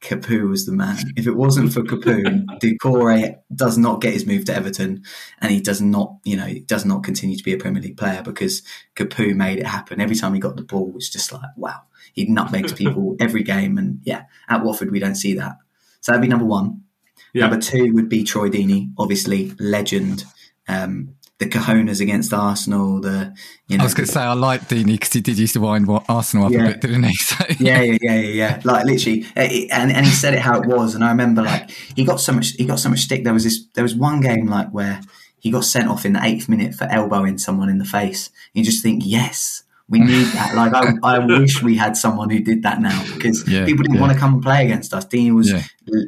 Capoue 0.00 0.48
was 0.48 0.64
the 0.64 0.72
man. 0.72 0.96
If 1.16 1.26
it 1.26 1.36
wasn't 1.36 1.72
for 1.72 1.82
Capoue, 1.82 2.44
Doucouré 2.60 3.38
does 3.54 3.76
not 3.76 4.00
get 4.00 4.12
his 4.12 4.26
move 4.26 4.44
to 4.44 4.54
Everton 4.54 5.02
and 5.40 5.50
he 5.50 5.60
does 5.60 5.80
not, 5.80 6.16
you 6.24 6.36
know, 6.36 6.52
does 6.66 6.84
not 6.84 7.02
continue 7.02 7.36
to 7.36 7.42
be 7.42 7.52
a 7.52 7.58
Premier 7.58 7.82
League 7.82 7.96
player 7.96 8.22
because 8.22 8.62
Capoue 8.94 9.34
made 9.34 9.58
it 9.58 9.66
happen. 9.66 10.00
Every 10.00 10.16
time 10.16 10.34
he 10.34 10.40
got 10.40 10.56
the 10.56 10.62
ball, 10.62 10.88
it 10.88 10.94
was 10.94 11.10
just 11.10 11.32
like, 11.32 11.50
wow. 11.56 11.82
He 12.12 12.26
nutmegs 12.26 12.72
people 12.76 13.16
every 13.18 13.42
game. 13.42 13.76
And 13.76 14.00
yeah, 14.04 14.24
at 14.48 14.62
Watford, 14.62 14.92
we 14.92 15.00
don't 15.00 15.16
see 15.16 15.34
that. 15.34 15.56
So 16.00 16.12
that'd 16.12 16.22
be 16.22 16.28
number 16.28 16.44
one. 16.44 16.84
Yeah. 17.32 17.46
Number 17.46 17.60
two 17.60 17.92
would 17.94 18.08
be 18.08 18.24
Troy 18.24 18.48
Deeney, 18.48 18.92
obviously 18.98 19.52
legend. 19.58 20.24
Um, 20.68 21.14
the 21.38 21.46
cojones 21.46 22.00
against 22.00 22.32
Arsenal, 22.32 23.00
the, 23.00 23.32
you 23.68 23.76
know, 23.78 23.82
I 23.82 23.86
was 23.86 23.94
going 23.94 24.06
to 24.06 24.12
say 24.12 24.20
I 24.20 24.32
like 24.32 24.62
Deeney 24.62 24.86
because 24.92 25.12
he 25.12 25.20
did 25.20 25.38
used 25.38 25.54
to 25.54 25.60
wind 25.60 25.86
Arsenal 26.08 26.46
up 26.46 26.52
Yeah. 26.52 26.64
a 26.64 26.66
bit, 26.72 26.80
didn't 26.80 27.04
he? 27.04 27.14
So, 27.18 27.36
yeah, 27.60 27.80
yeah, 27.80 27.96
yeah, 28.02 28.14
yeah, 28.14 28.20
yeah. 28.20 28.60
Like 28.64 28.84
literally, 28.86 29.24
uh, 29.36 29.40
and 29.72 29.92
and 29.92 30.04
he 30.04 30.10
said 30.12 30.34
it 30.34 30.40
how 30.40 30.60
it 30.60 30.66
was. 30.66 30.94
And 30.96 31.04
I 31.04 31.10
remember 31.10 31.42
like 31.42 31.70
he 31.70 32.04
got 32.04 32.20
so 32.20 32.32
much, 32.32 32.48
he 32.58 32.64
got 32.64 32.80
so 32.80 32.88
much 32.88 33.00
stick. 33.00 33.22
There 33.24 33.32
was 33.34 33.44
this, 33.44 33.64
there 33.74 33.84
was 33.84 33.94
one 33.94 34.20
game 34.20 34.46
like 34.46 34.70
where 34.70 35.00
he 35.38 35.50
got 35.52 35.64
sent 35.64 35.88
off 35.88 36.04
in 36.04 36.14
the 36.14 36.24
eighth 36.24 36.48
minute 36.48 36.74
for 36.74 36.84
elbowing 36.90 37.38
someone 37.38 37.68
in 37.68 37.78
the 37.78 37.84
face. 37.84 38.30
You 38.54 38.64
just 38.64 38.82
think, 38.82 39.02
yes, 39.06 39.62
we 39.88 40.00
need 40.00 40.24
that. 40.34 40.56
Like 40.56 40.74
I, 40.74 40.94
I 41.04 41.18
wish 41.20 41.62
we 41.62 41.76
had 41.76 41.96
someone 41.96 42.30
who 42.30 42.40
did 42.40 42.64
that 42.64 42.80
now 42.80 43.00
because 43.14 43.48
Yeah, 43.48 43.64
people 43.64 43.84
didn't 43.84 43.94
yeah. 43.96 44.00
want 44.00 44.12
to 44.12 44.18
come 44.18 44.34
and 44.34 44.42
play 44.42 44.64
against 44.64 44.92
us. 44.92 45.04
Deeney 45.06 45.32
was, 45.32 45.52
Yeah. 45.52 45.62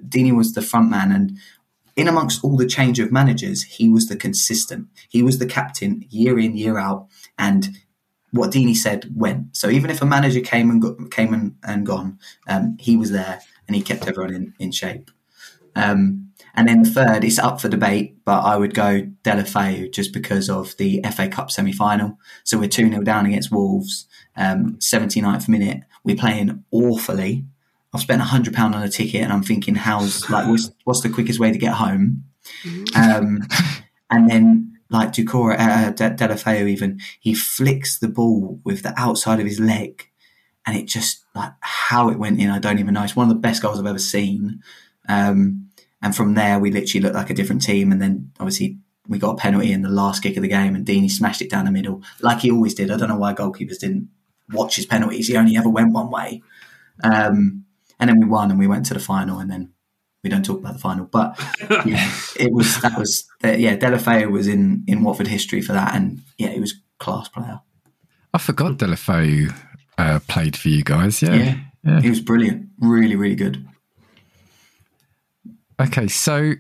Deeney 0.09 0.35
was 0.37 0.55
the 0.55 0.63
front 0.63 0.91
man, 0.91 1.13
and 1.13 1.39
in 2.01 2.09
amongst 2.09 2.43
all 2.43 2.57
the 2.57 2.67
change 2.67 2.99
of 2.99 3.13
managers, 3.13 3.63
he 3.63 3.89
was 3.89 4.09
the 4.09 4.17
consistent. 4.17 4.89
He 5.09 5.23
was 5.23 5.39
the 5.39 5.47
captain 5.47 6.05
year 6.09 6.39
in, 6.39 6.57
year 6.57 6.79
out, 6.79 7.09
and 7.39 7.69
what 8.33 8.51
Deeney 8.51 8.77
said 8.77 9.11
went. 9.15 9.57
So 9.57 9.69
even 9.69 9.91
if 9.91 10.01
a 10.01 10.07
manager 10.07 10.41
came 10.41 10.71
and 10.71 11.11
came 11.11 11.35
and, 11.35 11.57
and 11.65 11.85
gone, 11.85 12.19
um, 12.49 12.77
he 12.81 12.97
was 12.97 13.11
there 13.11 13.41
and 13.67 13.77
he 13.77 13.83
kept 13.83 14.07
everyone 14.07 14.35
in, 14.35 14.55
in 14.59 14.73
shape. 14.73 15.11
Um, 15.75 16.33
and 16.55 16.69
then 16.69 16.83
the 16.83 16.91
third, 16.91 17.25
it's 17.25 17.39
up 17.39 17.61
for 17.61 17.69
debate, 17.69 18.17
but 18.25 18.41
I 18.41 18.57
would 18.57 18.75
go 18.75 19.03
Deulofeu 19.23 19.93
just 19.93 20.13
because 20.13 20.51
of 20.51 20.77
the 20.79 21.01
FA 21.15 21.29
Cup 21.29 21.51
semi 21.51 21.73
final. 21.73 22.19
So 22.45 22.59
we're 22.59 22.69
2 22.69 22.91
0 22.91 23.03
down 23.03 23.27
against 23.27 23.53
Wolves, 23.53 24.07
um, 24.37 24.77
79th 24.77 25.49
minute. 25.49 25.83
We're 26.03 26.17
playing 26.17 26.65
awfully. 26.71 27.45
I've 27.93 28.01
spent 28.01 28.23
a 28.23 28.25
£100 28.25 28.57
on 28.59 28.83
a 28.83 28.89
ticket 28.89 29.23
and 29.23 29.33
I'm 29.33 29.43
thinking, 29.43 29.75
how's, 29.75 30.29
like, 30.31 30.47
what's, 30.47 30.71
what's 30.85 31.01
the 31.01 31.09
quickest 31.09 31.41
way 31.41 31.51
to 31.53 31.59
get 31.59 31.75
home? 31.75 32.25
Um, 32.95 33.41
and 34.11 34.31
then, 34.31 34.79
like 34.91 35.13
Ducora, 35.13 35.57
uh, 35.59 35.91
De- 35.91 36.11
Deulofeu 36.11 36.69
even, 36.69 37.01
he 37.21 37.35
flicks 37.35 37.99
the 37.99 38.09
ball 38.09 38.61
with 38.65 38.83
the 38.83 38.93
outside 38.97 39.41
of 39.41 39.47
his 39.47 39.61
leg 39.61 40.09
and 40.67 40.77
it 40.77 40.87
just, 40.87 41.25
like, 41.35 41.53
how 41.61 42.11
it 42.11 42.19
went 42.19 42.41
in, 42.41 42.51
I 42.51 42.59
don't 42.59 42.79
even 42.79 42.95
know. 42.95 43.03
It's 43.03 43.17
one 43.17 43.29
of 43.29 43.35
the 43.35 43.41
best 43.41 43.63
goals 43.63 43.79
I've 43.79 43.87
ever 43.87 43.99
seen. 43.99 44.63
Um, 45.09 45.71
and 46.03 46.15
from 46.15 46.35
there, 46.35 46.59
we 46.59 46.71
literally 46.71 47.03
looked 47.03 47.17
like 47.17 47.31
a 47.31 47.35
different 47.35 47.63
team. 47.63 47.93
And 47.93 48.01
then 48.01 48.33
obviously 48.39 48.79
we 49.11 49.19
got 49.19 49.33
a 49.33 49.37
penalty 49.37 49.73
in 49.73 49.83
the 49.83 49.89
last 49.89 50.23
kick 50.23 50.37
of 50.37 50.43
the 50.43 50.49
game, 50.49 50.75
and 50.75 50.87
Deeney 50.87 51.11
smashed 51.11 51.43
it 51.43 51.51
down 51.51 51.65
the 51.65 51.73
middle 51.73 52.03
like 52.21 52.41
he 52.41 52.51
always 52.51 52.75
did. 52.75 52.91
I 52.91 52.97
don't 52.97 53.09
know 53.09 53.17
why 53.17 53.35
goalkeepers 53.35 53.79
didn't 53.79 54.09
watch 54.53 54.77
his 54.77 54.87
penalties. 54.87 55.27
He 55.27 55.37
only 55.37 55.57
ever 55.57 55.69
went 55.69 55.93
one 55.93 56.11
way. 56.11 56.43
Um, 57.03 57.65
and 58.01 58.09
then 58.09 58.19
we 58.19 58.27
won, 58.27 58.51
and 58.51 58.59
we 58.59 58.67
went 58.67 58.87
to 58.87 58.95
the 58.95 59.01
final, 59.01 59.39
and 59.39 59.51
then 59.51 59.73
we 60.25 60.31
don't 60.31 60.45
talk 60.45 60.59
about 60.59 60.75
the 60.75 60.79
final. 60.79 61.05
But 61.05 61.39
yeah, 61.87 62.11
it 62.39 62.53
was 62.53 62.81
that 62.83 62.99
was 62.99 63.27
yeah. 63.43 63.77
Deulofeu 63.77 64.31
was 64.31 64.49
in 64.49 64.85
in 64.87 65.03
Watford 65.03 65.29
history 65.29 65.61
for 65.63 65.73
that, 65.73 65.95
and 65.95 66.21
yeah, 66.39 66.49
he 66.49 66.61
was 66.61 66.75
class 66.99 67.29
player. 67.29 67.61
I 68.33 68.39
forgot 68.39 68.79
Deulofeu 68.79 69.55
uh, 69.99 70.21
played 70.29 70.57
for 70.57 70.69
you 70.69 70.83
guys. 70.83 71.23
Yeah. 71.23 71.35
Yeah. 71.35 71.57
yeah. 71.85 72.01
He 72.01 72.11
was 72.11 72.21
brilliant, 72.21 72.69
really, 72.81 73.17
really 73.17 73.37
good. 73.37 73.67
Okay, 75.81 76.09
so 76.09 76.55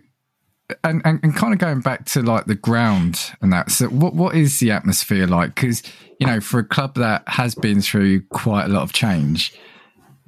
and, 0.85 1.03
and 1.05 1.21
and 1.23 1.37
kind 1.37 1.53
of 1.53 1.59
going 1.59 1.81
back 1.81 2.07
to 2.07 2.23
like 2.23 2.47
the 2.47 2.55
ground 2.55 3.33
and 3.41 3.53
that. 3.53 3.71
So 3.71 3.87
what 3.89 4.15
what 4.15 4.35
is 4.35 4.61
the 4.61 4.71
atmosphere 4.71 5.27
like? 5.27 5.55
Because 5.55 5.83
you 6.19 6.27
know, 6.27 6.41
for 6.41 6.59
a 6.59 6.65
club 6.65 6.95
that 6.97 7.23
has 7.27 7.55
been 7.55 7.81
through 7.81 8.23
quite 8.29 8.65
a 8.65 8.69
lot 8.69 8.83
of 8.83 8.93
change, 8.93 9.55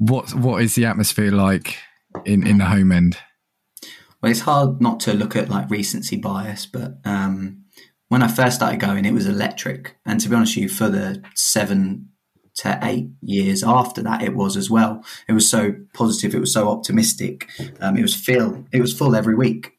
what 0.08 0.34
what 0.34 0.62
is 0.62 0.74
the 0.74 0.86
atmosphere 0.86 1.30
like 1.30 1.76
in 2.24 2.46
in 2.46 2.58
the 2.58 2.64
home 2.64 2.92
end? 2.92 3.18
Well, 4.20 4.30
it's 4.30 4.40
hard 4.40 4.80
not 4.80 5.00
to 5.00 5.14
look 5.14 5.36
at 5.36 5.48
like 5.48 5.70
recency 5.70 6.16
bias, 6.16 6.66
but 6.66 6.98
um, 7.04 7.64
when 8.08 8.22
I 8.22 8.28
first 8.28 8.56
started 8.56 8.78
going, 8.80 9.04
it 9.04 9.14
was 9.14 9.26
electric. 9.26 9.96
And 10.06 10.20
to 10.20 10.28
be 10.28 10.36
honest 10.36 10.56
with 10.56 10.62
you, 10.62 10.68
for 10.68 10.88
the 10.88 11.22
seven 11.34 12.08
to 12.56 12.78
eight 12.82 13.08
years 13.20 13.64
after 13.64 14.02
that, 14.02 14.22
it 14.22 14.34
was 14.34 14.56
as 14.56 14.70
well. 14.70 15.04
It 15.28 15.32
was 15.32 15.48
so 15.48 15.74
positive, 15.94 16.34
it 16.34 16.40
was 16.40 16.52
so 16.52 16.68
optimistic. 16.68 17.48
Um, 17.80 17.96
it 17.96 18.02
was 18.02 18.14
full, 18.14 18.64
it 18.72 18.80
was 18.80 18.96
full 18.96 19.16
every 19.16 19.34
week. 19.34 19.72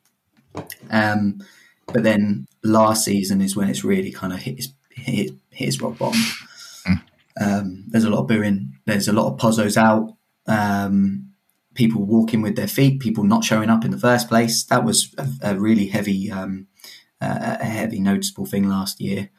Um, 0.90 1.42
but 1.88 2.04
then 2.04 2.48
last 2.64 3.06
season 3.06 3.42
is 3.42 3.56
when 3.56 3.70
it's 3.70 3.84
really 3.84 4.12
kind 4.12 4.34
of 4.34 4.40
hit 4.40 4.58
its, 4.58 4.68
hit, 4.90 5.32
hit 5.52 5.82
rock 5.82 5.98
bottom. 5.98 6.22
Um, 7.40 7.86
there's 7.88 8.04
a 8.04 8.10
lot 8.10 8.22
of 8.22 8.28
booing. 8.28 8.74
There's 8.86 9.08
a 9.08 9.14
lot 9.14 9.32
of 9.32 9.40
Pozzos 9.40 9.78
out. 9.78 10.16
Um, 10.48 11.30
people 11.74 12.04
walking 12.04 12.42
with 12.42 12.56
their 12.56 12.68
feet, 12.68 13.00
people 13.00 13.24
not 13.24 13.44
showing 13.44 13.70
up 13.70 13.84
in 13.86 13.92
the 13.92 13.98
first 13.98 14.30
place. 14.30 14.64
That 14.66 14.84
was 14.84 15.14
a, 15.18 15.28
a 15.52 15.56
really 15.56 15.88
heavy, 15.88 16.32
um, 16.32 16.68
uh, 17.22 17.58
a 17.60 17.66
heavy 17.66 18.00
noticeable 18.00 18.46
thing 18.46 18.68
last 18.68 19.02
year. 19.02 19.30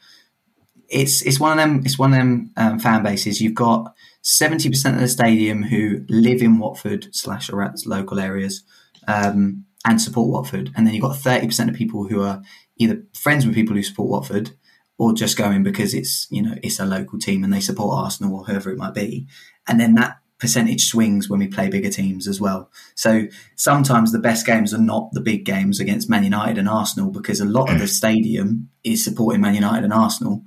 It's 0.87 1.21
it's 1.23 1.39
one 1.39 1.51
of 1.51 1.57
them. 1.57 1.81
It's 1.83 1.97
one 1.97 2.13
of 2.13 2.19
them 2.19 2.51
um, 2.57 2.79
fan 2.79 3.03
bases. 3.03 3.41
You've 3.41 3.55
got 3.55 3.93
seventy 4.21 4.69
percent 4.69 4.95
of 4.95 5.01
the 5.01 5.07
stadium 5.07 5.63
who 5.63 6.05
live 6.09 6.41
in 6.41 6.59
Watford 6.59 7.07
slash 7.15 7.49
local 7.49 8.19
areas, 8.19 8.63
um, 9.07 9.65
and 9.85 10.01
support 10.01 10.29
Watford, 10.29 10.71
and 10.75 10.85
then 10.85 10.93
you've 10.93 11.01
got 11.03 11.17
thirty 11.17 11.47
percent 11.47 11.69
of 11.71 11.75
people 11.75 12.07
who 12.07 12.21
are 12.21 12.43
either 12.77 13.01
friends 13.13 13.45
with 13.45 13.55
people 13.55 13.75
who 13.75 13.81
support 13.81 14.09
Watford 14.09 14.51
or 14.97 15.13
just 15.13 15.37
going 15.37 15.63
because 15.63 15.93
it's 15.93 16.27
you 16.29 16.41
know 16.41 16.55
it's 16.63 16.79
a 16.79 16.85
local 16.85 17.19
team 17.19 17.43
and 17.43 17.53
they 17.53 17.59
support 17.59 17.97
Arsenal 17.97 18.37
or 18.37 18.45
whoever 18.45 18.71
it 18.71 18.77
might 18.77 18.93
be, 18.93 19.27
and 19.67 19.79
then 19.79 19.95
that 19.95 20.19
percentage 20.37 20.85
swings 20.85 21.29
when 21.29 21.39
we 21.39 21.47
play 21.47 21.69
bigger 21.69 21.89
teams 21.89 22.27
as 22.27 22.41
well. 22.41 22.69
So 22.93 23.27
sometimes 23.55 24.11
the 24.11 24.19
best 24.19 24.45
games 24.45 24.73
are 24.73 24.79
not 24.81 25.11
the 25.13 25.21
big 25.21 25.45
games 25.45 25.79
against 25.79 26.09
Man 26.09 26.23
United 26.23 26.57
and 26.57 26.67
Arsenal 26.67 27.09
because 27.09 27.39
a 27.39 27.45
lot 27.45 27.71
of 27.71 27.79
the 27.79 27.87
stadium 27.87 28.69
is 28.83 29.03
supporting 29.03 29.41
Man 29.41 29.55
United 29.55 29.85
and 29.85 29.93
Arsenal. 29.93 30.43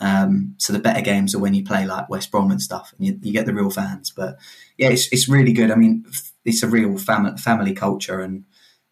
Um, 0.00 0.54
so 0.58 0.72
the 0.72 0.78
better 0.78 1.00
games 1.00 1.34
are 1.34 1.38
when 1.38 1.54
you 1.54 1.64
play 1.64 1.86
like 1.86 2.08
West 2.08 2.30
Brom 2.30 2.50
and 2.50 2.62
stuff, 2.62 2.92
and 2.96 3.06
you, 3.06 3.18
you 3.22 3.32
get 3.32 3.46
the 3.46 3.54
real 3.54 3.70
fans. 3.70 4.12
But 4.14 4.38
yeah, 4.76 4.90
it's 4.90 5.12
it's 5.12 5.28
really 5.28 5.52
good. 5.52 5.70
I 5.70 5.74
mean, 5.74 6.04
it's 6.44 6.62
a 6.62 6.68
real 6.68 6.96
family 6.98 7.36
family 7.36 7.74
culture, 7.74 8.20
and 8.20 8.44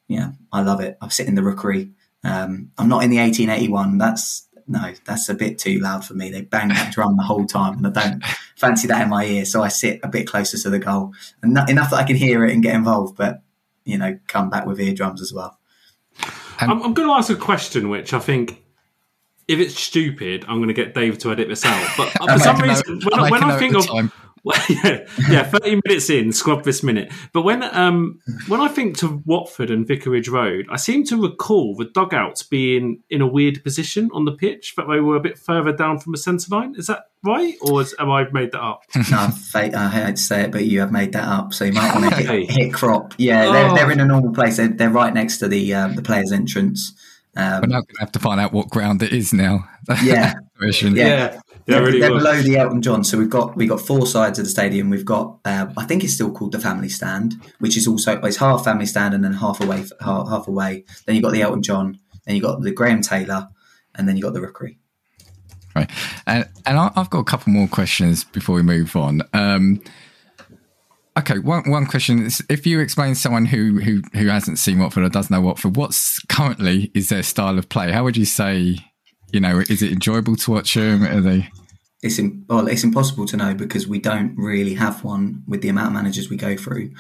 yeah, 0.09 0.33
I 0.53 0.62
love 0.62 0.81
it. 0.81 0.97
I 1.01 1.09
sit 1.09 1.29
in 1.29 1.37
the 1.37 1.45
rookery. 1.45 1.92
Um, 2.25 2.73
I'm 2.77 2.88
not 2.88 3.05
in 3.05 3.11
the 3.11 3.19
1881. 3.19 3.99
That's 3.99 4.46
no, 4.68 4.92
that's 5.05 5.29
a 5.29 5.35
bit 5.35 5.59
too 5.59 5.79
loud 5.79 6.05
for 6.05 6.14
me. 6.14 6.31
They 6.31 6.42
bang 6.42 6.68
that 6.68 6.92
drum 6.92 7.16
the 7.16 7.22
whole 7.22 7.46
time, 7.46 7.85
and 7.85 7.87
I 7.87 7.90
don't 8.09 8.24
fancy 8.57 8.88
that 8.88 9.02
in 9.02 9.09
my 9.09 9.24
ear. 9.24 9.44
So 9.44 9.62
I 9.62 9.68
sit 9.68 10.00
a 10.02 10.09
bit 10.09 10.26
closer 10.26 10.59
to 10.59 10.70
the 10.70 10.79
goal, 10.79 11.12
and 11.42 11.55
not, 11.55 11.70
enough 11.70 11.90
that 11.90 11.96
I 11.96 12.05
can 12.05 12.16
hear 12.16 12.44
it 12.44 12.52
and 12.52 12.62
get 12.62 12.74
involved. 12.74 13.16
But 13.16 13.42
you 13.85 13.98
know, 13.98 14.18
come 14.26 14.50
back 14.50 14.66
with 14.66 14.81
eardrums 14.81 15.22
as 15.22 15.33
well. 15.33 15.59
I'm, 16.59 16.83
I'm 16.83 16.94
going 16.94 17.09
to 17.09 17.14
ask 17.14 17.31
a 17.31 17.37
question, 17.37 17.88
which 17.88 18.12
I 18.12 18.18
think, 18.18 18.64
if 19.46 19.59
it's 19.61 19.79
stupid, 19.79 20.44
I'm 20.48 20.57
going 20.57 20.68
to 20.68 20.74
get 20.74 20.94
Dave 20.94 21.18
to 21.18 21.31
edit 21.31 21.48
this 21.48 21.64
out. 21.64 21.88
But 21.96 22.20
uh, 22.20 22.35
for 22.35 22.38
some 22.42 22.59
reason, 22.59 23.00
when, 23.02 23.20
I, 23.20 23.31
when 23.31 23.44
I 23.44 23.59
think 23.59 23.74
of 23.74 23.87
time. 23.87 24.11
Well, 24.47 24.63
yeah, 24.69 25.05
yeah, 25.29 25.43
thirty 25.43 25.81
minutes 25.85 26.09
in, 26.09 26.33
scrub 26.33 26.63
this 26.63 26.85
minute. 26.85 27.13
But 27.33 27.43
when 27.43 27.65
um 27.65 28.21
when 28.47 28.61
I 28.61 28.69
think 28.69 28.97
to 28.99 29.21
Watford 29.27 29.73
and 29.73 29.85
Vicarage 29.85 30.29
Road, 30.29 30.67
I 30.71 30.77
seem 30.77 31.03
to 31.07 31.21
recall 31.21 31.75
the 31.75 31.87
dugouts 31.87 32.45
being 32.45 33.03
in 33.11 33.21
a 33.21 33.27
weird 33.27 33.65
position 33.65 34.09
on 34.13 34.25
the 34.25 34.31
pitch, 34.31 34.75
that 34.77 34.87
they 34.89 35.01
were 35.01 35.17
a 35.17 35.21
bit 35.21 35.37
further 35.37 35.73
down 35.73 35.99
from 35.99 36.13
the 36.13 36.19
centre 36.19 36.47
line. 36.55 36.77
Is 36.79 36.87
that 36.87 37.07
right, 37.25 37.57
or 37.61 37.81
is, 37.81 37.93
have 37.99 38.09
I 38.09 38.29
made 38.31 38.53
that 38.53 38.63
up? 38.63 38.85
no, 39.11 39.31
I 39.53 39.89
hate 39.89 40.15
to 40.15 40.23
say 40.23 40.43
it, 40.43 40.53
but 40.53 40.65
you 40.65 40.79
have 40.79 40.93
made 40.93 41.13
that 41.15 41.25
up. 41.25 41.53
So 41.53 41.65
you 41.65 41.73
might 41.73 41.93
want 41.93 42.15
to 42.15 42.23
hit, 42.23 42.49
hit 42.49 42.73
crop. 42.73 43.15
Yeah, 43.19 43.47
oh. 43.47 43.53
they're, 43.53 43.75
they're 43.75 43.91
in 43.91 43.99
a 43.99 44.07
normal 44.07 44.33
place. 44.33 44.59
They're, 44.59 44.69
they're 44.69 44.91
right 44.91 45.13
next 45.13 45.39
to 45.39 45.49
the 45.49 45.75
um, 45.75 45.97
the 45.97 46.03
players' 46.03 46.31
entrance. 46.31 46.93
Um, 47.37 47.63
We're 47.63 47.67
now 47.67 47.81
going 47.81 47.95
to 47.95 48.01
have 48.01 48.13
to 48.13 48.21
find 48.21 48.41
out 48.41 48.53
what 48.53 48.71
ground 48.71 49.03
it 49.03 49.13
is 49.13 49.33
now. 49.33 49.69
Yeah, 50.03 50.35
yeah. 50.61 50.95
yeah. 50.95 51.41
Yeah, 51.66 51.79
really 51.79 51.98
they're 51.98 52.11
below 52.11 52.40
the 52.42 52.57
Elton 52.57 52.81
John. 52.81 53.02
So 53.02 53.18
we've 53.18 53.31
got 53.31 53.57
we've 53.57 53.68
got 53.68 53.81
four 53.81 54.07
sides 54.07 54.38
of 54.38 54.44
the 54.44 54.50
stadium. 54.50 54.88
We've 54.88 55.05
got 55.05 55.38
uh, 55.44 55.66
I 55.76 55.85
think 55.85 56.05
it's 56.05 56.12
still 56.12 56.31
called 56.31 56.52
the 56.52 56.61
Family 56.61 56.88
Stand, 56.88 57.35
which 57.59 57.76
is 57.76 57.88
also 57.88 58.20
it's 58.20 58.37
half 58.37 58.64
Family 58.64 58.87
Stand 58.87 59.14
and 59.14 59.24
then 59.24 59.33
half 59.33 59.61
away 59.61 59.85
half, 60.00 60.29
half 60.29 60.46
away. 60.46 60.85
Then 61.05 61.16
you 61.16 61.20
have 61.20 61.24
got 61.24 61.33
the 61.33 61.42
Elton 61.42 61.62
John. 61.62 61.98
Then 62.24 62.37
you 62.37 62.42
have 62.42 62.52
got 62.52 62.62
the 62.62 62.70
Graham 62.70 63.02
Taylor, 63.02 63.48
and 63.96 64.09
then 64.09 64.16
you 64.16 64.24
have 64.24 64.33
got 64.33 64.40
the 64.40 64.46
Rookery. 64.46 64.79
Right, 65.74 65.90
and 66.26 66.48
and 66.64 66.79
I've 66.79 67.11
got 67.11 67.18
a 67.18 67.24
couple 67.24 67.52
more 67.52 67.66
questions 67.66 68.22
before 68.22 68.55
we 68.55 68.62
move 68.62 68.94
on. 68.94 69.22
Um, 69.33 69.83
okay, 71.18 71.40
one 71.40 71.68
one 71.68 71.87
question 71.87 72.24
is: 72.24 72.44
if 72.48 72.64
you 72.64 72.79
explain 72.79 73.14
to 73.14 73.20
someone 73.20 73.44
who 73.44 73.81
who 73.81 74.02
who 74.12 74.29
hasn't 74.29 74.61
seen 74.61 74.79
Watford 74.79 75.02
or 75.02 75.09
doesn't 75.09 75.35
know 75.35 75.40
Watford, 75.40 75.74
what's 75.74 76.20
currently 76.26 76.92
is 76.94 77.09
their 77.09 77.24
style 77.24 77.59
of 77.59 77.68
play? 77.68 77.90
How 77.90 78.05
would 78.05 78.16
you 78.16 78.24
say 78.24 78.79
you 79.37 79.40
know, 79.40 79.59
is 79.59 79.83
it 79.83 79.92
enjoyable 79.92 80.35
to 80.35 80.51
watch 80.51 80.72
them? 80.72 81.03
Are 81.03 81.20
they? 81.20 81.51
It's 82.03 82.18
in, 82.18 82.46
well, 82.49 82.66
it's 82.68 82.85
impossible 82.85 83.27
to 83.27 83.37
know 83.37 83.55
because 83.55 83.87
we 83.87 83.99
don't 83.99 84.35
really 84.35 84.72
have 84.72 85.05
one 85.05 85.42
with 85.46 85.61
the 85.61 85.68
amount 85.68 85.88
of 85.88 85.92
managers 85.92 86.31
we 86.31 86.38
go 86.38 86.57
through. 86.57 86.92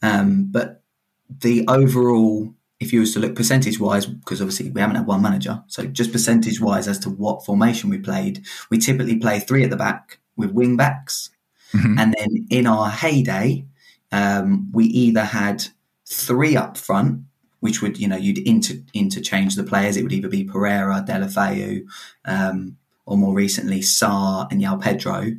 Um, 0.00 0.46
but 0.52 0.84
the 1.28 1.64
overall, 1.66 2.54
if 2.78 2.92
you 2.92 3.00
was 3.00 3.12
to 3.14 3.18
look 3.18 3.34
percentage 3.34 3.80
wise, 3.80 4.06
because 4.06 4.40
obviously 4.40 4.70
we 4.70 4.80
haven't 4.80 4.94
had 4.94 5.06
one 5.08 5.20
manager, 5.20 5.64
so 5.66 5.84
just 5.84 6.12
percentage 6.12 6.60
wise 6.60 6.86
as 6.86 7.00
to 7.00 7.10
what 7.10 7.44
formation 7.44 7.90
we 7.90 7.98
played, 7.98 8.44
we 8.70 8.78
typically 8.78 9.16
play 9.16 9.40
three 9.40 9.64
at 9.64 9.70
the 9.70 9.76
back 9.76 10.20
with 10.36 10.52
wing 10.52 10.76
backs, 10.76 11.30
mm-hmm. 11.72 11.98
and 11.98 12.14
then 12.16 12.46
in 12.50 12.68
our 12.68 12.88
heyday, 12.88 13.64
um, 14.12 14.70
we 14.70 14.84
either 14.84 15.24
had 15.24 15.66
three 16.06 16.56
up 16.56 16.76
front 16.76 17.22
which 17.60 17.80
would 17.80 17.98
you 17.98 18.08
know 18.08 18.16
you'd 18.16 18.38
inter, 18.38 18.74
interchange 18.92 19.54
the 19.54 19.64
players. 19.64 19.96
It 19.96 20.02
would 20.02 20.12
either 20.12 20.28
be 20.28 20.44
Pereyra, 20.44 21.06
Deulofeu, 21.06 21.84
um, 22.24 22.76
or 23.06 23.16
more 23.16 23.34
recently 23.34 23.80
Sarr 23.80 24.50
and 24.50 24.60
João 24.60 24.80
Pedro. 24.80 25.32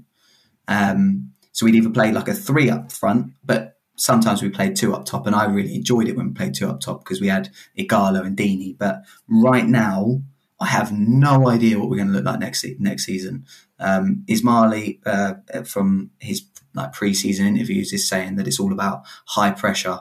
Um, 0.67 1.33
so 1.51 1.65
we'd 1.65 1.75
either 1.75 1.89
play 1.89 2.11
like 2.11 2.27
a 2.27 2.33
three 2.33 2.69
up 2.69 2.91
front, 2.91 3.33
but 3.43 3.77
sometimes 3.97 4.41
we 4.41 4.49
played 4.49 4.75
two 4.75 4.93
up 4.93 5.05
top, 5.05 5.27
and 5.27 5.35
I 5.35 5.45
really 5.45 5.75
enjoyed 5.75 6.07
it 6.07 6.15
when 6.15 6.29
we 6.29 6.33
played 6.33 6.53
two 6.53 6.69
up 6.69 6.79
top 6.79 7.03
because 7.03 7.21
we 7.21 7.27
had 7.27 7.49
Ighalo 7.77 8.25
and 8.25 8.37
Deeney. 8.37 8.77
But 8.77 9.03
right 9.27 9.65
now, 9.65 10.21
I 10.59 10.67
have 10.67 10.91
no 10.91 11.49
idea 11.49 11.79
what 11.79 11.89
we're 11.89 11.97
going 11.97 12.09
to 12.09 12.13
look 12.13 12.25
like 12.25 12.39
next 12.39 12.65
next 12.79 13.05
season. 13.05 13.45
Um, 13.79 14.23
Ismaël 14.29 14.99
uh, 15.05 15.63
from 15.63 16.11
his 16.19 16.45
like 16.73 16.93
pre-season 16.93 17.47
interviews 17.47 17.91
is 17.91 18.07
saying 18.07 18.35
that 18.35 18.47
it's 18.47 18.59
all 18.59 18.71
about 18.71 19.03
high 19.25 19.51
pressure, 19.51 19.99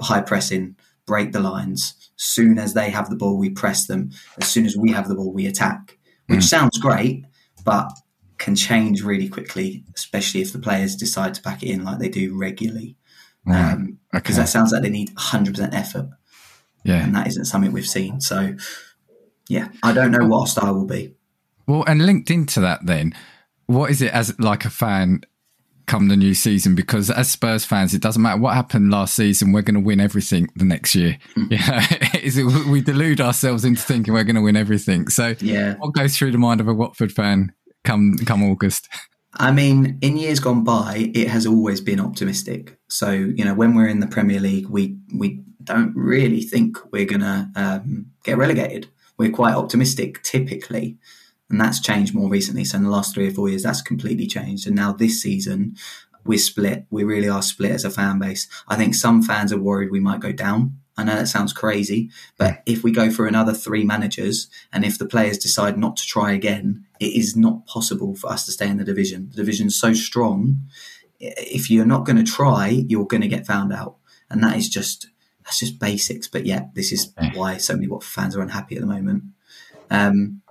high 0.00 0.22
pressing, 0.22 0.76
break 1.08 1.32
the 1.32 1.40
lines. 1.40 1.94
Soon 2.16 2.58
as 2.58 2.74
they 2.74 2.90
have 2.90 3.10
the 3.10 3.16
ball, 3.16 3.36
we 3.36 3.50
press 3.50 3.86
them. 3.86 4.10
As 4.40 4.46
soon 4.46 4.66
as 4.66 4.76
we 4.76 4.92
have 4.92 5.08
the 5.08 5.16
ball, 5.16 5.32
we 5.32 5.46
attack, 5.46 5.98
which 6.26 6.40
mm. 6.40 6.44
sounds 6.44 6.78
great, 6.78 7.24
but 7.64 7.90
can 8.36 8.54
change 8.54 9.02
really 9.02 9.28
quickly, 9.28 9.84
especially 9.96 10.40
if 10.40 10.52
the 10.52 10.60
players 10.60 10.94
decide 10.94 11.34
to 11.34 11.42
pack 11.42 11.62
it 11.62 11.70
in 11.70 11.84
like 11.84 11.98
they 11.98 12.08
do 12.08 12.38
regularly. 12.38 12.96
Because 13.44 13.74
um, 13.74 13.98
okay. 14.14 14.32
that 14.34 14.48
sounds 14.48 14.72
like 14.72 14.82
they 14.82 14.90
need 14.90 15.14
100% 15.16 15.74
effort. 15.74 16.10
Yeah. 16.84 17.02
And 17.02 17.14
that 17.16 17.26
isn't 17.26 17.46
something 17.46 17.72
we've 17.72 17.86
seen. 17.86 18.20
So, 18.20 18.54
yeah, 19.48 19.68
I 19.82 19.92
don't 19.92 20.12
know 20.12 20.26
what 20.26 20.40
our 20.40 20.46
style 20.46 20.74
will 20.74 20.86
be. 20.86 21.14
Well, 21.66 21.84
and 21.86 22.04
linked 22.04 22.30
into 22.30 22.60
that, 22.60 22.86
then, 22.86 23.14
what 23.66 23.90
is 23.90 24.02
it 24.02 24.12
as 24.12 24.38
like 24.38 24.64
a 24.64 24.70
fan 24.70 25.22
come 25.88 26.08
the 26.08 26.16
new 26.16 26.34
season 26.34 26.74
because 26.74 27.10
as 27.10 27.30
Spurs 27.30 27.64
fans, 27.64 27.94
it 27.94 28.02
doesn't 28.02 28.22
matter 28.22 28.40
what 28.40 28.54
happened 28.54 28.90
last 28.90 29.14
season, 29.14 29.52
we're 29.52 29.62
going 29.62 29.74
to 29.74 29.80
win 29.80 29.98
everything 29.98 30.48
the 30.54 30.64
next 30.64 30.94
year. 30.94 31.18
Mm. 31.36 31.48
Yeah, 31.58 32.70
we 32.70 32.82
delude 32.82 33.20
ourselves 33.20 33.64
into 33.64 33.82
thinking 33.82 34.12
we're 34.12 34.24
going 34.24 34.36
to 34.36 34.42
win 34.42 34.56
everything. 34.56 35.08
So, 35.08 35.34
yeah, 35.40 35.74
what 35.76 35.94
goes 35.94 36.16
through 36.16 36.32
the 36.32 36.38
mind 36.38 36.60
of 36.60 36.68
a 36.68 36.74
Watford 36.74 37.10
fan 37.10 37.52
come 37.84 38.16
come 38.18 38.42
August? 38.42 38.88
I 39.34 39.50
mean, 39.50 39.98
in 40.00 40.16
years 40.16 40.40
gone 40.40 40.64
by, 40.64 41.10
it 41.14 41.28
has 41.28 41.46
always 41.46 41.80
been 41.80 42.00
optimistic. 42.00 42.78
So, 42.88 43.10
you 43.10 43.44
know, 43.44 43.54
when 43.54 43.74
we're 43.74 43.88
in 43.88 44.00
the 44.00 44.06
Premier 44.06 44.40
League, 44.40 44.68
we 44.68 44.98
we 45.14 45.42
don't 45.64 45.94
really 45.96 46.42
think 46.42 46.78
we're 46.92 47.06
going 47.06 47.20
to 47.20 47.50
um, 47.56 48.06
get 48.24 48.36
relegated. 48.36 48.88
We're 49.16 49.30
quite 49.30 49.54
optimistic 49.54 50.22
typically. 50.22 50.98
And 51.50 51.60
that's 51.60 51.80
changed 51.80 52.14
more 52.14 52.28
recently. 52.28 52.64
So 52.64 52.76
in 52.76 52.84
the 52.84 52.90
last 52.90 53.14
three 53.14 53.28
or 53.28 53.30
four 53.30 53.48
years, 53.48 53.62
that's 53.62 53.82
completely 53.82 54.26
changed. 54.26 54.66
And 54.66 54.76
now 54.76 54.92
this 54.92 55.22
season, 55.22 55.76
we're 56.24 56.38
split. 56.38 56.84
We 56.90 57.04
really 57.04 57.28
are 57.28 57.42
split 57.42 57.70
as 57.70 57.84
a 57.84 57.90
fan 57.90 58.18
base. 58.18 58.48
I 58.68 58.76
think 58.76 58.94
some 58.94 59.22
fans 59.22 59.52
are 59.52 59.58
worried 59.58 59.90
we 59.90 60.00
might 60.00 60.20
go 60.20 60.32
down. 60.32 60.78
I 60.98 61.04
know 61.04 61.14
that 61.14 61.28
sounds 61.28 61.52
crazy, 61.52 62.10
but 62.36 62.60
if 62.66 62.82
we 62.82 62.90
go 62.90 63.08
for 63.08 63.26
another 63.26 63.54
three 63.54 63.84
managers 63.84 64.48
and 64.72 64.84
if 64.84 64.98
the 64.98 65.06
players 65.06 65.38
decide 65.38 65.78
not 65.78 65.96
to 65.96 66.04
try 66.04 66.32
again, 66.32 66.86
it 66.98 67.14
is 67.16 67.36
not 67.36 67.66
possible 67.66 68.16
for 68.16 68.30
us 68.30 68.44
to 68.46 68.52
stay 68.52 68.68
in 68.68 68.78
the 68.78 68.84
division. 68.84 69.28
The 69.30 69.36
division's 69.36 69.78
so 69.78 69.94
strong. 69.94 70.58
If 71.20 71.70
you're 71.70 71.86
not 71.86 72.04
going 72.04 72.16
to 72.16 72.30
try, 72.30 72.84
you're 72.88 73.06
going 73.06 73.20
to 73.20 73.28
get 73.28 73.46
found 73.46 73.72
out. 73.72 73.96
And 74.28 74.42
that 74.42 74.56
is 74.56 74.68
just, 74.68 75.08
that's 75.44 75.60
just 75.60 75.78
basics. 75.78 76.26
But 76.26 76.46
yeah, 76.46 76.66
this 76.74 76.90
is 76.90 77.12
why 77.32 77.58
so 77.58 77.74
many 77.74 77.86
what 77.86 78.02
fans 78.02 78.36
are 78.36 78.42
unhappy 78.42 78.74
at 78.74 78.80
the 78.80 78.86
moment. 78.88 79.22
Um, 79.90 80.42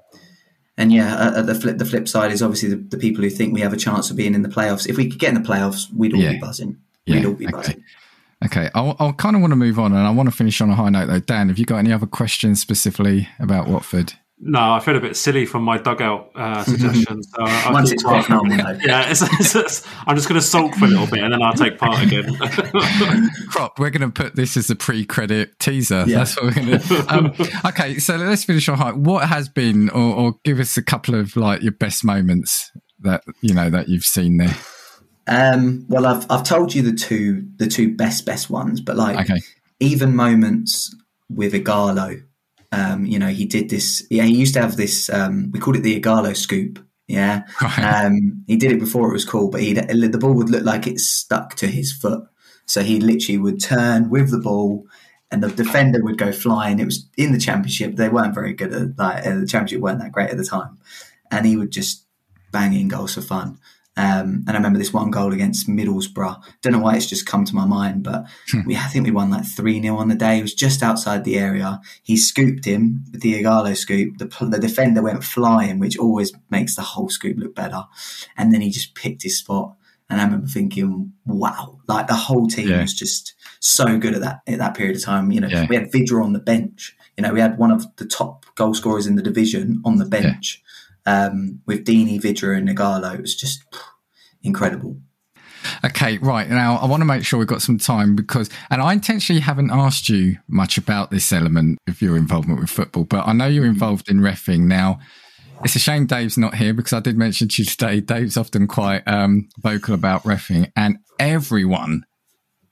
and 0.77 0.93
yeah, 0.93 1.15
uh, 1.15 1.41
the 1.41 1.55
flip 1.55 1.77
the 1.77 1.85
flip 1.85 2.07
side 2.07 2.31
is 2.31 2.41
obviously 2.41 2.69
the, 2.69 2.75
the, 2.75 2.97
people 2.97 3.23
who 3.23 3.29
think 3.29 3.53
we 3.53 3.61
have 3.61 3.73
a 3.73 3.77
chance 3.77 4.11
of 4.11 4.15
being 4.15 4.35
in 4.35 4.43
the 4.43 4.49
playoffs. 4.49 4.87
If 4.87 4.97
we 4.97 5.09
could 5.09 5.19
get 5.19 5.29
in 5.35 5.41
the 5.41 5.47
playoffs, 5.47 5.91
we'd 5.93 6.13
all 6.13 6.19
yeah. 6.19 6.33
be 6.33 6.39
buzzing. 6.39 6.77
Yeah. 7.05 7.15
We'd 7.15 7.25
all 7.25 7.33
be 7.33 7.47
okay. 7.47 7.51
buzzing. 7.51 7.83
Okay, 8.45 8.69
I'll, 8.75 8.95
I'll 8.99 9.13
kind 9.13 9.35
of 9.35 9.41
want 9.41 9.51
to 9.51 9.55
move 9.55 9.79
on, 9.79 9.93
and 9.93 10.05
I 10.05 10.11
want 10.11 10.29
to 10.29 10.35
finish 10.35 10.61
on 10.61 10.69
a 10.69 10.75
high 10.75 10.89
note 10.89 11.07
though. 11.07 11.19
Dan, 11.19 11.49
have 11.49 11.57
you 11.57 11.65
got 11.65 11.77
any 11.77 11.91
other 11.91 12.05
questions 12.05 12.61
specifically 12.61 13.27
about 13.39 13.67
Watford? 13.67 14.13
No, 14.39 14.59
I 14.73 14.79
feel 14.81 14.95
a 14.95 14.99
bit 14.99 15.15
silly 15.15 15.47
from 15.47 15.63
my 15.63 15.79
dugout 15.79 16.29
uh, 16.35 16.63
suggestions. 16.63 17.27
So 17.35 17.43
Once 17.71 17.91
it's 17.91 18.03
back 18.03 18.29
yeah, 18.29 19.09
it's, 19.09 19.23
it's, 19.23 19.55
it's, 19.55 19.87
I'm 20.05 20.15
just 20.15 20.29
going 20.29 20.39
to 20.39 20.45
sulk 20.45 20.75
for 20.75 20.85
a 20.85 20.87
little 20.87 21.07
bit 21.07 21.23
and 21.23 21.33
then 21.33 21.41
I'll 21.41 21.53
take 21.53 21.79
part 21.79 22.03
again. 22.03 22.37
Crop, 23.49 23.79
we're 23.79 23.89
going 23.89 24.09
to 24.09 24.09
put 24.09 24.35
this 24.35 24.55
as 24.55 24.69
a 24.69 24.75
pre-credit 24.75 25.57
teaser. 25.59 26.03
Yeah. 26.05 26.19
That's 26.19 26.35
what 26.35 26.45
we're 26.55 26.65
going 26.65 26.79
to. 26.79 27.05
Um, 27.09 27.33
okay, 27.65 27.97
so 27.97 28.15
let's 28.17 28.43
finish 28.43 28.69
on 28.69 28.77
high. 28.77 28.91
What 28.91 29.27
has 29.27 29.49
been, 29.49 29.89
or, 29.89 30.13
or, 30.13 30.33
give 30.43 30.59
us 30.59 30.77
a 30.77 30.83
couple 30.83 31.15
of 31.15 31.35
like 31.35 31.63
your 31.63 31.71
best 31.71 32.05
moments 32.05 32.71
that 32.99 33.23
you 33.41 33.53
know 33.53 33.69
that 33.69 33.89
you've 33.89 34.05
seen 34.05 34.37
there. 34.37 34.55
Um, 35.27 35.85
well, 35.89 36.05
I've 36.05 36.25
I've 36.29 36.43
told 36.43 36.75
you 36.75 36.83
the 36.83 36.93
two 36.93 37.47
the 37.57 37.67
two 37.67 37.95
best 37.95 38.25
best 38.25 38.49
ones, 38.49 38.81
but 38.81 38.95
like 38.95 39.17
okay. 39.19 39.41
even 39.79 40.15
moments 40.15 40.95
with 41.29 41.53
Ighalo 41.53 42.23
um, 42.71 43.05
you 43.05 43.19
know, 43.19 43.27
he 43.27 43.45
did 43.45 43.69
this. 43.69 44.05
Yeah, 44.09 44.23
he 44.23 44.35
used 44.35 44.53
to 44.55 44.61
have 44.61 44.77
this. 44.77 45.09
Um, 45.09 45.51
we 45.51 45.59
called 45.59 45.77
it 45.77 45.83
the 45.83 45.99
Ighalo 45.99 46.35
scoop. 46.35 46.79
Yeah, 47.07 47.43
right. 47.61 48.05
um, 48.05 48.43
he 48.47 48.57
did 48.57 48.71
it 48.73 48.79
before 48.79 49.09
it 49.09 49.13
was 49.13 49.23
cool, 49.23 49.49
but 49.49 49.61
he 49.61 49.73
the 49.73 50.17
ball 50.19 50.33
would 50.33 50.49
look 50.49 50.65
like 50.65 50.87
it 50.87 50.99
stuck 50.99 51.55
to 51.55 51.67
his 51.67 51.93
foot. 51.93 52.27
So 52.65 52.83
he 52.83 52.99
literally 52.99 53.37
would 53.37 53.61
turn 53.61 54.09
with 54.09 54.29
the 54.29 54.39
ball, 54.39 54.85
and 55.31 55.41
the 55.41 55.47
defender 55.47 56.03
would 56.03 56.17
go 56.17 56.33
flying. 56.33 56.79
It 56.79 56.85
was 56.85 57.07
in 57.17 57.31
the 57.31 57.39
championship; 57.39 57.95
they 57.95 58.09
weren't 58.09 58.35
very 58.35 58.53
good 58.53 58.73
at 58.73 58.97
like 58.97 59.25
uh, 59.25 59.39
the 59.39 59.47
championship 59.47 59.79
weren't 59.79 59.99
that 59.99 60.11
great 60.11 60.31
at 60.31 60.37
the 60.37 60.43
time, 60.43 60.77
and 61.31 61.45
he 61.45 61.55
would 61.55 61.71
just 61.71 62.05
bang 62.51 62.73
in 62.73 62.89
goals 62.89 63.15
for 63.15 63.21
fun. 63.21 63.57
Um, 63.97 64.43
and 64.47 64.51
I 64.51 64.53
remember 64.53 64.77
this 64.79 64.93
one 64.93 65.09
goal 65.09 65.33
against 65.33 65.67
Middlesbrough. 65.67 66.39
Don't 66.61 66.73
know 66.73 66.79
why 66.79 66.95
it's 66.95 67.07
just 67.07 67.25
come 67.25 67.43
to 67.45 67.55
my 67.55 67.65
mind, 67.65 68.03
but 68.03 68.25
Hmm. 68.51 68.61
we 68.65 68.75
I 68.77 68.87
think 68.89 69.05
we 69.05 69.11
won 69.11 69.31
like 69.31 69.45
3 69.45 69.81
0 69.81 69.97
on 69.97 70.07
the 70.07 70.15
day. 70.15 70.37
It 70.37 70.43
was 70.43 70.53
just 70.53 70.83
outside 70.83 71.23
the 71.23 71.37
area. 71.37 71.81
He 72.03 72.15
scooped 72.15 72.63
him 72.65 73.03
with 73.11 73.21
the 73.21 73.33
Ighalo 73.43 73.75
scoop. 73.75 74.19
The, 74.19 74.25
the 74.45 74.59
defender 74.59 75.01
went 75.01 75.23
flying, 75.23 75.79
which 75.79 75.97
always 75.97 76.31
makes 76.51 76.75
the 76.75 76.83
whole 76.83 77.09
scoop 77.09 77.37
look 77.37 77.55
better. 77.55 77.83
And 78.37 78.53
then 78.53 78.61
he 78.61 78.69
just 78.69 78.93
picked 78.93 79.23
his 79.23 79.39
spot. 79.39 79.73
And 80.09 80.21
I 80.21 80.25
remember 80.25 80.47
thinking, 80.47 81.11
wow, 81.25 81.79
like 81.87 82.07
the 82.07 82.13
whole 82.13 82.47
team 82.47 82.69
Yeah. 82.69 82.81
was 82.81 82.93
just 82.93 83.33
so 83.59 83.97
good 83.97 84.13
at 84.15 84.21
that 84.21 84.39
at 84.47 84.59
that 84.59 84.75
period 84.75 84.95
of 84.95 85.03
time. 85.03 85.31
You 85.31 85.41
know, 85.41 85.47
Yeah. 85.49 85.65
we 85.69 85.75
had 85.75 85.91
Vydra 85.91 86.23
on 86.23 86.33
the 86.33 86.39
bench. 86.39 86.95
You 87.17 87.23
know, 87.23 87.33
we 87.33 87.39
had 87.41 87.57
one 87.57 87.71
of 87.71 87.87
the 87.97 88.05
top 88.05 88.45
goal 88.55 88.73
scorers 88.75 89.07
in 89.07 89.15
the 89.15 89.23
division 89.23 89.81
on 89.83 89.97
the 89.97 90.05
bench 90.05 90.61
um, 91.07 91.61
with 91.65 91.85
Deeney, 91.85 92.21
Vydra, 92.21 92.57
and 92.57 92.69
Ighalo. 92.69 93.15
It 93.15 93.21
was 93.21 93.35
just 93.35 93.63
incredible. 94.43 94.99
Okay, 95.83 96.17
right. 96.19 96.47
Now, 96.47 96.75
I 96.77 96.85
want 96.85 97.01
to 97.01 97.05
make 97.05 97.25
sure 97.25 97.39
we've 97.39 97.47
got 97.47 97.61
some 97.61 97.77
time 97.77 98.15
because, 98.15 98.49
and 98.69 98.81
I 98.81 98.93
intentionally 98.93 99.41
haven't 99.41 99.71
asked 99.71 100.09
you 100.09 100.37
much 100.47 100.77
about 100.77 101.09
this 101.09 101.31
element 101.31 101.79
of 101.87 102.01
your 102.01 102.15
involvement 102.15 102.59
with 102.59 102.69
football, 102.69 103.05
but 103.05 103.27
I 103.27 103.33
know 103.33 103.47
you're 103.47 103.65
involved 103.65 104.09
in 104.09 104.19
refing. 104.19 104.61
Now, 104.61 104.99
it's 105.63 105.75
a 105.75 105.79
shame 105.79 106.05
Dave's 106.05 106.37
not 106.37 106.55
here 106.55 106.73
because 106.73 106.93
I 106.93 106.99
did 106.99 107.17
mention 107.17 107.47
to 107.47 107.61
you 107.61 107.65
today, 107.65 107.99
Dave's 107.99 108.37
often 108.37 108.67
quite 108.67 109.01
um, 109.07 109.49
vocal 109.59 109.95
about 109.95 110.23
refing, 110.23 110.71
and 110.75 110.97
everyone 111.19 112.05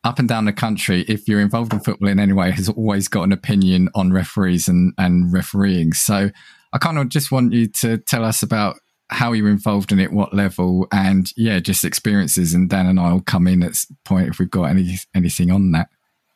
up 0.03 0.19
and 0.19 0.29
down 0.29 0.45
the 0.45 0.53
country, 0.53 1.01
if 1.07 1.27
you're 1.27 1.41
involved 1.41 1.73
in 1.73 1.79
football 1.79 2.09
in 2.09 2.19
any 2.19 2.33
way, 2.33 2.51
has 2.51 2.69
always 2.69 3.07
got 3.07 3.23
an 3.23 3.31
opinion 3.31 3.89
on 3.95 4.13
referees 4.13 4.67
and, 4.67 4.93
and 4.99 5.33
refereeing. 5.33 5.93
So 5.93 6.29
I 6.75 6.77
kind 6.77 6.99
of 6.99 7.07
just 7.07 7.31
want 7.31 7.53
you 7.53 7.67
to 7.67 7.97
tell 7.97 8.25
us 8.25 8.43
about 8.43 8.79
how 9.09 9.31
you're 9.31 9.49
involved 9.49 9.93
in 9.93 9.99
it, 9.99 10.11
what 10.11 10.33
level, 10.33 10.87
and 10.91 11.31
yeah, 11.37 11.59
just 11.59 11.85
experiences. 11.85 12.53
And 12.53 12.69
Dan 12.69 12.85
and 12.85 12.99
I 12.99 13.13
will 13.13 13.21
come 13.21 13.47
in 13.47 13.63
at 13.63 13.85
point 14.03 14.27
if 14.27 14.39
we've 14.39 14.51
got 14.51 14.65
any 14.65 14.97
anything 15.15 15.51
on 15.51 15.71
that. 15.71 15.87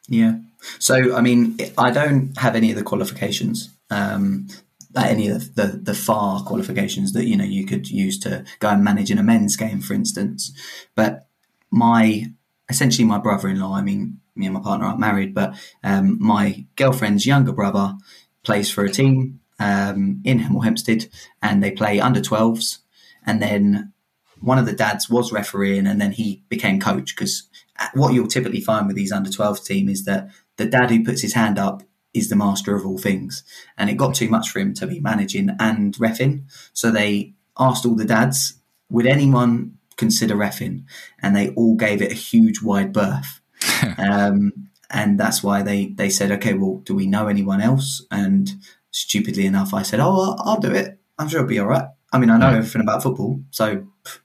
Yeah. 0.08 0.38
So, 0.80 1.14
I 1.14 1.20
mean, 1.20 1.58
I 1.78 1.92
don't 1.92 2.38
have 2.38 2.56
any 2.56 2.72
of 2.72 2.78
the 2.78 2.84
qualifications, 2.84 3.70
um, 3.90 4.48
any 4.96 5.28
of 5.28 5.56
the, 5.56 5.64
the, 5.64 5.78
the 5.78 5.94
FA 5.94 6.40
qualifications 6.46 7.12
that, 7.14 7.26
you 7.26 7.36
know, 7.36 7.44
you 7.44 7.66
could 7.66 7.90
use 7.90 8.18
to 8.20 8.46
go 8.60 8.70
and 8.70 8.84
manage 8.84 9.12
in 9.12 9.18
a 9.18 9.24
men's 9.24 9.58
game, 9.58 9.82
for 9.82 9.94
instance. 9.94 10.54
But 10.96 11.28
my, 11.70 12.32
essentially 12.70 13.06
my 13.06 13.18
brother-in-law, 13.18 13.76
I 13.76 13.82
mean, 13.82 14.22
me 14.36 14.46
and 14.46 14.56
my 14.56 14.62
partner 14.62 14.88
aren't 14.88 15.00
married, 15.00 15.34
but 15.34 15.54
um, 15.84 16.18
my 16.20 16.66
girlfriend's 16.78 17.26
younger 17.26 17.52
brother 17.52 17.96
plays 18.44 18.72
for 18.72 18.86
a 18.86 18.90
team 18.90 19.40
um, 19.60 20.22
in 20.24 20.39
Hemel 20.39 20.64
Hempstead 20.64 21.07
and 21.41 21.64
they 21.64 21.72
play 21.72 21.99
under 21.99 22.22
12s. 22.22 22.80
And 23.26 23.41
then 23.41 23.93
one 24.39 24.57
of 24.57 24.66
the 24.66 24.74
dads 24.74 25.10
was 25.10 25.32
refereeing 25.32 25.86
and 25.86 25.99
then 25.99 26.14
he 26.14 26.43
became 26.49 26.80
coach 26.80 27.16
because 27.16 27.47
what 27.93 28.14
you'll 28.14 28.28
typically 28.28 28.62
find 28.62 28.88
with 28.88 28.95
these 28.95 29.12
under 29.12 29.30
12 29.30 29.64
team 29.64 29.89
is 29.89 30.05
that 30.05 30.30
the 30.57 30.66
dad 30.66 30.89
who 30.89 31.03
puts 31.03 31.22
his 31.22 31.34
hand 31.34 31.60
up 31.60 31.84
is 32.14 32.30
the 32.30 32.36
master 32.36 32.76
of 32.76 32.86
all 32.86 32.97
things. 32.97 33.43
And 33.78 33.89
it 33.89 33.95
got 33.95 34.16
too 34.16 34.30
much 34.30 34.49
for 34.49 34.60
him 34.60 34.74
to 34.76 34.88
be 34.88 34.99
managing 34.99 35.51
and 35.60 35.93
refing. 35.95 36.43
So 36.74 36.91
they 36.91 37.34
asked 37.57 37.86
all 37.86 37.95
the 37.95 38.05
dads 38.05 38.55
would 38.91 39.05
anyone 39.05 39.78
consider 39.97 40.36
refing? 40.36 40.86
And 41.22 41.36
they 41.36 41.49
all 41.49 41.76
gave 41.76 42.01
it 42.01 42.12
a 42.12 42.16
huge 42.16 42.62
wide 42.62 42.93
berth. 42.93 43.41
Um, 43.97 44.70
and 44.89 45.20
that's 45.20 45.43
why 45.43 45.62
they 45.62 45.88
they 45.88 46.10
said 46.10 46.32
okay 46.32 46.53
well 46.53 46.78
do 46.78 46.95
we 46.95 47.07
know 47.07 47.28
anyone 47.28 47.62
else? 47.62 48.05
And 48.12 48.49
stupidly 48.92 49.46
enough 49.46 49.74
i 49.74 49.82
said 49.84 50.00
oh 50.00 50.12
i'll, 50.12 50.36
I'll 50.46 50.60
do 50.60 50.72
it 50.72 51.00
i'm 51.18 51.28
sure 51.28 51.40
it'll 51.40 51.50
be 51.50 51.60
all 51.60 51.68
right 51.68 51.88
i 52.12 52.18
mean 52.18 52.30
i 52.30 52.38
know 52.38 52.50
Yeah. 52.50 52.58
everything 52.58 52.82
about 52.82 53.04
football 53.04 53.40
so 53.52 53.86
pff, 54.04 54.20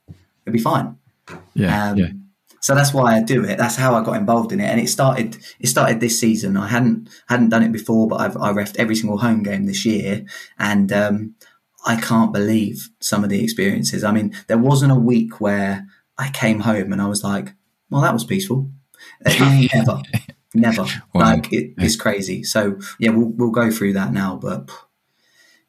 it'll 0.45 0.53
be 0.53 0.59
fine 0.59 0.97
Yeah, 1.53 1.89
um, 1.91 1.97
yeah, 1.97 2.11
So 2.61 2.73
that's 2.75 2.93
why 2.93 3.15
I 3.17 3.21
do 3.23 3.43
it. 3.45 3.57
That's 3.57 3.75
how 3.75 3.93
I 3.95 4.03
got 4.03 4.17
involved 4.17 4.51
in 4.51 4.59
it, 4.59 4.69
and 4.71 4.79
it 4.79 4.89
started. 4.89 5.37
It 5.59 5.67
started 5.67 5.99
this 5.99 6.19
season. 6.19 6.57
I 6.57 6.67
hadn't 6.67 7.09
hadn't 7.27 7.49
done 7.49 7.63
it 7.63 7.71
before, 7.71 8.07
but 8.07 8.19
I've 8.23 8.37
I 8.37 8.49
refed 8.53 8.77
every 8.79 8.95
single 8.95 9.19
home 9.19 9.41
game 9.43 9.65
this 9.65 9.85
year, 9.85 10.25
and 10.57 10.91
um, 10.91 11.35
I 11.85 11.95
can't 12.09 12.33
believe 12.33 12.89
some 12.99 13.23
of 13.23 13.29
the 13.29 13.43
experiences. 13.43 14.03
I 14.03 14.11
mean, 14.11 14.33
there 14.47 14.57
wasn't 14.69 14.91
a 14.97 15.05
week 15.11 15.39
where 15.41 15.85
I 16.17 16.29
came 16.31 16.59
home 16.61 16.91
and 16.93 17.01
I 17.01 17.07
was 17.07 17.23
like, 17.23 17.53
"Well, 17.89 18.01
that 18.01 18.13
was 18.13 18.23
peaceful." 18.25 18.69
never. 20.55 20.83
Wow. 21.13 21.33
Like 21.33 21.51
it, 21.53 21.73
it's 21.77 21.95
crazy. 21.95 22.43
So 22.43 22.79
yeah, 22.99 23.11
we'll 23.11 23.29
we'll 23.29 23.51
go 23.51 23.71
through 23.71 23.93
that 23.93 24.11
now, 24.13 24.37
but. 24.41 24.69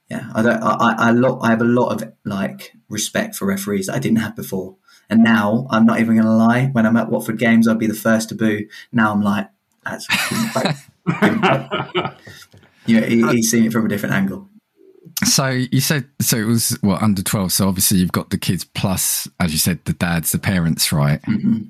Yeah, 0.09 0.30
I 0.37 0.43
don't. 0.43 0.62
I, 0.62 0.70
I, 0.74 0.95
I, 1.09 1.11
lot, 1.11 1.41
I 1.43 1.51
have 1.51 1.61
a 1.61 1.64
lot 1.64 1.89
of 2.01 2.12
like 2.24 2.72
respect 2.89 3.34
for 3.34 3.45
referees 3.45 3.87
that 3.89 3.97
I 3.97 3.99
didn't 3.99 4.18
have 4.20 4.37
before. 4.37 4.76
And 5.11 5.24
now 5.24 5.66
I'm 5.68 5.84
not 5.84 5.99
even 5.99 6.14
going 6.14 6.26
to 6.26 6.32
lie. 6.32 6.66
When 6.66 6.87
I'm 6.87 6.97
at 6.97 7.11
Watford 7.11 7.41
games, 7.41 7.66
I'd 7.66 7.80
be 7.80 7.89
the 7.89 7.95
first 7.95 8.28
to 8.28 8.37
boo. 8.37 8.68
Now 8.93 9.11
I'm 9.11 9.20
like, 9.20 9.49
that's 9.84 10.07
you 12.87 13.01
know, 13.01 13.07
he, 13.07 13.26
he's 13.32 13.51
seen 13.51 13.64
it 13.64 13.72
from 13.72 13.84
a 13.87 13.89
different 13.89 14.14
angle. 14.14 14.49
So 15.24 15.49
you 15.49 15.80
said 15.80 16.09
so 16.20 16.37
it 16.37 16.45
was 16.47 16.78
well 16.84 16.99
under 17.03 17.22
twelve. 17.22 17.51
So 17.51 17.66
obviously 17.66 17.99
you've 17.99 18.12
got 18.12 18.30
the 18.30 18.39
kids 18.39 18.62
plus, 18.64 19.26
as 19.41 19.51
you 19.53 19.59
said, 19.59 19.84
the 19.87 19.93
dads, 19.93 20.30
the 20.30 20.39
parents, 20.39 20.93
right? 20.93 21.20
hmm 21.24 21.62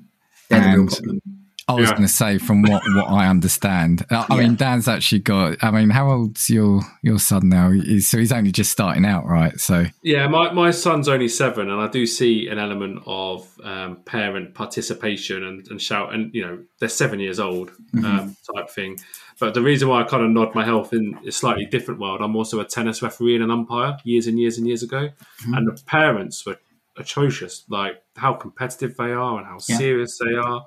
They're 0.49 0.61
the 0.61 0.67
real 0.67 0.79
And- 0.81 0.89
problem. 0.91 1.21
I 1.69 1.73
was 1.73 1.89
Yeah. 1.89 1.95
going 1.95 2.07
to 2.07 2.13
say, 2.13 2.37
from 2.37 2.61
what 2.61 2.81
what 2.95 3.07
I 3.09 3.27
understand, 3.27 4.05
I, 4.09 4.25
I 4.29 4.35
Yeah. 4.35 4.41
mean, 4.47 4.55
Dan's 4.55 4.87
actually 4.87 5.19
got. 5.19 5.61
I 5.61 5.71
mean, 5.71 5.89
how 5.89 6.09
old's 6.09 6.49
your 6.49 6.81
your 7.03 7.19
son 7.19 7.49
now? 7.49 7.71
He's, 7.71 8.07
so 8.07 8.17
he's 8.17 8.31
only 8.31 8.51
just 8.53 8.71
starting 8.71 9.05
out, 9.05 9.25
right? 9.25 9.59
So 9.59 9.85
Yeah, 10.01 10.27
my, 10.27 10.51
my 10.53 10.71
son's 10.71 11.09
only 11.09 11.27
seven, 11.27 11.69
and 11.69 11.81
I 11.81 11.87
do 11.87 12.05
see 12.05 12.47
an 12.47 12.57
element 12.57 13.03
of 13.05 13.47
um, 13.63 13.97
parent 14.05 14.53
participation 14.53 15.43
and, 15.43 15.67
and 15.69 15.81
shout, 15.81 16.13
and 16.13 16.33
you 16.33 16.41
know 16.45 16.59
they're 16.79 16.89
seven 16.89 17.19
years 17.19 17.39
old 17.39 17.71
um, 18.03 18.35
type 18.55 18.69
thing. 18.69 18.99
But 19.39 19.53
the 19.53 19.61
reason 19.61 19.87
why 19.89 20.01
I 20.01 20.03
kind 20.05 20.23
of 20.23 20.31
nod 20.31 20.55
my 20.55 20.65
health 20.65 20.93
in 20.93 21.19
a 21.27 21.31
slightly 21.31 21.65
different 21.65 21.99
world, 21.99 22.21
I'm 22.21 22.35
also 22.35 22.59
a 22.59 22.65
tennis 22.65 23.01
referee 23.03 23.35
and 23.35 23.43
an 23.43 23.51
umpire 23.51 23.97
years 24.03 24.25
and 24.25 24.39
years 24.39 24.57
and 24.57 24.65
years 24.65 24.83
ago, 24.83 25.09
and 25.45 25.67
the 25.67 25.79
parents 25.85 26.45
were 26.45 26.57
atrocious. 26.97 27.63
Like 27.69 28.01
how 28.15 28.33
competitive 28.33 28.95
they 28.97 29.11
are 29.11 29.37
and 29.37 29.45
how 29.45 29.59
Yeah. 29.67 29.77
serious 29.77 30.17
they 30.17 30.33
are. 30.35 30.65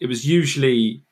It 0.00 0.06
was 0.06 0.26
usually 0.26 1.02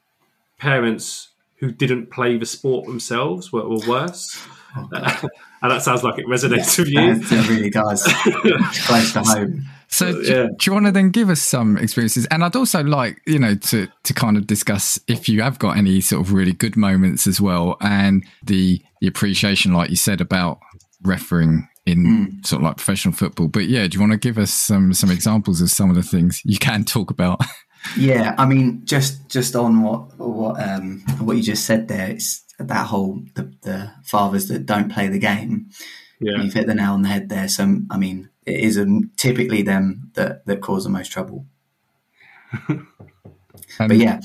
parents 0.58 1.30
who 1.56 1.70
didn't 1.70 2.10
play 2.10 2.36
the 2.36 2.46
sport 2.46 2.86
themselves 2.86 3.52
were, 3.52 3.68
were 3.68 3.86
worse. 3.86 4.46
Oh, 4.76 4.86
God. 4.92 5.30
and 5.62 5.72
that 5.72 5.82
sounds 5.82 6.02
like 6.02 6.18
it 6.18 6.26
resonates 6.26 6.78
with 6.78 6.88
you. 6.88 7.00
It 7.00 7.48
really 7.48 7.70
does. 7.70 8.02
Close 8.86 9.12
to 9.12 9.22
home. 9.22 9.64
So 9.88 10.12
do, 10.12 10.22
yeah. 10.22 10.46
do 10.46 10.56
you 10.62 10.72
want 10.72 10.86
to 10.86 10.92
then 10.92 11.10
give 11.10 11.30
us 11.30 11.40
some 11.40 11.76
experiences? 11.78 12.26
And 12.26 12.42
I'd 12.42 12.56
also 12.56 12.82
like, 12.82 13.20
you 13.26 13.38
know, 13.38 13.54
to 13.54 13.86
to 14.02 14.14
kind 14.14 14.36
of 14.36 14.46
discuss 14.46 14.98
if 15.06 15.28
you 15.28 15.42
have 15.42 15.60
got 15.60 15.76
any 15.76 16.00
sort 16.00 16.26
of 16.26 16.32
really 16.32 16.52
good 16.52 16.76
moments 16.76 17.28
as 17.28 17.40
well, 17.40 17.76
and 17.80 18.24
the 18.42 18.82
the 19.00 19.06
appreciation, 19.06 19.72
like 19.72 19.90
you 19.90 19.96
said, 19.96 20.20
about 20.20 20.58
refereeing 21.04 21.68
in 21.86 22.04
hmm. 22.04 22.42
sort 22.42 22.60
of 22.60 22.64
like 22.64 22.76
professional 22.78 23.14
football. 23.14 23.46
But 23.46 23.66
yeah, 23.66 23.86
do 23.86 23.94
you 23.94 24.00
want 24.00 24.12
to 24.12 24.18
give 24.18 24.38
us 24.38 24.52
some 24.52 24.92
some 24.94 25.10
examples 25.10 25.60
of 25.60 25.70
some 25.70 25.90
of 25.90 25.96
the 25.96 26.02
things 26.02 26.42
you 26.44 26.58
can 26.58 26.84
talk 26.84 27.10
about? 27.10 27.40
Yeah, 27.96 28.34
I 28.38 28.46
mean, 28.46 28.82
just 28.84 29.28
just 29.28 29.54
on 29.54 29.82
what 29.82 30.18
what 30.18 30.60
um, 30.62 31.00
what 31.18 31.36
you 31.36 31.42
just 31.42 31.64
said 31.66 31.88
there, 31.88 32.10
it's 32.10 32.44
that 32.58 32.86
whole 32.86 33.22
the, 33.34 33.52
the 33.62 33.92
fathers 34.04 34.48
that 34.48 34.66
don't 34.66 34.92
play 34.92 35.08
the 35.08 35.18
game. 35.18 35.70
Yeah. 36.20 36.42
You've 36.42 36.54
hit 36.54 36.66
the 36.66 36.74
nail 36.74 36.92
on 36.92 37.02
the 37.02 37.08
head 37.08 37.28
there. 37.28 37.48
So, 37.48 37.80
I 37.90 37.98
mean, 37.98 38.30
it 38.46 38.60
is 38.60 38.78
um, 38.78 39.10
typically 39.16 39.62
them 39.62 40.10
that, 40.14 40.46
that 40.46 40.60
cause 40.60 40.84
the 40.84 40.90
most 40.90 41.10
trouble. 41.10 41.46
And, 42.68 42.86
But 43.78 43.96
yeah, 43.96 44.20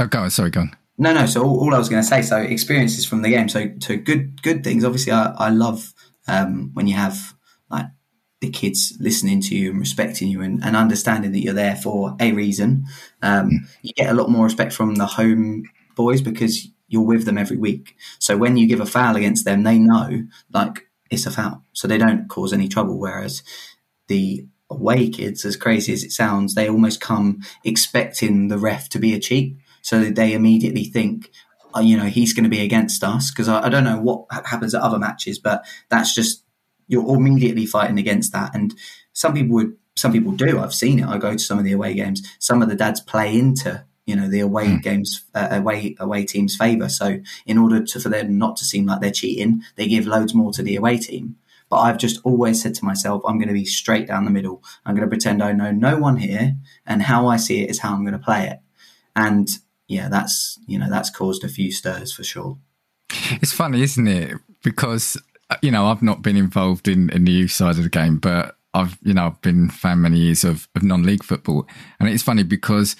oh, 0.00 0.06
go 0.06 0.20
on. 0.20 0.30
Sorry, 0.30 0.50
go 0.50 0.60
on. 0.60 0.76
no, 0.98 1.12
no. 1.14 1.26
So 1.26 1.42
all, 1.44 1.60
all 1.60 1.74
I 1.74 1.78
was 1.78 1.88
going 1.88 2.02
to 2.02 2.08
say, 2.08 2.22
so 2.22 2.38
experiences 2.38 3.06
from 3.06 3.22
the 3.22 3.30
game. 3.30 3.48
So, 3.48 3.72
so 3.80 3.96
good, 3.96 4.42
good 4.42 4.64
things. 4.64 4.84
Obviously, 4.84 5.12
I, 5.12 5.32
I 5.38 5.50
love 5.50 5.94
um, 6.26 6.70
when 6.74 6.86
you 6.86 6.94
have 6.94 7.34
like 7.70 7.86
the 8.42 8.50
kids 8.50 8.94
listening 8.98 9.40
to 9.40 9.54
you 9.54 9.70
and 9.70 9.78
respecting 9.78 10.28
you 10.28 10.42
and, 10.42 10.62
and 10.64 10.76
understanding 10.76 11.30
that 11.30 11.38
you're 11.38 11.54
there 11.54 11.76
for 11.76 12.16
a 12.18 12.32
reason. 12.32 12.84
Um, 13.22 13.68
you 13.82 13.92
get 13.94 14.10
a 14.10 14.14
lot 14.14 14.30
more 14.30 14.44
respect 14.44 14.72
from 14.72 14.96
the 14.96 15.06
home 15.06 15.70
boys 15.94 16.20
because 16.20 16.68
you're 16.88 17.06
with 17.06 17.24
them 17.24 17.38
every 17.38 17.56
week. 17.56 17.96
So 18.18 18.36
when 18.36 18.56
you 18.56 18.66
give 18.66 18.80
a 18.80 18.86
foul 18.86 19.14
against 19.14 19.44
them, 19.44 19.62
they 19.62 19.78
know 19.78 20.24
like 20.52 20.88
it's 21.08 21.24
a 21.24 21.30
foul, 21.30 21.62
so 21.72 21.86
they 21.86 21.98
don't 21.98 22.28
cause 22.28 22.52
any 22.52 22.66
trouble. 22.66 22.98
Whereas 22.98 23.44
the 24.08 24.44
away 24.68 25.08
kids, 25.08 25.44
as 25.44 25.56
crazy 25.56 25.92
as 25.92 26.02
it 26.02 26.10
sounds, 26.10 26.54
they 26.54 26.68
almost 26.68 27.00
come 27.00 27.42
expecting 27.62 28.48
the 28.48 28.58
ref 28.58 28.88
to 28.88 28.98
be 28.98 29.14
a 29.14 29.20
cheat. 29.20 29.56
So 29.82 30.10
they 30.10 30.32
immediately 30.32 30.84
think, 30.84 31.30
oh, 31.74 31.80
you 31.80 31.96
know, 31.96 32.06
he's 32.06 32.32
going 32.34 32.44
to 32.44 32.50
be 32.50 32.60
against 32.60 33.04
us. 33.04 33.30
Because 33.30 33.48
I, 33.48 33.66
I 33.66 33.68
don't 33.68 33.84
know 33.84 34.00
what 34.00 34.26
happens 34.30 34.74
at 34.74 34.82
other 34.82 34.98
matches, 34.98 35.38
but 35.38 35.64
that's 35.90 36.12
just, 36.14 36.41
you're 36.92 37.16
immediately 37.16 37.66
fighting 37.66 37.98
against 37.98 38.32
that. 38.32 38.54
And 38.54 38.74
some 39.12 39.34
people 39.34 39.54
would, 39.56 39.76
some 39.96 40.12
people 40.12 40.32
do. 40.32 40.60
I've 40.60 40.74
seen 40.74 41.00
it. 41.00 41.06
I 41.06 41.18
go 41.18 41.32
to 41.32 41.38
some 41.38 41.58
of 41.58 41.64
the 41.64 41.72
away 41.72 41.94
games. 41.94 42.22
Some 42.38 42.62
of 42.62 42.68
the 42.68 42.76
dads 42.76 43.00
play 43.00 43.36
into 43.36 43.84
you 44.04 44.16
know 44.16 44.28
the 44.28 44.40
away 44.40 44.66
Mm. 44.66 44.82
games 44.82 45.24
uh, 45.34 45.48
away 45.52 45.94
away 46.00 46.24
teams 46.24 46.56
favour. 46.56 46.88
So 46.88 47.20
in 47.46 47.56
order 47.58 47.84
to 47.84 48.00
for 48.00 48.08
them 48.08 48.36
not 48.38 48.56
to 48.58 48.64
seem 48.64 48.86
like 48.86 49.00
they're 49.00 49.10
cheating, 49.12 49.62
they 49.76 49.86
give 49.86 50.06
loads 50.06 50.34
more 50.34 50.52
to 50.52 50.62
the 50.62 50.76
away 50.76 50.98
team. 50.98 51.36
But 51.70 51.78
I've 51.86 51.98
just 51.98 52.20
always 52.24 52.60
said 52.60 52.74
to 52.76 52.84
myself, 52.84 53.22
I'm 53.26 53.38
going 53.38 53.48
to 53.48 53.54
be 53.54 53.64
straight 53.64 54.06
down 54.08 54.24
the 54.26 54.30
middle. 54.30 54.62
I'm 54.84 54.94
going 54.94 55.08
to 55.08 55.14
pretend 55.14 55.42
I 55.42 55.52
know 55.52 55.70
no 55.72 55.96
one 55.98 56.16
here, 56.18 56.56
and 56.84 57.02
how 57.02 57.28
I 57.28 57.36
see 57.38 57.62
it 57.62 57.70
is 57.70 57.78
how 57.78 57.94
I'm 57.94 58.04
going 58.04 58.18
to 58.20 58.26
play 58.30 58.46
it. 58.48 58.58
And 59.14 59.48
yeah, 59.88 60.08
that's 60.08 60.58
you 60.66 60.78
know 60.78 60.90
that's 60.90 61.10
caused 61.10 61.44
a 61.44 61.48
few 61.48 61.70
stirs 61.70 62.12
for 62.12 62.24
sure. 62.24 62.58
It's 63.40 63.52
funny, 63.52 63.82
isn't 63.82 64.08
it? 64.08 64.36
Because 64.64 65.16
you 65.62 65.70
know 65.70 65.86
I've 65.86 66.02
not 66.02 66.22
been 66.22 66.36
involved 66.36 66.88
in, 66.88 67.10
in 67.10 67.24
the 67.24 67.32
youth 67.32 67.52
side 67.52 67.76
of 67.76 67.82
the 67.82 67.90
game, 67.90 68.18
but 68.18 68.56
I've 68.74 68.98
you 69.02 69.14
know 69.14 69.26
I've 69.26 69.40
been 69.42 69.68
a 69.68 69.72
fan 69.72 70.02
many 70.02 70.18
years 70.18 70.44
of, 70.44 70.68
of 70.74 70.82
non-league 70.82 71.24
football, 71.24 71.66
and 72.00 72.08
it's 72.08 72.22
funny 72.22 72.42
because 72.42 72.96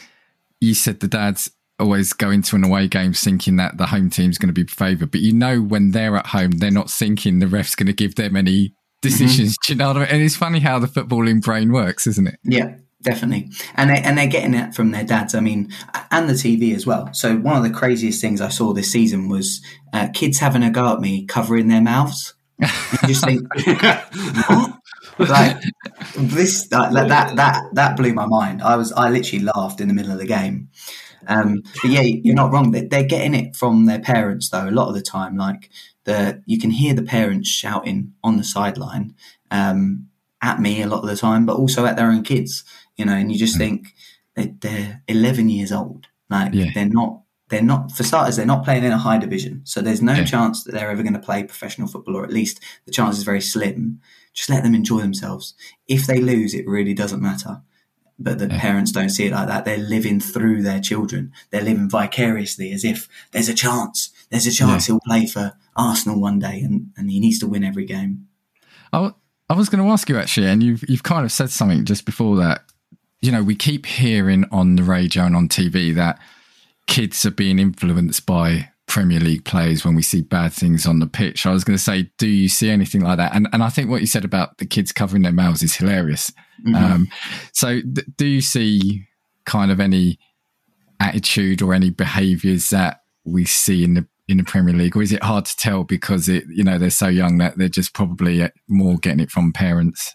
you 0.61 0.75
said 0.75 1.01
the 1.01 1.09
dads 1.09 1.51
always 1.79 2.13
go 2.13 2.31
into 2.31 2.55
an 2.55 2.65
away 2.65 2.87
game 2.87 3.13
thinking 3.13 3.57
that 3.57 3.77
the 3.77 3.87
home 3.87 4.09
team's 4.09 4.39
going 4.39 4.53
to 4.53 4.65
be 4.65 4.65
favoured, 4.65 5.11
but 5.11 5.21
you 5.21 5.33
know 5.33 5.61
when 5.61 5.91
they're 5.91 6.17
at 6.17 6.27
home, 6.27 6.53
they're 6.53 6.71
not 6.71 6.91
thinking 6.91 7.39
the 7.39 7.49
ref's 7.49 7.75
going 7.75 7.87
to 7.87 7.93
give 7.93 8.15
them 8.15 8.37
any 8.37 8.75
decisions. 9.03 9.57
Do 9.67 9.73
you 9.73 9.79
know 9.79 9.89
what 9.89 9.97
I 9.97 10.01
mean? 10.01 10.09
And 10.11 10.23
it's 10.23 10.37
funny 10.37 10.61
how 10.61 10.79
the 10.79 10.87
footballing 10.87 11.43
brain 11.43 11.73
works, 11.73 12.07
isn't 12.07 12.29
it? 12.29 12.39
Yeah, 12.45 12.77
definitely. 13.03 13.51
And 13.75 13.91
they, 13.91 14.01
and 14.01 14.17
they're 14.17 14.27
getting 14.27 14.55
it 14.55 14.75
from 14.75 14.93
their 14.93 15.05
dads. 15.05 15.35
I 15.35 15.41
mean, 15.41 15.73
and 16.11 16.29
the 16.29 16.35
TV 16.35 16.75
as 16.75 16.87
well. 16.87 17.13
So 17.13 17.37
one 17.37 17.57
of 17.57 17.63
the 17.63 17.77
craziest 17.77 18.21
things 18.21 18.41
I 18.41 18.49
saw 18.49 18.73
this 18.73 18.91
season 18.91 19.29
was 19.29 19.61
uh, 19.93 20.09
kids 20.15 20.39
having 20.39 20.63
a 20.63 20.71
go 20.71 20.95
at 20.95 21.01
me 21.01 21.27
covering 21.27 21.69
their 21.69 21.83
mouths. 21.83 22.35
You 22.59 23.09
just 23.09 23.25
think, 23.25 23.43
like 25.19 25.57
this 26.17 26.69
that, 26.69 26.93
that 26.93 27.37
that 27.37 27.63
that 27.75 27.97
blew 27.97 28.13
my 28.15 28.27
mind. 28.27 28.63
I 28.63 28.77
was 28.77 28.93
I 28.93 29.11
literally 29.11 29.45
laughed 29.45 29.81
in 29.81 29.89
the 29.89 29.95
middle 29.95 30.13
of 30.13 30.19
the 30.19 30.27
game. 30.27 30.69
Um, 31.29 31.63
but 31.83 31.91
yeah, 31.91 32.01
you're 32.03 32.35
not 32.35 32.53
wrong. 32.53 32.73
They're, 32.73 32.89
they're 32.89 33.05
getting 33.05 33.35
it 33.35 33.55
from 33.57 33.87
their 33.87 34.01
parents 34.01 34.51
though. 34.51 34.69
A 34.69 34.71
lot 34.71 34.89
of 34.89 34.95
the 34.95 35.03
time, 35.03 35.37
like 35.37 35.71
the 36.05 36.43
you 36.47 36.59
can 36.59 36.71
hear 36.71 36.95
the 36.95 37.03
parents 37.03 37.49
shouting 37.49 38.15
on 38.25 38.37
the 38.37 38.45
sideline 38.45 39.15
um, 39.51 40.09
at 40.43 40.61
me 40.61 40.83
a 40.83 40.89
lot 40.89 41.03
of 41.03 41.09
the 41.09 41.17
time, 41.17 41.47
but 41.47 41.57
also 41.57 41.87
at 41.87 41.97
their 41.97 42.11
own 42.11 42.23
kids. 42.23 42.65
You 42.97 43.07
know, 43.07 43.15
and 43.15 43.33
you 43.33 43.39
just 43.39 43.57
think 43.57 43.95
they, 44.35 44.55
they're 44.61 45.03
11 45.09 45.49
years 45.49 45.73
old. 45.73 46.07
Like 46.29 46.55
Yeah. 46.55 46.71
they're 46.75 46.89
not. 46.89 47.22
They're 47.53 47.63
not, 47.63 47.93
for 47.93 48.03
starters, 48.03 48.37
they're 48.37 48.47
not 48.47 48.65
playing 48.65 48.83
in 48.85 48.93
a 48.93 48.99
high 48.99 49.19
division. 49.19 49.61
So 49.65 49.83
there's 49.83 50.01
no 50.01 50.15
Yeah. 50.15 50.25
chance 50.25 50.65
that 50.65 50.73
they're 50.73 50.91
ever 50.91 51.03
going 51.03 51.13
to 51.13 51.19
play 51.21 51.45
professional 51.45 51.87
football, 51.87 52.17
or 52.17 52.25
at 52.25 52.33
least 52.33 52.61
the 52.87 52.93
chance 52.93 53.19
is 53.19 53.25
very 53.25 53.43
slim. 53.43 54.01
Just 54.33 54.49
let 54.49 54.63
them 54.63 54.75
enjoy 54.75 55.01
themselves. 55.01 55.53
If 55.87 56.07
they 56.07 56.21
lose, 56.21 56.55
it 56.55 56.67
really 56.67 56.95
doesn't 56.95 57.21
matter. 57.21 57.61
But 58.19 58.39
the 58.39 58.47
Yeah. 58.49 58.59
parents 58.59 58.91
don't 58.91 59.11
see 59.11 59.27
it 59.27 59.33
like 59.33 59.49
that. 59.49 59.65
They're 59.67 59.77
living 59.97 60.19
through 60.19 60.63
their 60.63 60.81
children. 60.81 61.33
They're 61.51 61.63
living 61.63 61.91
vicariously 61.91 62.73
as 62.73 62.85
if 62.85 63.07
there's 63.33 63.49
a 63.51 63.55
chance. 63.55 64.11
There's 64.31 64.47
a 64.47 64.51
chance 64.53 64.87
he'll 64.87 65.01
play 65.05 65.27
for 65.27 65.53
Arsenal 65.77 66.19
one 66.21 66.39
day 66.39 66.63
and, 66.63 66.89
and 66.97 67.11
he 67.11 67.21
needs 67.21 67.39
to 67.41 67.47
win 67.47 67.65
every 67.65 67.85
game. 67.85 68.29
I, 68.95 68.99
w- 68.99 69.15
I 69.51 69.55
was 69.55 69.69
going 69.69 69.85
to 69.85 69.91
ask 69.91 70.09
you 70.09 70.17
actually, 70.19 70.47
and 70.47 70.63
you've 70.63 70.85
you've 70.89 71.03
kind 71.03 71.25
of 71.27 71.33
said 71.33 71.51
something 71.51 71.85
just 71.85 72.07
before 72.07 72.37
that. 72.37 72.65
You 73.21 73.31
know, 73.31 73.43
we 73.43 73.55
keep 73.55 73.85
hearing 73.87 74.47
on 74.51 74.77
the 74.77 74.83
radio 74.83 75.25
and 75.25 75.37
on 75.37 75.49
TV 75.49 75.95
that 75.95 76.19
kids 76.93 77.24
are 77.24 77.30
being 77.30 77.59
influenced 77.59 78.26
by 78.26 78.68
Premier 78.86 79.18
League 79.18 79.47
players 79.47 79.82
when 79.82 79.95
we 79.95 80.03
see 80.03 80.20
bad 80.20 80.53
things 80.53 80.86
on 80.86 80.99
the 80.99 81.07
pitch. 81.07 81.47
I 81.47 81.53
was 81.53 81.64
going 81.64 81.76
to 81.78 81.82
say, 81.82 82.11
do 82.18 82.28
you 82.28 82.49
see 82.51 82.68
anything 82.68 83.01
like 83.01 83.16
that? 83.16 83.34
And 83.34 83.49
and 83.55 83.62
I 83.62 83.70
think 83.70 83.88
what 83.88 84.03
you 84.03 84.07
said 84.07 84.24
about 84.26 84.59
the 84.59 84.66
kids 84.66 84.93
covering 84.93 85.22
their 85.22 85.32
mouths 85.32 85.62
is 85.62 85.74
hilarious. 85.74 86.30
Mhm. 86.66 86.76
Um, 86.76 87.09
so, 87.53 87.80
d- 87.80 88.03
do 88.16 88.26
you 88.26 88.43
see 88.43 89.07
kind 89.47 89.70
of 89.70 89.80
any 89.80 90.18
attitude 91.01 91.62
or 91.62 91.72
any 91.72 91.88
behaviours 91.90 92.68
that 92.70 93.01
we 93.24 93.47
see 93.47 93.82
in 93.82 93.95
the 93.95 94.07
in 94.28 94.36
the 94.36 94.45
Premier 94.45 94.74
League, 94.74 94.95
or 94.95 95.03
is 95.03 95.12
it 95.12 95.22
hard 95.22 95.47
to 95.47 95.57
tell 95.57 95.84
because 95.84 96.28
it 96.28 96.45
you 96.51 96.62
know 96.62 96.78
they're 96.78 96.90
so 96.90 97.09
young 97.09 97.38
that 97.38 97.57
they're 97.57 97.68
just 97.68 97.95
probably 97.95 98.47
more 98.68 98.99
getting 98.99 99.20
it 99.20 99.30
from 99.30 99.53
parents? 99.53 100.14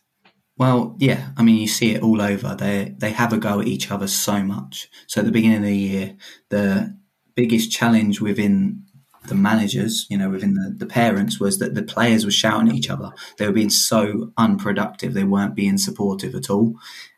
Well, 0.58 0.96
yeah, 0.98 1.30
I 1.38 1.44
mean, 1.44 1.58
you 1.58 1.68
see 1.68 1.92
it 1.92 2.02
all 2.02 2.22
over. 2.22 2.56
They 2.56 2.96
they 2.98 3.12
have 3.12 3.32
a 3.32 3.38
go 3.38 3.60
at 3.62 3.68
each 3.68 3.92
other 3.92 4.08
so 4.08 4.44
much. 4.44 4.90
So 5.06 5.22
at 5.22 5.26
the 5.26 5.32
beginning 5.32 5.58
of 5.58 5.64
the 5.64 5.78
year, 5.78 6.16
the 6.50 6.98
biggest 7.36 7.72
challenge 7.72 8.20
within 8.20 8.84
the 9.28 9.36
managers, 9.36 10.08
you 10.10 10.18
know, 10.18 10.30
within 10.30 10.56
the, 10.56 10.74
the 10.76 10.86
parents, 10.88 11.40
was 11.40 11.60
that 11.60 11.76
the 11.76 11.84
players 11.84 12.26
were 12.26 12.32
shouting 12.32 12.70
at 12.70 12.76
each 12.76 12.90
other. 12.90 13.12
They 13.38 13.46
were 13.46 13.54
being 13.54 13.70
so 13.70 14.32
unproductive. 14.38 15.14
They 15.14 15.24
weren't 15.24 15.56
being 15.56 15.78
supportive 15.78 16.34
at 16.34 16.50
all, 16.50 16.76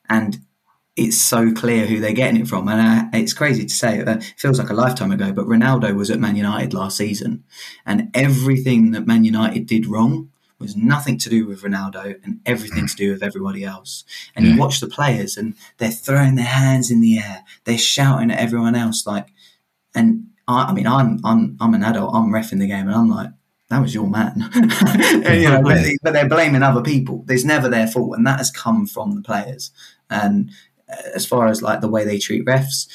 and 0.10 0.40
it's 0.98 1.18
so 1.18 1.54
clear 1.54 1.86
who 1.86 2.02
they're 2.02 2.12
getting 2.12 2.42
it 2.42 2.48
from. 2.50 2.68
And 2.68 2.82
uh, 2.82 3.18
it's 3.18 3.34
crazy 3.34 3.66
to 3.66 3.74
say. 3.74 4.02
Uh, 4.02 4.18
it 4.18 4.34
feels 4.36 4.60
like 4.60 4.70
a 4.70 4.74
lifetime 4.74 5.14
ago, 5.14 5.32
but 5.32 5.46
Ronaldo 5.46 5.96
was 5.96 6.12
at 6.12 6.20
Man 6.20 6.36
United 6.36 6.74
last 6.74 6.98
season, 6.98 7.46
and 7.86 8.10
everything 8.14 8.92
that 8.92 9.08
Man 9.08 9.24
United 9.24 9.66
did 9.66 9.86
wrong 9.86 10.30
was 10.60 10.76
nothing 10.76 11.18
to 11.20 11.30
do 11.30 11.48
with 11.48 11.62
Ronaldo 11.62 12.20
and 12.24 12.40
everything 12.46 12.86
to 12.88 12.96
do 12.96 13.12
with 13.12 13.24
everybody 13.24 13.64
else. 13.64 14.04
And 14.36 14.46
Yeah. 14.46 14.54
you 14.54 14.60
watch 14.60 14.80
the 14.80 14.88
players 14.88 15.38
and 15.38 15.56
they're 15.78 15.90
throwing 15.92 16.36
their 16.36 16.46
hands 16.46 16.92
in 16.92 17.02
the 17.02 17.18
air, 17.20 17.44
they're 17.64 17.78
shouting 17.78 18.30
at 18.32 18.40
everyone 18.40 18.76
else. 18.76 19.06
Like, 19.08 19.28
and 19.96 20.28
I, 20.48 20.66
I 20.66 20.74
mean, 20.74 20.88
I'm 20.88 21.20
I'm 21.24 21.58
I'm 21.60 21.74
an 21.74 21.84
adult, 21.84 22.14
I'm 22.14 22.30
refing 22.32 22.60
the 22.60 22.68
game, 22.68 22.88
and 22.88 22.96
I'm 22.96 23.10
like, 23.10 23.30
that 23.70 23.82
was 23.82 23.94
your 23.94 24.08
man. 24.08 24.50
And, 25.26 25.42
you 25.42 25.50
know, 25.50 25.62
but, 25.62 25.76
they- 25.76 25.98
but 26.04 26.14
they're 26.14 26.28
blaming 26.30 26.64
other 26.64 26.82
people. 26.82 27.24
There's 27.28 27.46
never 27.46 27.70
their 27.70 27.88
fault, 27.88 28.18
and 28.18 28.26
that 28.28 28.38
has 28.40 28.52
come 28.52 28.86
from 28.88 29.12
the 29.16 29.22
players. 29.22 29.72
And 30.10 30.52
uh, 30.92 30.96
as 31.16 31.26
far 31.26 31.48
as 31.48 31.62
like 31.62 31.82
the 31.82 31.90
way 31.90 32.04
they 32.04 32.18
treat 32.20 32.46
refs, 32.46 32.88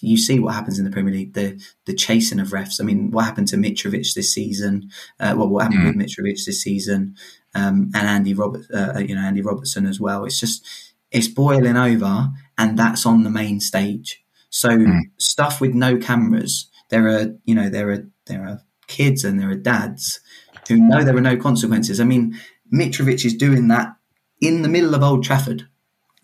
you 0.00 0.16
see 0.16 0.38
what 0.38 0.54
happens 0.54 0.78
in 0.78 0.84
the 0.84 0.90
Premier 0.90 1.12
League, 1.12 1.34
the 1.34 1.60
the 1.86 1.94
chasing 1.94 2.40
of 2.40 2.48
refs. 2.48 2.80
I 2.80 2.84
mean, 2.84 3.10
what 3.10 3.24
happened 3.24 3.48
to 3.48 3.56
Mitrovic 3.56 4.14
this 4.14 4.32
season? 4.32 4.90
Uh, 5.18 5.34
well, 5.36 5.48
what 5.48 5.64
happened 5.64 5.84
with 5.84 5.96
Mitrovic 5.96 6.44
this 6.44 6.62
season, 6.62 7.16
um, 7.54 7.90
and 7.94 8.06
Andy 8.08 8.34
Robert, 8.34 8.66
uh, 8.72 8.98
you 8.98 9.14
know, 9.14 9.22
Andy 9.22 9.42
Robertson 9.42 9.86
as 9.86 10.00
well. 10.00 10.24
It's 10.24 10.40
just 10.40 10.66
it's 11.10 11.28
boiling 11.28 11.76
over, 11.76 12.28
and 12.56 12.78
that's 12.78 13.06
on 13.06 13.24
the 13.24 13.30
main 13.30 13.60
stage. 13.60 14.22
So 14.50 14.84
stuff 15.18 15.60
with 15.60 15.74
no 15.74 15.96
cameras. 15.96 16.68
There 16.88 17.06
are, 17.08 17.34
you 17.44 17.54
know, 17.54 17.68
there 17.68 17.90
are 17.90 18.06
there 18.26 18.46
are 18.46 18.62
kids 18.88 19.24
and 19.24 19.38
there 19.38 19.50
are 19.50 19.54
dads 19.54 20.20
who 20.68 20.76
know 20.76 21.02
there 21.02 21.16
are 21.16 21.20
no 21.20 21.36
consequences. 21.36 22.00
I 22.00 22.04
mean, 22.04 22.38
Mitrovic 22.72 23.24
is 23.24 23.34
doing 23.34 23.68
that 23.68 23.94
in 24.40 24.62
the 24.62 24.68
middle 24.68 24.94
of 24.94 25.02
Old 25.02 25.24
Trafford, 25.24 25.68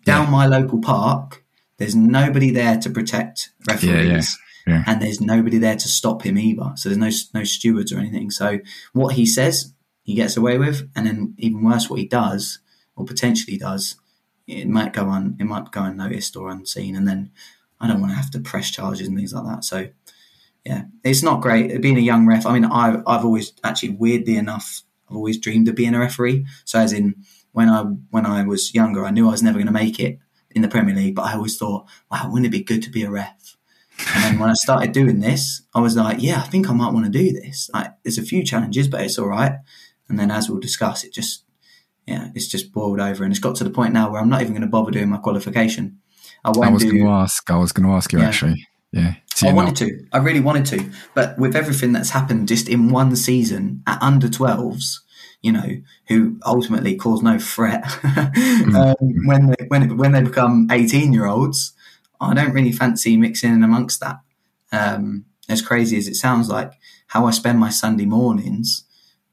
down 0.05 0.31
my 0.31 0.45
local 0.45 0.79
park. 0.79 1.43
There's 1.77 1.95
nobody 1.95 2.49
there 2.49 2.77
to 2.77 2.89
protect 2.89 3.51
referees, 3.67 4.37
yeah. 4.65 4.83
and 4.87 5.01
there's 5.01 5.21
nobody 5.21 5.57
there 5.57 5.75
to 5.75 5.87
stop 5.87 6.23
him 6.23 6.37
either. 6.37 6.73
So 6.75 6.89
there's 6.89 6.97
no 6.97 7.39
no 7.39 7.43
stewards 7.43 7.91
or 7.91 7.99
anything. 7.99 8.31
So 8.31 8.59
what 8.93 9.15
he 9.15 9.25
says, 9.25 9.73
he 10.03 10.15
gets 10.15 10.37
away 10.37 10.57
with, 10.57 10.89
and 10.95 11.05
then 11.05 11.35
even 11.37 11.63
worse, 11.63 11.89
what 11.89 11.99
he 11.99 12.07
does 12.07 12.59
or 12.95 13.05
potentially 13.05 13.57
does, 13.57 13.95
it 14.47 14.67
might 14.67 14.91
go 14.91 15.05
on, 15.05 15.37
it 15.39 15.43
might 15.43 15.71
go 15.71 15.83
unnoticed 15.83 16.35
or 16.35 16.49
unseen, 16.49 16.95
and 16.95 17.07
then 17.07 17.31
I 17.79 17.87
don't 17.87 18.01
want 18.01 18.11
to 18.11 18.17
have 18.17 18.31
to 18.31 18.39
press 18.39 18.71
charges 18.71 19.07
and 19.07 19.15
things 19.15 19.33
like 19.33 19.45
that. 19.45 19.63
So 19.63 19.89
yeah, 20.65 20.83
it's 21.03 21.23
not 21.23 21.41
great 21.41 21.79
being 21.81 21.97
a 21.97 22.01
young 22.01 22.25
ref. 22.25 22.45
I 22.45 22.53
mean, 22.53 22.65
I've 22.65 23.03
I've 23.07 23.23
always 23.23 23.53
actually 23.63 23.89
weirdly 23.89 24.35
enough, 24.35 24.81
I've 25.09 25.15
always 25.15 25.37
dreamed 25.37 25.67
of 25.67 25.75
being 25.75 25.93
a 25.93 25.99
referee. 25.99 26.45
So 26.65 26.79
as 26.79 26.91
in 26.91 27.15
when 27.51 27.69
I 27.69 27.83
when 28.09 28.25
I 28.25 28.43
was 28.43 28.73
younger, 28.73 29.05
I 29.05 29.11
knew 29.11 29.27
I 29.27 29.31
was 29.31 29.43
never 29.43 29.57
going 29.57 29.67
to 29.67 29.73
make 29.73 29.99
it 29.99 30.19
in 30.57 30.61
the 30.61 30.67
Premier 30.67 30.93
League, 30.95 31.15
but 31.15 31.23
I 31.25 31.33
always 31.35 31.57
thought, 31.57 31.85
wow, 32.11 32.29
wouldn't 32.29 32.45
it 32.47 32.57
be 32.57 32.63
good 32.63 32.83
to 32.83 32.89
be 32.89 33.03
a 33.03 33.09
ref? 33.09 33.55
And 34.13 34.23
then 34.23 34.39
when 34.39 34.49
I 34.49 34.53
started 34.53 34.91
doing 34.91 35.21
this, 35.21 35.61
I 35.73 35.79
was 35.79 35.95
like, 35.95 36.17
yeah, 36.21 36.37
I 36.37 36.47
think 36.47 36.69
I 36.69 36.73
might 36.73 36.93
want 36.93 37.05
to 37.05 37.11
do 37.11 37.31
this. 37.31 37.69
Like, 37.73 37.91
there's 38.03 38.17
a 38.19 38.23
few 38.23 38.43
challenges, 38.43 38.87
but 38.87 39.01
it's 39.01 39.17
all 39.17 39.27
right. 39.27 39.53
And 40.09 40.19
then 40.19 40.29
as 40.29 40.49
we'll 40.49 40.59
discuss, 40.59 41.03
it 41.03 41.13
just 41.13 41.43
yeah, 42.05 42.29
it's 42.35 42.47
just 42.47 42.71
boiled 42.71 42.99
over, 43.01 43.23
and 43.23 43.33
it's 43.33 43.39
got 43.39 43.55
to 43.57 43.63
the 43.65 43.69
point 43.69 43.93
now 43.93 44.09
where 44.09 44.21
I'm 44.21 44.29
not 44.29 44.41
even 44.41 44.53
going 44.53 44.61
to 44.61 44.67
bother 44.67 44.91
doing 44.91 45.09
my 45.09 45.17
qualification. 45.17 45.99
I 46.45 46.49
I 46.51 46.69
was 46.69 46.83
going 46.83 46.95
to 47.03 47.07
ask. 47.09 47.49
I 47.51 47.57
was 47.57 47.71
going 47.73 47.87
to 47.87 47.93
ask 47.93 48.13
you 48.13 48.19
Yeah. 48.19 48.27
actually. 48.27 48.67
Yeah. 48.93 49.15
So 49.35 49.49
I 49.49 49.53
wanted 49.53 49.71
not- 49.81 49.89
to. 49.89 50.05
I 50.13 50.17
really 50.19 50.39
wanted 50.39 50.65
to. 50.67 50.89
But 51.13 51.37
with 51.37 51.55
everything 51.55 51.91
that's 51.91 52.11
happened 52.11 52.47
just 52.47 52.69
in 52.69 52.89
one 52.91 53.15
season 53.17 53.83
at 53.85 54.01
under 54.01 54.27
12s, 54.29 54.99
you 55.41 55.51
know, 55.51 55.81
who 56.07 56.39
ultimately 56.45 56.95
cause 56.95 57.21
no 57.21 57.39
threat, 57.39 57.83
um, 58.03 58.95
when, 59.25 59.47
they, 59.47 59.65
when, 59.67 59.97
when 59.97 60.11
they 60.11 60.21
become 60.21 60.67
18 60.71 61.13
year 61.13 61.25
olds, 61.25 61.73
I 62.19 62.33
don't 62.33 62.53
really 62.53 62.71
fancy 62.71 63.17
mixing 63.17 63.53
in 63.53 63.63
amongst 63.63 63.99
that. 63.99 64.17
Um, 64.71 65.25
as 65.47 65.61
crazy 65.61 65.97
as 65.97 66.07
it 66.07 66.15
sounds 66.15 66.49
like, 66.49 66.73
how 67.07 67.25
I 67.25 67.31
spend 67.31 67.59
my 67.59 67.69
Sunday 67.69 68.05
mornings, 68.05 68.83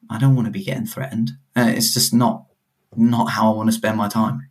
I 0.08 0.18
don't 0.18 0.36
want 0.36 0.46
to 0.46 0.52
be 0.52 0.62
getting 0.62 0.86
threatened. 0.86 1.32
Uh, 1.56 1.72
it's 1.74 1.92
just 1.92 2.12
not 2.14 2.46
not 2.96 3.30
how 3.30 3.52
I 3.52 3.56
want 3.56 3.68
to 3.68 3.72
spend 3.72 3.96
my 3.96 4.08
time. 4.08 4.48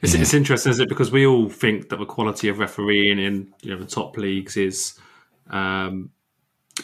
It's, 0.00 0.14
it's 0.14 0.34
interesting, 0.34 0.70
is 0.70 0.80
it? 0.80 0.88
Because 0.88 1.12
we 1.12 1.26
all 1.26 1.48
think 1.48 1.90
that 1.90 1.98
the 1.98 2.06
quality 2.06 2.48
of 2.48 2.58
refereeing 2.58 3.18
in 3.18 3.52
you 3.62 3.70
know 3.70 3.78
the 3.78 3.86
top 3.86 4.16
leagues 4.16 4.56
is 4.56 4.98
um, 5.50 6.10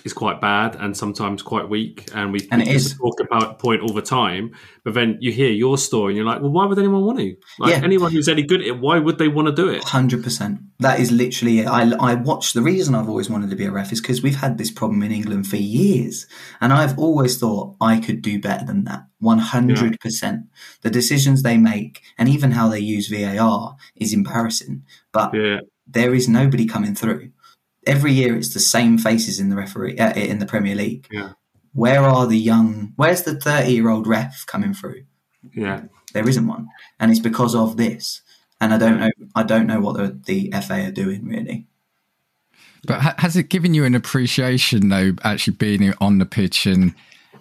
is 0.05 0.13
quite 0.13 0.41
bad 0.41 0.77
and 0.77 0.97
sometimes 0.97 1.43
quite 1.43 1.69
weak, 1.69 2.09
and 2.15 2.33
we 2.33 2.49
And 2.51 2.63
it 2.63 2.69
is. 2.69 2.97
talk 2.97 3.21
about 3.21 3.59
point 3.59 3.83
all 3.83 3.93
the 3.93 4.03
time. 4.03 4.53
But 4.85 4.95
then 4.95 5.19
you 5.21 5.31
hear 5.33 5.51
your 5.51 5.79
story, 5.79 6.13
and 6.13 6.17
you're 6.17 6.27
like, 6.27 6.41
well, 6.41 6.51
why 6.51 6.67
would 6.67 6.79
anyone 6.79 7.05
want 7.05 7.19
to? 7.19 7.37
Like 7.59 7.71
Yeah. 7.73 7.81
anyone 7.85 8.11
who's 8.13 8.29
any 8.29 8.43
good 8.43 8.61
at 8.63 8.67
it, 8.67 8.81
why 8.81 8.99
would 8.99 9.19
they 9.19 9.29
want 9.29 9.47
to 9.49 9.55
do 9.55 9.69
it? 9.69 9.85
Hundred 9.85 10.25
percent. 10.25 10.61
That 10.81 10.99
is 10.99 11.13
literally 11.13 11.61
it. 11.61 11.67
I 11.67 11.93
I 11.93 12.15
watch. 12.15 12.53
The 12.53 12.63
reason 12.63 12.95
I've 12.95 13.09
always 13.09 13.31
wanted 13.31 13.51
to 13.51 13.57
be 13.57 13.65
a 13.65 13.71
ref 13.71 13.93
is 13.93 14.01
because 14.01 14.23
we've 14.23 14.37
had 14.41 14.59
this 14.59 14.71
problem 14.71 15.03
in 15.03 15.13
England 15.13 15.47
for 15.47 15.57
years, 15.57 16.27
and 16.61 16.73
I've 16.73 16.99
always 16.99 17.39
thought 17.39 17.77
I 17.81 18.01
could 18.01 18.23
do 18.23 18.41
better 18.41 18.65
than 18.65 18.85
that. 18.85 19.05
One 19.21 19.39
hundred 19.39 20.01
percent. 20.01 20.47
The 20.81 20.91
decisions 20.91 21.43
they 21.43 21.59
make 21.59 22.03
and 22.19 22.29
even 22.29 22.51
how 22.53 22.69
they 22.69 22.81
use 22.81 23.09
VAR 23.09 23.77
is 23.95 24.13
embarrassing. 24.13 24.83
But 25.13 25.33
Yeah, 25.35 25.61
there 25.87 26.13
is 26.15 26.29
nobody 26.29 26.67
coming 26.67 26.95
through. 26.97 27.31
Every 27.87 28.13
year, 28.13 28.37
it's 28.37 28.55
the 28.55 28.61
same 28.61 28.97
faces 28.99 29.41
in 29.41 29.49
the 29.49 29.57
referee 29.57 29.99
uh, 29.99 30.13
in 30.15 30.39
the 30.39 30.47
Premier 30.47 30.75
League. 30.75 31.07
Yeah. 31.11 31.33
Where 31.73 32.03
are 32.03 32.27
the 32.27 32.39
young? 32.39 32.93
Where's 32.97 33.23
the 33.23 33.35
thirty-year-old 33.41 34.07
ref 34.07 34.45
coming 34.47 34.75
through? 34.75 35.05
yeah. 35.55 35.83
There 36.13 36.29
isn't 36.29 36.47
one, 36.47 36.69
and 37.01 37.11
it's 37.11 37.21
because 37.21 37.55
of 37.55 37.77
this. 37.79 38.21
And 38.61 38.73
I 38.75 38.79
don't 38.79 39.01
know. 39.01 39.11
I 39.35 39.43
don't 39.43 39.67
know 39.67 39.81
what 39.81 39.97
the, 39.97 40.21
the 40.27 40.61
FA 40.61 40.85
are 40.87 40.91
doing 40.93 41.25
really. 41.27 41.67
But 42.87 43.01
ha- 43.01 43.15
has 43.19 43.37
it 43.37 43.49
given 43.49 43.75
you 43.75 43.85
an 43.85 43.95
appreciation 43.95 44.89
though, 44.89 45.13
actually 45.25 45.57
being 45.57 45.93
on 46.01 46.19
the 46.19 46.27
pitch 46.27 46.67
and 46.67 46.95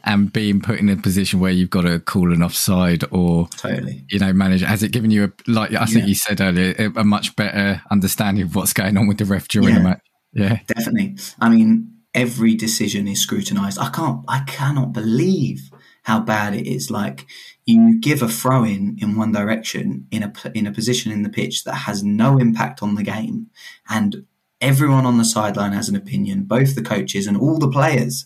and 0.04 0.32
being 0.34 0.62
put 0.62 0.80
in 0.80 0.90
a 0.90 0.96
position 0.98 1.40
where 1.40 1.52
you've 1.52 1.70
got 1.70 1.82
to 1.82 2.00
call 2.00 2.34
an 2.34 2.42
offside 2.42 3.04
or 3.12 3.48
Totally. 3.50 4.04
you 4.10 4.18
know 4.20 4.34
manage? 4.34 4.62
Has 4.62 4.82
it 4.82 4.92
given 4.92 5.12
you 5.12 5.26
a 5.26 5.32
like 5.52 5.74
I 5.74 5.86
think 5.86 6.00
Yeah. 6.02 6.06
you 6.06 6.16
said 6.16 6.42
earlier 6.42 6.74
a, 6.80 7.02
a 7.02 7.04
much 7.04 7.36
better 7.36 7.82
understanding 7.92 8.44
of 8.46 8.56
what's 8.56 8.74
going 8.74 8.98
on 8.98 9.08
with 9.08 9.18
the 9.20 9.26
ref 9.26 9.48
during 9.48 9.70
Yeah. 9.70 9.76
the 9.76 9.84
match? 9.84 10.02
Yeah, 10.34 10.60
Definitely. 10.68 11.18
I 11.40 11.50
mean, 11.50 11.92
every 12.14 12.56
decision 12.56 13.08
is 13.08 13.22
scrutinised. 13.22 13.80
I 13.80 13.90
can't. 13.90 14.24
I 14.28 14.44
cannot 14.48 14.94
believe 14.94 15.70
how 16.04 16.20
bad 16.20 16.56
it 16.56 16.68
is. 16.68 16.90
Like 16.90 17.26
you 17.66 18.00
give 18.00 18.22
a 18.22 18.28
throw 18.28 18.64
in 18.64 18.98
in 19.02 19.18
one 19.18 19.32
direction 19.32 20.08
in 20.12 20.24
a 20.24 20.34
in 20.54 20.68
a 20.68 20.72
position 20.72 21.12
in 21.12 21.24
the 21.24 21.30
pitch 21.30 21.64
that 21.64 21.76
has 21.76 22.04
no 22.04 22.38
impact 22.38 22.82
on 22.82 22.96
the 22.96 23.04
game, 23.04 23.48
and 23.90 24.26
everyone 24.60 25.06
on 25.06 25.18
the 25.18 25.26
sideline 25.26 25.74
has 25.74 25.90
an 25.90 25.96
opinion, 25.96 26.44
both 26.44 26.76
the 26.76 26.82
coaches 26.82 27.28
and 27.28 27.38
all 27.38 27.58
the 27.58 27.70
players, 27.70 28.26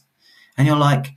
and 0.58 0.68
you're 0.68 0.78
like. 0.78 1.08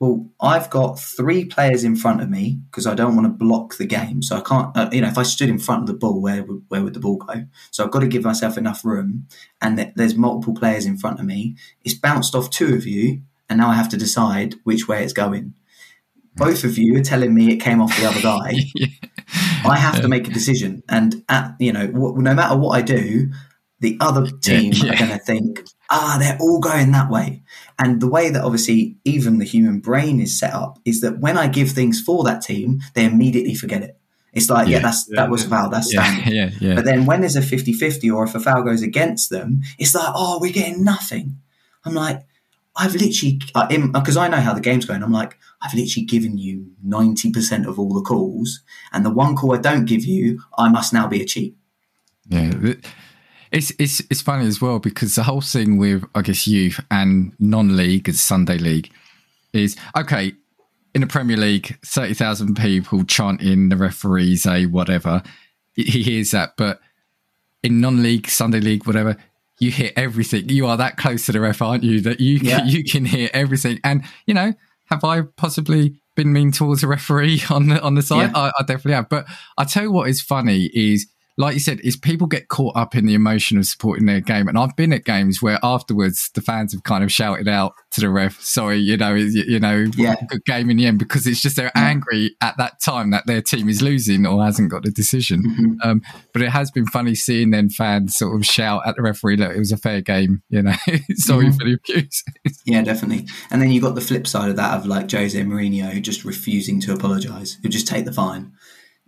Well, 0.00 0.30
I've 0.40 0.70
got 0.70 1.00
three 1.00 1.44
players 1.44 1.82
in 1.82 1.96
front 1.96 2.20
of 2.20 2.30
me 2.30 2.60
because 2.70 2.86
I 2.86 2.94
don't 2.94 3.16
want 3.16 3.26
to 3.26 3.32
block 3.32 3.78
the 3.78 3.86
game. 3.86 4.22
So 4.22 4.36
I 4.36 4.40
can't, 4.40 4.76
uh, 4.76 4.88
you 4.92 5.00
know, 5.00 5.08
if 5.08 5.18
I 5.18 5.24
stood 5.24 5.48
in 5.48 5.58
front 5.58 5.82
of 5.82 5.86
the 5.88 5.94
ball, 5.94 6.20
where 6.20 6.44
would, 6.44 6.62
where 6.68 6.84
would 6.84 6.94
the 6.94 7.00
ball 7.00 7.16
go? 7.16 7.46
So 7.72 7.84
I've 7.84 7.90
got 7.90 8.00
to 8.00 8.06
give 8.06 8.22
myself 8.22 8.56
enough 8.56 8.84
room 8.84 9.26
and 9.60 9.76
th- 9.76 9.94
there's 9.96 10.14
multiple 10.14 10.54
players 10.54 10.86
in 10.86 10.98
front 10.98 11.18
of 11.18 11.26
me. 11.26 11.56
It's 11.82 11.94
bounced 11.94 12.36
off 12.36 12.50
two 12.50 12.74
of 12.74 12.86
you, 12.86 13.22
and 13.48 13.58
now 13.58 13.70
I 13.70 13.74
have 13.74 13.88
to 13.90 13.96
decide 13.96 14.54
which 14.64 14.86
way 14.86 15.02
it's 15.02 15.12
going. 15.12 15.54
Both 16.36 16.62
of 16.62 16.78
you 16.78 16.96
are 16.98 17.02
telling 17.02 17.34
me 17.34 17.52
it 17.52 17.56
came 17.56 17.80
off 17.80 17.98
the 17.98 18.06
other 18.06 18.20
guy. 18.20 18.54
I 19.64 19.76
have 19.76 20.00
to 20.02 20.08
make 20.08 20.28
a 20.28 20.32
decision, 20.32 20.84
and 20.88 21.24
at, 21.28 21.54
you 21.58 21.72
know, 21.72 21.88
wh- 21.88 22.16
no 22.16 22.34
matter 22.34 22.56
what 22.56 22.76
I 22.76 22.82
do, 22.82 23.30
the 23.80 23.96
other 24.00 24.26
team 24.26 24.72
yeah. 24.72 24.92
are 24.92 24.96
going 24.96 25.10
to 25.10 25.18
think, 25.18 25.64
ah, 25.90 26.16
they're 26.20 26.38
all 26.40 26.60
going 26.60 26.92
that 26.92 27.10
way. 27.10 27.42
And 27.78 28.00
the 28.00 28.08
way 28.08 28.30
that 28.30 28.42
obviously 28.42 28.96
even 29.04 29.38
the 29.38 29.44
human 29.44 29.78
brain 29.80 30.20
is 30.20 30.38
set 30.38 30.52
up 30.52 30.78
is 30.84 31.00
that 31.02 31.20
when 31.20 31.38
I 31.38 31.46
give 31.46 31.70
things 31.70 32.00
for 32.00 32.24
that 32.24 32.42
team, 32.42 32.80
they 32.94 33.04
immediately 33.04 33.54
forget 33.54 33.82
it. 33.82 33.98
It's 34.32 34.50
like, 34.50 34.66
yeah, 34.68 34.76
Yeah. 34.76 34.82
that's 34.82 35.06
Yeah, 35.08 35.22
that 35.22 35.30
was 35.30 35.44
a 35.44 35.48
foul, 35.48 35.70
that's 35.70 35.92
yeah, 35.92 36.02
standard. 36.04 36.32
yeah, 36.32 36.50
yeah. 36.60 36.74
But 36.74 36.84
then 36.84 37.06
when 37.06 37.20
there's 37.20 37.36
a 37.36 37.42
50 37.42 37.72
50 37.72 38.10
or 38.10 38.24
if 38.24 38.34
a 38.34 38.40
foul 38.40 38.62
goes 38.62 38.82
against 38.82 39.30
them, 39.30 39.62
it's 39.78 39.94
like, 39.94 40.10
oh, 40.14 40.38
we're 40.40 40.52
getting 40.52 40.82
nothing. 40.84 41.38
I'm 41.84 41.94
like, 41.94 42.22
I've 42.76 42.94
literally, 42.94 43.40
uh, 43.54 43.66
because 43.92 44.16
uh, 44.16 44.20
I 44.20 44.28
know 44.28 44.40
how 44.40 44.54
the 44.54 44.60
game's 44.60 44.84
going, 44.84 45.02
I'm 45.02 45.12
like, 45.12 45.36
I've 45.62 45.74
literally 45.74 46.04
given 46.06 46.38
you 46.38 46.70
90% 46.86 47.66
of 47.66 47.78
all 47.78 47.92
the 47.94 48.02
calls. 48.02 48.60
And 48.92 49.04
the 49.04 49.10
one 49.10 49.34
call 49.34 49.54
I 49.54 49.58
don't 49.58 49.84
give 49.84 50.04
you, 50.04 50.40
I 50.56 50.68
must 50.68 50.92
now 50.92 51.08
be 51.08 51.20
a 51.22 51.24
cheat. 51.24 51.56
Yeah, 52.28 52.52
it's 53.52 53.70
it's 53.78 54.00
it's 54.10 54.20
funny 54.20 54.46
as 54.46 54.60
well 54.60 54.78
because 54.78 55.14
the 55.14 55.22
whole 55.22 55.40
thing 55.40 55.78
with 55.78 56.04
I 56.14 56.22
guess 56.22 56.46
youth 56.46 56.80
and 56.90 57.32
non-league 57.38 58.08
as 58.08 58.20
Sunday 58.20 58.58
league 58.58 58.90
is 59.52 59.76
okay. 59.96 60.32
In 60.94 61.02
the 61.02 61.06
Premier 61.06 61.36
League, 61.36 61.78
thirty 61.84 62.14
thousand 62.14 62.56
people 62.56 63.04
chanting 63.04 63.68
the 63.68 63.76
referees 63.76 64.46
a 64.46 64.66
whatever. 64.66 65.22
He 65.74 66.02
hears 66.02 66.32
that, 66.32 66.54
but 66.56 66.80
in 67.62 67.80
non-league, 67.80 68.28
Sunday 68.28 68.58
league, 68.60 68.86
whatever, 68.86 69.16
you 69.60 69.70
hear 69.70 69.90
everything. 69.96 70.48
You 70.48 70.66
are 70.66 70.76
that 70.76 70.96
close 70.96 71.26
to 71.26 71.32
the 71.32 71.40
ref, 71.40 71.60
aren't 71.62 71.84
you? 71.84 72.00
That 72.00 72.20
you 72.20 72.38
Yeah. 72.38 72.58
can, 72.60 72.68
you 72.68 72.84
can 72.84 73.04
hear 73.04 73.28
everything. 73.32 73.78
And 73.84 74.02
you 74.26 74.34
know, 74.34 74.54
have 74.86 75.04
I 75.04 75.22
possibly 75.22 76.00
been 76.16 76.32
mean 76.32 76.50
towards 76.52 76.82
a 76.82 76.88
referee 76.88 77.42
on 77.50 77.68
the 77.68 77.80
on 77.82 77.94
the 77.94 78.02
side? 78.02 78.30
Yeah. 78.32 78.38
I, 78.38 78.48
I 78.58 78.62
definitely 78.62 78.94
have. 78.94 79.08
But 79.08 79.26
I 79.56 79.64
tell 79.64 79.84
you 79.84 79.92
what 79.92 80.08
is 80.08 80.20
funny 80.20 80.70
is 80.74 81.06
like 81.38 81.54
you 81.54 81.60
said, 81.60 81.80
is 81.80 81.96
people 81.96 82.26
get 82.26 82.48
caught 82.48 82.76
up 82.76 82.94
in 82.94 83.06
the 83.06 83.14
emotion 83.14 83.56
of 83.56 83.64
supporting 83.64 84.04
their 84.06 84.20
game. 84.20 84.48
And 84.48 84.58
I've 84.58 84.74
been 84.76 84.92
at 84.92 85.04
games 85.04 85.40
where 85.40 85.58
afterwards 85.62 86.30
the 86.34 86.40
fans 86.42 86.72
have 86.72 86.82
kind 86.82 87.02
of 87.04 87.10
shouted 87.12 87.48
out 87.48 87.72
to 87.92 88.00
the 88.00 88.10
ref, 88.10 88.40
sorry, 88.42 88.78
you 88.78 88.96
know, 88.96 89.14
you, 89.14 89.44
you 89.46 89.60
know, 89.60 89.86
Yeah. 89.96 90.16
good 90.28 90.44
game 90.44 90.68
in 90.68 90.76
the 90.76 90.86
end, 90.86 90.98
because 90.98 91.26
it's 91.26 91.40
just 91.40 91.56
they're 91.56 91.70
angry 91.76 92.36
at 92.40 92.56
that 92.58 92.80
time 92.80 93.10
that 93.12 93.26
their 93.26 93.40
team 93.40 93.68
is 93.68 93.80
losing 93.80 94.26
or 94.26 94.44
hasn't 94.44 94.70
got 94.70 94.82
the 94.82 94.90
decision. 94.90 95.42
Mm-hmm. 95.44 95.88
Um, 95.88 96.02
but 96.32 96.42
it 96.42 96.50
has 96.50 96.70
been 96.70 96.86
funny 96.86 97.14
seeing 97.14 97.50
then 97.52 97.70
fans 97.70 98.16
sort 98.16 98.34
of 98.34 98.44
shout 98.44 98.82
at 98.86 98.96
the 98.96 99.02
referee, 99.02 99.36
look, 99.36 99.52
it 99.54 99.58
was 99.58 99.72
a 99.72 99.76
fair 99.76 100.00
game, 100.00 100.42
you 100.50 100.62
know, 100.62 100.74
sorry 101.14 101.46
Mm-hmm. 101.46 101.56
for 101.58 101.64
the 101.64 101.74
abuse. 101.74 102.24
Yeah, 102.64 102.82
definitely. 102.82 103.26
And 103.50 103.62
then 103.62 103.70
you 103.70 103.80
got 103.80 103.94
the 103.94 104.00
flip 104.00 104.26
side 104.26 104.50
of 104.50 104.56
that 104.56 104.76
of 104.76 104.84
like 104.86 105.10
Jose 105.10 105.40
Mourinho 105.40 106.02
just 106.02 106.24
refusing 106.24 106.80
to 106.82 106.92
apologise. 106.92 107.56
He'll 107.62 107.70
just 107.70 107.86
take 107.88 108.04
the 108.04 108.12
fine. 108.12 108.52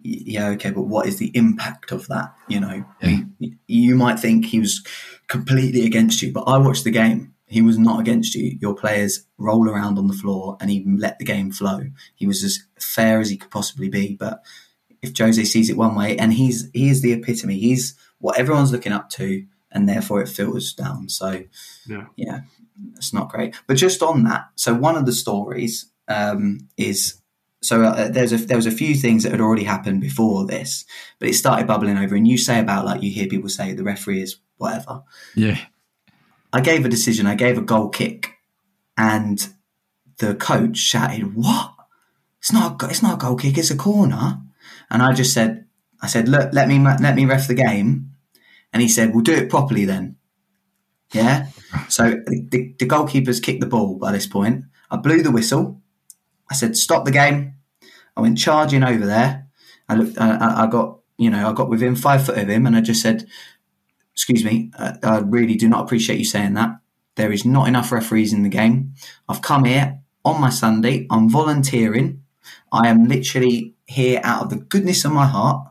Y- 0.04 0.22
Yeah, 0.26 0.48
okay, 0.50 0.70
but 0.70 0.82
what 0.82 1.06
is 1.06 1.16
the 1.18 1.30
impact 1.34 1.92
of 1.92 2.06
that? 2.08 2.34
You 2.48 2.60
know, 2.60 2.84
Yeah. 3.02 3.20
You 3.66 3.94
might 3.96 4.18
think 4.20 4.46
he 4.46 4.60
was 4.60 4.84
completely 5.28 5.84
against 5.86 6.22
you, 6.22 6.32
but 6.32 6.42
I 6.44 6.58
watched 6.58 6.84
the 6.84 6.90
game. 6.90 7.34
He 7.46 7.62
was 7.62 7.78
not 7.78 8.00
against 8.00 8.34
you. 8.34 8.56
Your 8.60 8.74
players 8.74 9.24
roll 9.38 9.68
around 9.68 9.98
on 9.98 10.06
the 10.06 10.14
floor 10.14 10.56
and 10.60 10.70
even 10.70 10.98
let 10.98 11.18
the 11.18 11.24
game 11.24 11.50
flow. 11.50 11.82
He 12.14 12.26
was 12.26 12.44
as 12.44 12.60
fair 12.78 13.20
as 13.20 13.28
he 13.30 13.36
could 13.36 13.50
possibly 13.50 13.88
be. 13.88 14.14
But 14.14 14.42
if 15.02 15.16
Jose 15.18 15.42
sees 15.44 15.68
it 15.70 15.76
one 15.76 15.94
way, 15.96 16.16
and 16.16 16.32
he's 16.32 16.68
he 16.72 16.88
is 16.90 17.02
the 17.02 17.12
epitome, 17.12 17.58
he's 17.58 17.94
what 18.18 18.38
everyone's 18.38 18.70
looking 18.72 18.92
up 18.92 19.08
to, 19.10 19.44
and 19.72 19.88
therefore 19.88 20.22
it 20.22 20.28
filters 20.28 20.72
down. 20.74 21.08
So 21.08 21.42
Yeah. 21.88 22.06
yeah, 22.16 22.40
it's 22.96 23.12
not 23.12 23.30
great. 23.30 23.54
But 23.66 23.74
just 23.78 24.02
on 24.02 24.24
that, 24.24 24.46
so 24.54 24.72
one 24.74 24.96
of 24.96 25.06
the 25.06 25.12
stories 25.12 25.86
um, 26.08 26.68
is 26.76 27.19
so 27.62 27.82
uh, 27.82 28.08
there's 28.08 28.32
a 28.32 28.38
there 28.38 28.56
was 28.56 28.66
a 28.66 28.70
few 28.70 28.94
things 28.94 29.22
that 29.22 29.32
had 29.32 29.40
already 29.40 29.64
happened 29.64 30.00
before 30.00 30.46
this, 30.46 30.84
but 31.18 31.28
it 31.28 31.34
started 31.34 31.66
bubbling 31.66 31.98
over. 31.98 32.14
And 32.14 32.26
you 32.26 32.38
say 32.38 32.58
about 32.58 32.86
like 32.86 33.02
you 33.02 33.10
hear 33.10 33.26
people 33.26 33.48
say 33.48 33.72
the 33.72 33.84
referee 33.84 34.22
is 34.22 34.36
whatever. 34.56 35.02
yeah. 35.34 35.58
I 36.52 36.60
gave 36.60 36.84
a 36.84 36.88
decision. 36.88 37.26
I 37.26 37.36
gave 37.36 37.56
a 37.58 37.62
goal 37.62 37.90
kick, 37.90 38.34
and 38.96 39.46
the 40.18 40.34
coach 40.34 40.78
shouted, 40.78 41.36
"What? 41.36 41.74
It's 42.40 42.52
not. 42.52 42.82
A, 42.82 42.88
it's 42.88 43.02
not 43.02 43.14
a 43.14 43.24
goal 43.24 43.36
kick. 43.36 43.56
It's 43.56 43.70
a 43.70 43.76
corner." 43.76 44.40
And 44.90 45.02
I 45.02 45.12
just 45.12 45.32
said, 45.32 45.66
"I 46.02 46.08
said, 46.08 46.28
look, 46.28 46.52
let 46.52 46.66
me 46.66 46.78
let 46.80 47.14
me 47.14 47.24
ref 47.24 47.46
the 47.46 47.54
game." 47.54 48.10
And 48.72 48.82
he 48.82 48.88
said, 48.88 49.14
"We'll 49.14 49.22
do 49.22 49.34
it 49.34 49.50
properly 49.50 49.84
then." 49.84 50.16
Yeah. 51.12 51.48
So 51.88 52.20
the, 52.26 52.74
the 52.80 52.86
goalkeeper's 52.86 53.38
kicked 53.38 53.60
the 53.60 53.66
ball 53.66 53.94
by 53.94 54.10
this 54.10 54.26
point. 54.26 54.64
I 54.90 54.96
blew 54.96 55.22
the 55.22 55.30
whistle. 55.30 55.79
I 56.50 56.54
said, 56.54 56.76
"Stop 56.76 57.04
the 57.04 57.10
game." 57.12 57.54
I 58.16 58.20
went 58.20 58.38
charging 58.38 58.82
over 58.82 59.06
there. 59.06 59.46
I 59.88 59.94
looked. 59.94 60.18
I, 60.18 60.30
I- 60.36 60.64
I 60.64 60.66
got 60.66 60.98
you 61.18 61.30
know 61.30 61.48
I 61.48 61.52
got 61.52 61.68
within 61.70 61.96
five 61.96 62.24
foot 62.26 62.38
of 62.38 62.48
him, 62.48 62.66
and 62.66 62.76
I 62.76 62.80
just 62.80 63.02
said, 63.02 63.26
excuse 64.14 64.44
me, 64.44 64.70
uh, 64.78 64.94
I 65.02 65.18
really 65.18 65.54
do 65.56 65.68
not 65.68 65.84
appreciate 65.84 66.18
you 66.18 66.24
saying 66.24 66.54
that. 66.54 66.78
There 67.16 67.32
is 67.32 67.44
not 67.44 67.68
enough 67.68 67.92
referees 67.92 68.32
in 68.32 68.42
the 68.42 68.48
game. 68.48 68.94
I've 69.28 69.42
come 69.42 69.64
here 69.64 70.00
on 70.24 70.40
my 70.40 70.50
Sunday. 70.50 71.06
I'm 71.10 71.28
volunteering. 71.28 72.22
I 72.72 72.88
am 72.88 73.06
literally 73.08 73.74
here 73.86 74.20
out 74.24 74.44
of 74.44 74.50
the 74.50 74.56
goodness 74.56 75.04
of 75.04 75.12
my 75.12 75.26
heart. 75.26 75.66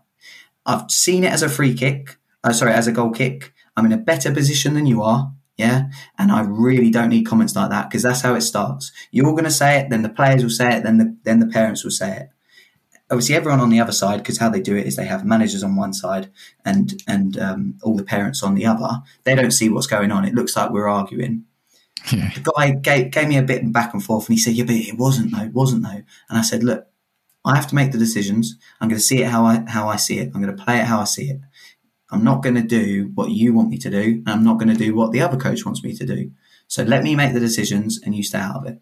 I've 0.66 0.92
seen 0.92 1.24
it 1.24 1.32
as 1.34 1.42
a 1.44 1.50
free 1.50 1.74
kick. 1.74 2.18
Uh, 2.44 2.54
sorry, 2.54 2.74
as 2.74 2.88
a 2.88 2.92
goal 2.92 3.12
kick. 3.12 3.54
I'm 3.76 3.86
in 3.86 3.92
a 3.94 3.98
better 3.98 4.32
position 4.34 4.74
than 4.74 4.86
you 4.86 5.02
are. 5.02 5.32
Yeah. 5.60 5.90
And 6.18 6.32
I 6.32 6.40
really 6.40 6.90
don't 6.90 7.10
need 7.10 7.26
comments 7.26 7.54
like 7.54 7.70
that 7.70 7.90
because 7.90 8.02
that's 8.02 8.22
how 8.22 8.34
it 8.34 8.42
starts. 8.42 8.94
You're 9.12 9.34
going 9.34 9.44
to 9.44 9.52
say 9.52 9.78
it, 9.78 9.90
then 9.90 10.04
the 10.04 10.10
players 10.10 10.42
will 10.42 10.50
say 10.50 10.78
it, 10.78 10.84
then 10.84 11.00
the, 11.00 11.18
then 11.24 11.40
the 11.42 11.48
parents 11.48 11.84
will 11.84 11.92
say 11.92 12.16
it. 12.16 12.30
Obviously 13.12 13.36
everyone 13.36 13.60
on 13.60 13.70
the 13.70 13.82
other 13.82 13.92
side 13.92 14.20
because 14.20 14.38
how 14.38 14.50
they 14.50 14.62
do 14.62 14.78
it 14.78 14.88
is 14.88 14.96
they 14.96 15.06
have 15.06 15.26
managers 15.26 15.62
on 15.62 15.76
one 15.76 15.92
side 15.94 16.30
and 16.64 17.04
and 17.08 17.38
um, 17.40 17.78
all 17.84 17.98
the 17.98 18.06
parents 18.06 18.42
on 18.42 18.56
the 18.56 18.66
other. 18.66 19.02
They 19.26 19.36
don't 19.36 19.52
see 19.52 19.68
what's 19.68 19.88
going 19.88 20.12
on. 20.12 20.24
It 20.24 20.34
looks 20.34 20.56
like 20.56 20.72
we're 20.72 20.88
arguing. 20.88 21.46
Yeah. 22.14 22.32
the 22.34 22.52
guy 22.56 22.72
gave, 22.72 23.12
gave 23.12 23.28
me 23.28 23.38
a 23.38 23.44
bit 23.44 23.74
back 23.74 23.94
and 23.94 24.02
forth 24.02 24.30
and 24.30 24.34
he 24.34 24.40
said 24.42 24.54
yeah 24.54 24.64
but 24.64 24.76
it 24.76 24.98
wasn't 24.98 25.36
though. 25.36 25.44
It 25.44 25.54
wasn't 25.54 25.84
though. 25.84 26.02
And 26.30 26.40
i 26.40 26.42
said 26.42 26.64
look 26.64 26.88
i 27.44 27.54
have 27.56 27.68
to 27.68 27.76
make 27.76 27.92
the 27.92 27.98
decisions. 27.98 28.56
I'm 28.80 28.88
going 28.88 28.98
to 28.98 29.04
see 29.04 29.22
it 29.22 29.28
how 29.28 29.44
i 29.44 29.66
how 29.68 29.90
i 29.90 29.98
see 29.98 30.20
it. 30.20 30.32
I'm 30.34 30.42
going 30.42 30.56
to 30.56 30.64
play 30.64 30.80
it 30.80 30.86
how 30.86 31.02
i 31.02 31.04
see 31.04 31.30
it 31.30 31.42
i'm 32.12 32.24
not 32.24 32.42
going 32.44 32.56
to 32.56 32.62
do 32.62 33.12
what 33.16 33.30
you 33.30 33.54
want 33.54 33.70
me 33.70 33.78
to 33.78 33.90
do 33.90 34.22
and 34.26 34.30
i'm 34.30 34.44
not 34.44 34.58
going 34.58 34.70
to 34.70 34.76
do 34.86 34.96
what 34.96 35.12
the 35.12 35.22
other 35.22 35.38
coach 35.38 35.66
wants 35.66 35.84
me 35.84 35.94
to 35.96 36.06
do 36.06 36.32
So 36.70 36.84
let 36.84 37.04
me 37.04 37.16
make 37.16 37.34
the 37.34 37.40
decisions 37.40 38.00
and 38.02 38.16
you 38.16 38.24
stay 38.24 38.38
out 38.38 38.58
of 38.58 38.68
it. 38.68 38.80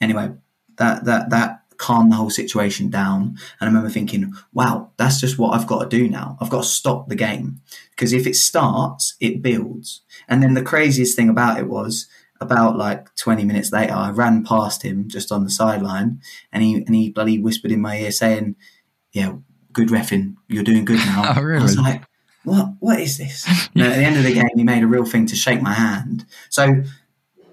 Anyway, 0.00 0.30
that 0.76 1.04
that 1.04 1.30
that 1.30 1.62
calmed 1.76 2.12
the 2.12 2.16
whole 2.16 2.30
situation 2.30 2.88
down. 2.88 3.20
And 3.22 3.62
I 3.62 3.66
remember 3.66 3.90
thinking, 3.90 4.32
wow, 4.52 4.92
that's 4.96 5.20
just 5.20 5.38
what 5.38 5.54
I've 5.54 5.66
got 5.66 5.82
to 5.82 5.96
do 5.98 6.08
now. 6.08 6.38
I've 6.40 6.50
got 6.50 6.62
to 6.62 6.68
stop 6.68 7.08
the 7.08 7.16
game 7.16 7.62
because 7.90 8.12
if 8.12 8.26
it 8.26 8.36
starts, 8.36 9.16
it 9.18 9.42
builds. 9.42 10.02
And 10.28 10.42
then 10.42 10.54
the 10.54 10.62
craziest 10.62 11.16
thing 11.16 11.28
about 11.28 11.58
it 11.58 11.66
was 11.68 12.06
about 12.40 12.76
like 12.76 13.14
20 13.16 13.44
minutes 13.44 13.72
later, 13.72 13.94
I 13.94 14.10
ran 14.10 14.44
past 14.44 14.82
him 14.82 15.08
just 15.08 15.32
on 15.32 15.42
the 15.42 15.50
sideline 15.50 16.20
and 16.52 16.62
he, 16.62 16.74
and 16.76 16.94
he 16.94 17.10
bloody 17.10 17.38
whispered 17.38 17.72
in 17.72 17.80
my 17.80 17.96
ear 17.98 18.12
saying, 18.12 18.56
yeah, 19.12 19.36
good 19.72 19.88
refing. 19.88 20.36
You're 20.48 20.64
doing 20.64 20.84
good 20.84 20.98
now. 20.98 21.34
Oh, 21.36 21.42
really? 21.42 21.60
I 21.60 21.62
was 21.62 21.78
like, 21.78 22.04
what, 22.44 22.68
what 22.80 23.00
is 23.00 23.18
this? 23.18 23.46
And 23.74 23.82
at 23.84 23.96
the 23.96 24.02
end 24.04 24.16
of 24.16 24.24
the 24.24 24.32
game, 24.32 24.48
he 24.56 24.64
made 24.64 24.82
a 24.82 24.86
real 24.86 25.04
thing 25.04 25.26
to 25.26 25.36
shake 25.36 25.60
my 25.62 25.72
hand. 25.74 26.24
So 26.48 26.82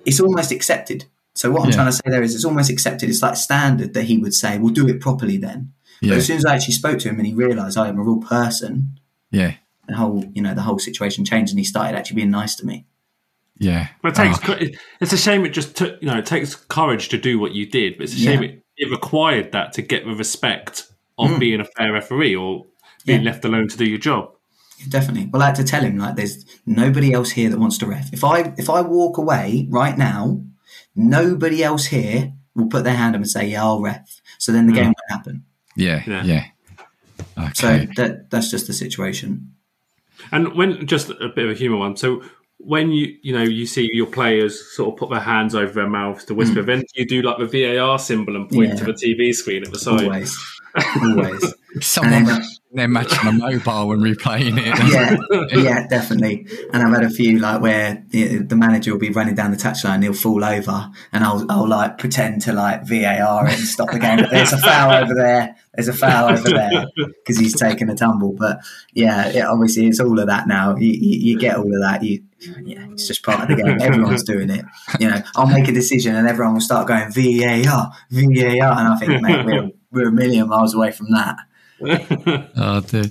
it's 0.06 0.20
almost 0.20 0.52
accepted. 0.52 1.06
So 1.34 1.52
what 1.52 1.62
I'm 1.64 1.70
Yeah. 1.70 1.76
trying 1.76 1.88
to 1.88 1.92
say 1.94 2.02
there 2.06 2.24
is 2.24 2.34
it's 2.36 2.46
almost 2.46 2.70
accepted. 2.70 3.10
It's 3.10 3.22
like 3.22 3.36
standard 3.36 3.94
that 3.94 4.04
he 4.04 4.18
would 4.18 4.34
say, 4.34 4.58
we'll 4.58 4.74
do 4.74 4.88
it 4.88 5.00
properly 5.02 5.38
then. 5.38 5.74
But 6.02 6.12
as 6.12 6.28
soon 6.28 6.38
as 6.38 6.46
I 6.46 6.56
actually 6.56 6.76
spoke 6.76 7.00
to 7.00 7.10
him 7.10 7.18
and 7.18 7.26
he 7.28 7.34
realised 7.34 7.78
I 7.78 7.88
am 7.90 8.00
a 8.00 8.04
real 8.04 8.18
person, 8.22 9.00
Yeah. 9.32 9.56
the 9.88 9.96
whole 9.96 10.24
you 10.34 10.42
know 10.42 10.54
the 10.54 10.62
whole 10.62 10.80
situation 10.80 11.26
changed 11.26 11.52
and 11.52 11.60
he 11.60 11.66
started 11.66 11.98
actually 11.98 12.16
being 12.18 12.32
nice 12.32 12.56
to 12.56 12.66
me. 12.66 12.86
Yeah. 13.60 13.88
But 14.04 14.10
it 14.12 14.16
takes. 14.16 14.50
Oh, 14.50 14.78
It's 15.02 15.14
a 15.14 15.18
shame 15.18 15.44
it 15.46 15.50
just 15.50 15.76
took. 15.76 16.00
You 16.02 16.08
know, 16.08 16.18
it 16.20 16.26
takes 16.28 16.54
courage 16.56 17.10
to 17.10 17.18
do 17.18 17.40
what 17.40 17.54
you 17.54 17.66
did, 17.66 17.98
but 17.98 18.04
it's 18.04 18.14
a 18.14 18.18
shame 18.18 18.44
Yeah. 18.44 18.50
it, 18.50 18.64
it 18.78 18.92
required 18.92 19.52
that 19.54 19.74
to 19.74 19.82
get 19.82 20.06
the 20.06 20.14
respect 20.14 20.92
of 21.18 21.40
being 21.40 21.60
a 21.60 21.66
fair 21.66 21.92
referee 21.94 22.36
or 22.36 22.66
being 23.06 23.22
Mm. 23.22 23.24
Yeah. 23.26 23.32
left 23.32 23.46
alone 23.46 23.68
to 23.70 23.78
do 23.78 23.86
your 23.86 23.98
job. 23.98 24.30
Definitely. 24.89 25.30
Well, 25.32 25.41
I 25.41 25.47
had 25.47 25.55
to 25.55 25.63
tell 25.63 25.84
him 25.84 25.97
like 25.97 26.15
there's 26.15 26.45
nobody 26.65 27.11
else 27.13 27.32
here 27.32 27.49
that 27.49 27.59
wants 27.59 27.78
to 27.80 27.88
ref. 27.88 28.13
If 28.13 28.23
I 28.23 28.53
if 28.57 28.69
I 28.69 28.82
walk 28.82 29.17
away 29.17 29.67
right 29.69 29.97
now, 29.97 30.41
nobody 30.95 31.63
else 31.63 31.86
here 31.86 32.34
will 32.55 32.67
put 32.67 32.84
their 32.84 32.95
hand 32.95 33.15
up 33.15 33.21
and 33.21 33.30
say, 33.30 33.47
"Yeah, 33.47 33.63
I'll 33.63 33.82
ref." 33.82 34.21
So 34.38 34.51
then 34.51 34.67
the 34.67 34.73
game 34.73 34.86
won't 34.86 34.97
happen. 35.09 35.45
Yeah. 35.75 36.03
Yeah. 36.07 36.23
Yeah. 36.23 37.49
So 37.53 37.86
that 37.95 38.30
that's 38.30 38.49
just 38.51 38.67
the 38.67 38.73
situation. 38.73 39.53
And 40.32 40.53
when 40.55 40.86
just 40.88 41.09
a 41.09 41.30
bit 41.30 41.45
of 41.45 41.51
a 41.51 41.53
humour 41.55 41.78
one. 41.78 41.95
So 41.97 42.23
when 42.59 42.91
you 42.91 43.15
you 43.21 43.34
know 43.34 43.43
you 43.43 43.65
see 43.67 43.88
your 43.91 44.07
players 44.07 44.75
sort 44.75 44.93
of 44.93 44.99
put 44.99 45.09
their 45.09 45.19
hands 45.19 45.53
over 45.55 45.71
their 45.71 45.89
mouths 45.89 46.25
to 46.25 46.34
whisper, 46.36 46.61
then 46.63 46.84
you 46.95 47.05
do 47.05 47.21
like 47.21 47.38
the 47.38 47.45
VAR 47.45 47.99
symbol 47.99 48.36
and 48.36 48.49
point 48.49 48.71
Mm. 48.71 48.80
Yeah. 48.80 48.86
to 48.86 48.86
the 48.86 48.93
TV 48.93 49.34
screen 49.34 49.63
at 49.63 49.71
the 49.71 49.80
side. 49.80 50.03
Always, 50.03 50.38
always. 51.01 51.53
Someone 51.82 52.13
and 52.30 52.43
then- 52.78 52.93
they're 52.93 53.03
matching 53.03 53.28
a 53.28 53.32
mobile 53.32 53.91
and 53.91 54.01
replaying 54.03 54.57
it. 54.57 55.51
yeah, 55.53 55.61
yeah, 55.61 55.88
definitely. 55.88 56.47
And 56.71 56.84
I've 56.84 56.93
had 56.93 57.03
a 57.03 57.09
few 57.09 57.39
like 57.39 57.61
where 57.61 58.03
the, 58.09 58.38
the 58.38 58.55
manager 58.55 58.91
will 58.91 58.99
be 58.99 59.09
running 59.09 59.36
down 59.36 59.51
the 59.51 59.57
touchline, 59.57 60.03
he'll 60.03 60.13
fall 60.13 60.43
over, 60.43 60.91
and 61.11 61.23
I'll 61.23 61.45
I'll 61.49 61.67
like 61.67 61.97
pretend 61.97 62.41
to 62.43 62.53
like 62.53 62.86
VAR 62.88 63.47
and 63.47 63.59
stop 63.59 63.91
the 63.91 63.99
game. 63.99 64.25
There's 64.30 64.53
a 64.53 64.57
foul 64.57 64.91
over 65.03 65.13
there. 65.13 65.55
There's 65.73 65.88
a 65.88 65.93
foul 65.93 66.32
over 66.32 66.49
there 66.49 66.86
because 66.95 67.38
he's 67.38 67.55
taken 67.57 67.89
a 67.89 67.95
tumble. 67.95 68.34
But 68.34 68.59
yeah, 68.93 69.28
it, 69.28 69.43
obviously 69.43 69.88
it's 69.88 69.99
all 69.99 70.19
of 70.19 70.28
that 70.28 70.47
now. 70.47 70.75
You, 70.75 70.88
you, 70.88 71.19
you 71.32 71.39
get 71.39 71.57
all 71.57 71.65
of 71.65 71.82
that. 71.82 72.03
You 72.03 72.23
yeah, 72.63 72.88
it's 72.91 73.07
just 73.07 73.23
part 73.23 73.41
of 73.41 73.47
the 73.55 73.61
game. 73.61 73.82
Everyone's 73.82 74.23
doing 74.23 74.49
it. 74.49 74.63
You 74.99 75.09
know, 75.09 75.21
I'll 75.36 75.47
make 75.47 75.67
a 75.67 75.71
decision, 75.71 76.15
and 76.15 76.28
everyone 76.28 76.53
will 76.53 76.61
start 76.61 76.88
going 76.88 77.11
VAR, 77.11 77.91
VAR, 78.11 78.80
and 78.80 78.88
I 78.88 78.95
think, 78.97 79.21
mate, 79.21 79.45
we're 79.45 79.71
we're 79.91 80.09
a 80.09 80.11
million 80.11 80.47
miles 80.47 80.73
away 80.73 80.91
from 80.91 81.11
that. 81.11 81.38
Oh, 82.55 82.82
dear. 82.82 83.05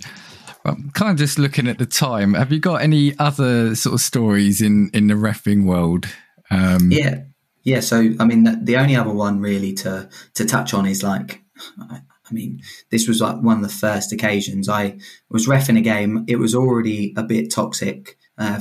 I'm 0.64 0.90
kind 0.90 1.12
of 1.12 1.16
just 1.16 1.38
looking 1.38 1.68
at 1.68 1.78
the 1.78 1.86
time. 1.86 2.34
Have 2.34 2.52
you 2.52 2.58
got 2.58 2.82
any 2.82 3.16
other 3.18 3.74
sort 3.76 3.94
of 3.94 4.00
stories 4.00 4.60
in 4.60 4.90
in 4.92 5.06
the 5.06 5.14
refing 5.14 5.64
world? 5.64 6.06
Um, 6.50 6.90
Yeah, 6.90 7.22
yeah. 7.62 7.80
So 7.80 8.10
I 8.18 8.24
mean, 8.24 8.44
the, 8.44 8.58
the 8.60 8.76
only 8.76 8.96
other 8.96 9.12
one 9.12 9.40
really 9.40 9.72
to 9.74 10.08
to 10.34 10.44
touch 10.44 10.74
on 10.74 10.86
is 10.86 11.02
like, 11.02 11.42
I, 11.78 12.00
mean, 12.32 12.60
this 12.90 13.06
was 13.06 13.20
like 13.20 13.40
one 13.40 13.58
of 13.58 13.62
the 13.62 13.68
first 13.68 14.12
occasions 14.12 14.68
I 14.68 14.98
was 15.30 15.46
refing 15.46 15.78
a 15.78 15.82
game. 15.82 16.24
It 16.26 16.36
was 16.36 16.54
already 16.54 17.14
a 17.16 17.22
bit 17.22 17.52
toxic 17.52 18.18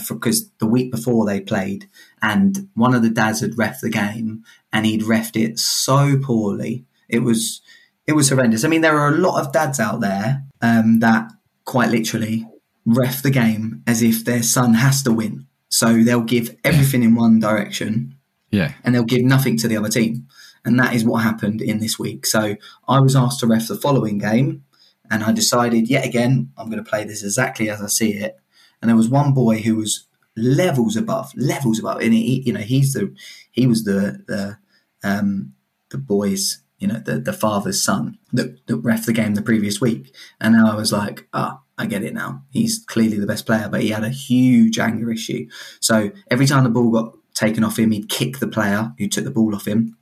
because 0.07 0.49
the 0.59 0.67
week 0.67 0.91
before 0.91 1.25
they 1.25 1.41
played, 1.41 1.89
and 2.21 2.69
one 2.75 2.93
of 2.93 3.01
the 3.01 3.09
dads 3.09 3.41
had 3.41 3.57
ref 3.57 3.81
the 3.81 3.89
game, 3.89 4.43
and 4.71 4.85
he'd 4.85 5.01
refed 5.01 5.41
it 5.41 5.57
so 5.59 6.19
poorly. 6.21 6.85
It 7.09 7.19
was 7.19 7.61
it 8.07 8.13
was 8.13 8.29
horrendous. 8.29 8.63
I 8.63 8.67
mean, 8.67 8.81
there 8.81 8.97
are 8.97 9.09
a 9.09 9.17
lot 9.17 9.39
of 9.39 9.51
dads 9.51 9.79
out 9.79 10.01
there 10.01 10.43
um, 10.61 10.99
that 10.99 11.31
quite 11.65 11.89
literally 11.89 12.47
ref 12.85 13.21
the 13.23 13.31
game 13.31 13.83
as 13.87 14.01
if 14.01 14.23
their 14.23 14.43
son 14.43 14.75
has 14.75 15.01
to 15.03 15.11
win. 15.11 15.47
So 15.69 16.03
they'll 16.03 16.21
give 16.21 16.55
everything 16.63 17.03
in 17.03 17.15
one 17.15 17.39
direction 17.39 18.15
yeah, 18.51 18.73
and 18.83 18.93
they'll 18.93 19.03
give 19.03 19.23
nothing 19.23 19.57
to 19.57 19.67
the 19.67 19.77
other 19.77 19.89
team. 19.89 20.27
And 20.63 20.79
that 20.79 20.93
is 20.93 21.03
what 21.03 21.23
happened 21.23 21.61
in 21.61 21.79
this 21.79 21.99
week. 21.99 22.25
So 22.25 22.55
I 22.87 22.99
was 22.99 23.15
asked 23.15 23.39
to 23.41 23.47
ref 23.47 23.67
the 23.67 23.75
following 23.75 24.17
game, 24.17 24.63
and 25.11 25.23
I 25.23 25.31
decided 25.31 25.89
yet 25.89 26.05
again 26.05 26.51
I'm 26.57 26.69
going 26.69 26.83
to 26.83 26.89
play 26.89 27.03
this 27.03 27.23
exactly 27.23 27.69
as 27.69 27.81
I 27.81 27.87
see 27.87 28.13
it. 28.13 28.37
And 28.81 28.89
there 28.89 28.95
was 28.95 29.09
one 29.09 29.33
boy 29.33 29.61
who 29.61 29.75
was 29.75 30.07
levels 30.37 30.95
above, 30.95 31.31
levels 31.35 31.79
above, 31.79 32.01
and 32.01 32.13
he, 32.13 32.43
you 32.45 32.53
know 32.53 32.61
he's 32.61 32.93
the 32.93 33.13
he 33.51 33.67
was 33.67 33.83
the 33.83 34.23
the 34.27 34.57
um, 35.03 35.53
the 35.89 35.97
boys, 35.97 36.61
you 36.85 36.93
know, 36.93 36.99
the 36.99 37.19
the 37.19 37.33
father's 37.33 37.81
son 37.81 38.19
that, 38.31 38.65
that 38.67 38.77
ref 38.77 39.07
the 39.07 39.13
game 39.13 39.33
the 39.33 39.41
previous 39.41 39.81
week. 39.81 40.15
And 40.39 40.53
now 40.53 40.71
I 40.71 40.75
was 40.75 40.91
like, 40.91 41.27
ah, 41.33 41.61
I 41.79 41.87
get 41.87 42.03
it 42.03 42.13
now. 42.13 42.43
He's 42.51 42.83
clearly 42.85 43.17
the 43.17 43.25
best 43.25 43.47
player, 43.47 43.67
but 43.69 43.81
he 43.81 43.89
had 43.89 44.03
a 44.03 44.09
huge 44.09 44.77
anger 44.77 45.11
issue. 45.11 45.47
So 45.79 46.11
every 46.29 46.45
time 46.45 46.63
the 46.63 46.69
ball 46.69 46.91
got 46.91 47.17
taken 47.33 47.63
off 47.63 47.79
him, 47.79 47.89
he'd 47.89 48.07
kick 48.07 48.37
the 48.37 48.47
player 48.47 48.93
who 48.99 49.07
took 49.07 49.23
the 49.23 49.31
ball 49.31 49.55
off 49.55 49.67
him. 49.67 49.97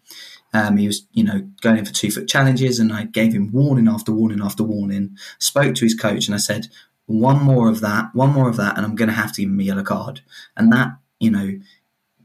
Um, 0.54 0.76
he 0.76 0.88
was, 0.88 1.08
you 1.14 1.24
know, 1.24 1.48
going 1.62 1.78
in 1.78 1.86
for 1.86 1.94
two 1.94 2.12
foot 2.12 2.28
challenges, 2.28 2.80
and 2.80 2.92
I 2.92 3.06
gave 3.06 3.34
him 3.34 3.52
warning 3.54 3.88
after 3.88 4.12
warning 4.12 4.42
after 4.42 4.64
warning. 4.64 5.16
Spoke 5.40 5.74
to 5.76 5.86
his 5.86 5.96
coach, 5.96 6.28
and 6.28 6.36
I 6.36 6.38
said, 6.40 6.68
"One 7.06 7.42
more 7.42 7.70
of 7.70 7.80
that, 7.80 8.14
one 8.14 8.34
more 8.34 8.50
of 8.50 8.58
that, 8.58 8.76
and 8.76 8.86
I'm 8.86 8.96
going 8.96 9.10
to 9.10 9.16
have 9.16 9.32
to 9.34 9.42
give 9.42 9.50
him 9.50 9.60
a 9.60 9.64
yellow 9.64 9.84
card." 9.84 10.22
And 10.58 10.72
that, 10.74 10.90
you 11.20 11.32
know, 11.32 11.54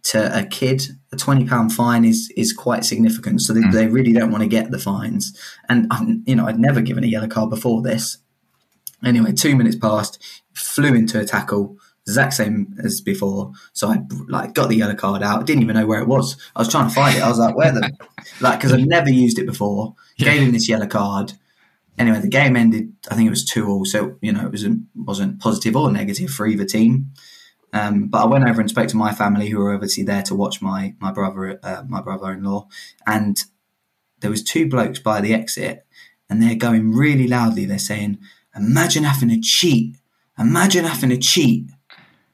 to 0.09 0.39
a 0.39 0.45
kid, 0.45 0.83
a 1.13 1.17
twenty 1.17 1.45
pound 1.45 1.73
fine 1.73 2.05
is 2.05 2.33
is 2.37 2.53
quite 2.53 2.85
significant. 2.85 3.43
So 3.43 3.53
they, 3.53 3.61
hmm. 3.61 3.71
they 3.71 3.87
really 3.87 4.13
don't 4.13 4.31
want 4.31 4.43
to 4.43 4.49
get 4.49 4.71
the 4.71 4.79
fines. 4.79 5.39
And 5.69 5.87
I'm, 5.91 6.23
you 6.27 6.35
know, 6.35 6.47
I'd 6.47 6.59
never 6.59 6.81
given 6.81 7.05
a 7.05 7.07
yellow 7.07 7.29
card 7.29 7.51
before 7.51 7.83
this. 7.83 8.19
Anyway, 9.05 9.33
two 9.33 9.55
minutes 9.55 9.77
passed, 9.77 10.21
flew 10.55 10.95
into 10.95 11.21
a 11.21 11.25
tackle, 11.25 11.77
exact 12.07 12.35
same 12.35 12.75
as 12.83 13.03
before. 13.03 13.53
So 13.75 13.89
I 13.89 14.01
like 14.29 14.55
got 14.55 14.71
the 14.71 14.77
yellow 14.77 14.95
card 14.95 15.23
out. 15.23 15.45
Didn't 15.45 15.63
even 15.63 15.77
know 15.77 15.87
where 15.87 16.01
it 16.01 16.09
was. 16.09 16.37
I 16.57 16.61
was 16.61 16.69
trying 16.69 16.89
to 16.89 16.95
find 16.95 17.17
it. 17.17 17.23
I 17.23 17.29
was 17.29 17.39
like, 17.39 17.55
where 17.55 17.73
the 17.73 17.93
like 18.41 18.59
because 18.59 18.73
I've 18.73 18.87
never 18.87 19.11
used 19.11 19.39
it 19.39 19.47
before. 19.47 19.95
Gave 20.17 20.41
him 20.41 20.53
this 20.53 20.69
yellow 20.69 20.87
card. 20.87 21.35
Anyway, 21.99 22.21
the 22.21 22.29
game 22.29 22.57
ended. 22.57 22.93
I 23.11 23.15
think 23.15 23.27
it 23.27 23.31
was 23.31 23.45
two 23.45 23.69
all. 23.69 23.85
So 23.85 24.17
you 24.23 24.33
know, 24.33 24.47
it 24.47 24.53
wasn't 24.53 24.85
wasn't 24.97 25.39
positive 25.41 25.77
or 25.77 25.93
negative 25.93 26.31
for 26.31 26.47
either 26.47 26.65
team. 26.65 27.13
Um, 27.73 28.09
but 28.09 28.23
I 28.23 28.27
went 28.27 28.49
over 28.49 28.61
and 28.61 28.71
spoke 28.71 28.89
to 28.89 28.97
my 28.97 29.13
family, 29.13 29.49
who 29.49 29.59
were 29.59 29.75
obviously 29.75 30.03
there 30.05 30.23
to 30.23 30.35
watch 30.35 30.63
my 30.63 30.95
my 31.01 31.13
brother 31.13 31.61
uh, 31.63 31.83
my 31.87 32.01
brother 32.01 32.33
in 32.33 32.43
law, 32.45 32.69
and 33.07 33.37
there 34.21 34.31
was 34.31 34.43
two 34.43 34.69
blokes 34.69 34.99
by 34.99 35.21
the 35.21 35.35
exit, 35.35 35.87
and 36.31 36.43
they're 36.43 36.55
going 36.57 36.93
really 36.93 37.29
loudly. 37.29 37.67
They're 37.67 37.79
saying, 37.79 38.19
"Imagine 38.57 39.05
having 39.05 39.29
to 39.29 39.41
cheat! 39.41 39.97
Imagine 40.39 40.85
having 40.87 41.11
to 41.11 41.19
cheat!" 41.19 41.69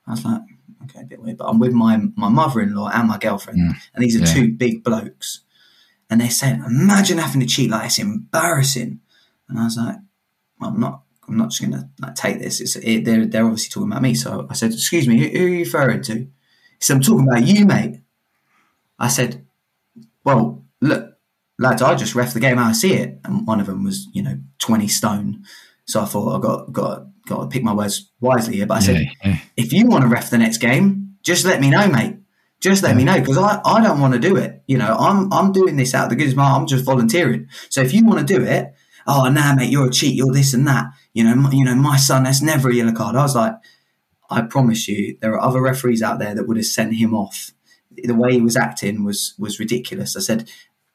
I 0.06 0.12
was 0.12 0.24
like, 0.24 0.42
"Okay, 0.84 1.00
a 1.00 1.04
bit 1.04 1.20
weird." 1.20 1.38
But 1.38 1.48
I'm 1.48 1.58
with 1.58 1.72
my 1.72 1.96
my 2.16 2.28
mother 2.28 2.60
in 2.60 2.74
law 2.74 2.88
and 2.94 3.08
my 3.08 3.18
girlfriend, 3.18 3.58
Mm. 3.58 3.76
and 3.94 4.04
these 4.04 4.16
are 4.16 4.20
Yeah. 4.20 4.32
two 4.34 4.52
big 4.52 4.84
blokes, 4.84 5.40
and 6.08 6.20
they're 6.20 6.30
saying, 6.30 6.62
"Imagine 6.64 7.18
having 7.18 7.40
to 7.40 7.46
cheat! 7.46 7.70
Like 7.70 7.86
it's 7.86 7.98
embarrassing." 7.98 9.00
And 9.48 9.58
I 9.58 9.64
was 9.64 9.76
like, 9.76 9.96
well, 10.60 10.70
"I'm 10.70 10.80
not." 10.80 11.02
I'm 11.28 11.36
not 11.36 11.50
just 11.50 11.60
going 11.62 11.72
to 11.72 11.88
like, 12.00 12.14
take 12.14 12.38
this. 12.38 12.60
It's, 12.60 12.76
it, 12.76 13.04
they're, 13.04 13.26
they're 13.26 13.44
obviously 13.44 13.70
talking 13.70 13.90
about 13.90 14.02
me. 14.02 14.14
So 14.14 14.46
I 14.50 14.54
said, 14.54 14.72
Excuse 14.72 15.08
me, 15.08 15.18
who, 15.18 15.38
who 15.38 15.44
are 15.44 15.48
you 15.48 15.58
referring 15.60 16.02
to? 16.02 16.14
He 16.14 16.28
said, 16.80 16.96
I'm 16.96 17.02
talking 17.02 17.28
about 17.28 17.46
you, 17.46 17.64
mate. 17.64 18.00
I 18.98 19.08
said, 19.08 19.46
Well, 20.24 20.64
look, 20.80 21.14
lads, 21.58 21.82
I 21.82 21.94
just 21.94 22.14
ref 22.14 22.34
the 22.34 22.40
game 22.40 22.58
how 22.58 22.68
I 22.68 22.72
see 22.72 22.94
it. 22.94 23.20
And 23.24 23.46
one 23.46 23.60
of 23.60 23.66
them 23.66 23.84
was, 23.84 24.08
you 24.12 24.22
know, 24.22 24.38
20 24.58 24.88
stone. 24.88 25.44
So 25.86 26.00
I 26.00 26.04
thought 26.06 26.36
I 26.36 26.40
got 26.40 26.72
got 26.72 27.06
got 27.26 27.42
to 27.42 27.48
pick 27.48 27.62
my 27.62 27.74
words 27.74 28.10
wisely 28.20 28.56
here. 28.56 28.66
But 28.66 28.78
I 28.78 28.80
said, 28.80 28.96
yeah, 28.96 29.10
yeah. 29.24 29.38
if 29.56 29.72
you 29.72 29.86
want 29.86 30.02
to 30.02 30.08
ref 30.08 30.30
the 30.30 30.38
next 30.38 30.58
game, 30.58 31.16
just 31.22 31.44
let 31.44 31.60
me 31.60 31.70
know, 31.70 31.88
mate. 31.88 32.16
Just 32.60 32.82
let 32.82 32.96
me 32.96 33.04
know 33.04 33.20
because 33.20 33.36
I, 33.36 33.60
I 33.64 33.82
don't 33.82 34.00
want 34.00 34.14
to 34.14 34.20
do 34.20 34.36
it. 34.36 34.62
You 34.66 34.78
know, 34.78 34.96
I'm 34.98 35.30
I'm 35.32 35.52
doing 35.52 35.76
this 35.76 35.94
out 35.94 36.04
of 36.04 36.10
the 36.10 36.16
goodness 36.16 36.32
of 36.32 36.38
my 36.38 36.48
heart. 36.48 36.62
I'm 36.62 36.66
just 36.66 36.84
volunteering. 36.84 37.48
So 37.68 37.82
if 37.82 37.92
you 37.92 38.06
want 38.06 38.26
to 38.26 38.38
do 38.38 38.42
it, 38.42 38.72
oh 39.06 39.28
nah, 39.28 39.54
mate, 39.54 39.70
you're 39.70 39.88
a 39.88 39.90
cheat. 39.90 40.14
You're 40.14 40.32
this 40.32 40.54
and 40.54 40.66
that. 40.66 40.86
You 41.12 41.24
know, 41.24 41.34
my, 41.34 41.50
you 41.50 41.64
know, 41.64 41.74
my 41.74 41.96
son, 41.96 42.24
that's 42.24 42.42
never 42.42 42.70
a 42.70 42.74
yellow 42.74 42.92
card. 42.92 43.16
I 43.16 43.22
was 43.22 43.36
like, 43.36 43.54
I 44.30 44.42
promise 44.42 44.88
you, 44.88 45.16
there 45.20 45.32
are 45.32 45.40
other 45.40 45.60
referees 45.60 46.02
out 46.02 46.18
there 46.18 46.34
that 46.34 46.46
would 46.48 46.56
have 46.56 46.66
sent 46.66 46.94
him 46.94 47.14
off. 47.14 47.52
The 47.90 48.14
way 48.14 48.32
he 48.32 48.40
was 48.40 48.56
acting 48.56 49.04
was 49.04 49.34
was 49.38 49.60
ridiculous. 49.60 50.16
I 50.16 50.20
said, 50.20 50.50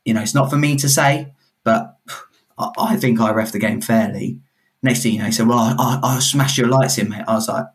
you 0.05 0.13
know, 0.13 0.21
it's 0.21 0.35
not 0.35 0.49
for 0.49 0.57
me 0.57 0.75
to 0.77 0.89
say, 0.89 1.33
but 1.63 1.97
I, 2.57 2.69
I 2.77 2.95
think 2.97 3.19
I 3.19 3.31
ref 3.31 3.51
the 3.51 3.59
game 3.59 3.81
fairly. 3.81 4.39
Next 4.81 5.03
thing 5.03 5.13
you 5.13 5.19
know, 5.19 5.25
he 5.25 5.31
said, 5.31 5.47
"Well, 5.47 5.59
I, 5.59 5.75
I, 5.77 5.99
I'll 6.03 6.21
smash 6.21 6.57
your 6.57 6.67
lights 6.67 6.97
in, 6.97 7.09
mate." 7.09 7.25
I 7.27 7.33
was 7.33 7.49
like, 7.49 7.65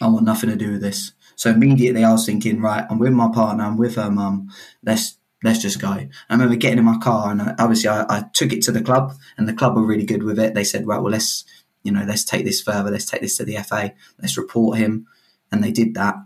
I 0.00 0.08
want 0.08 0.24
nothing 0.24 0.50
to 0.50 0.56
do 0.56 0.72
with 0.72 0.80
this. 0.80 1.12
So 1.36 1.50
immediately 1.50 2.04
I 2.04 2.12
was 2.12 2.26
thinking, 2.26 2.60
right, 2.60 2.84
I'm 2.90 2.98
with 2.98 3.12
my 3.12 3.30
partner, 3.32 3.64
I'm 3.64 3.76
with 3.76 3.96
her 3.96 4.10
mum. 4.10 4.48
Let's 4.82 5.16
let's 5.42 5.60
just 5.60 5.80
go. 5.80 5.88
I 5.88 6.08
remember 6.30 6.56
getting 6.56 6.78
in 6.78 6.84
my 6.84 6.98
car 6.98 7.30
and 7.30 7.40
I, 7.40 7.54
obviously 7.58 7.88
I, 7.88 8.04
I, 8.08 8.24
took 8.32 8.52
it 8.52 8.62
to 8.62 8.72
the 8.72 8.82
club 8.82 9.14
and 9.36 9.48
the 9.48 9.54
club 9.54 9.74
were 9.74 9.86
really 9.86 10.04
good 10.04 10.22
with 10.22 10.38
it. 10.38 10.54
They 10.54 10.64
said, 10.64 10.86
right, 10.86 11.00
well, 11.00 11.12
let's, 11.12 11.44
you 11.82 11.92
know, 11.92 12.04
let's 12.06 12.24
take 12.24 12.44
this 12.44 12.60
further. 12.60 12.90
Let's 12.90 13.06
take 13.06 13.22
this 13.22 13.36
to 13.38 13.44
the 13.44 13.56
FA. 13.56 13.94
Let's 14.20 14.36
report 14.36 14.78
him. 14.78 15.06
And 15.50 15.64
they 15.64 15.72
did 15.72 15.94
that. 15.94 16.16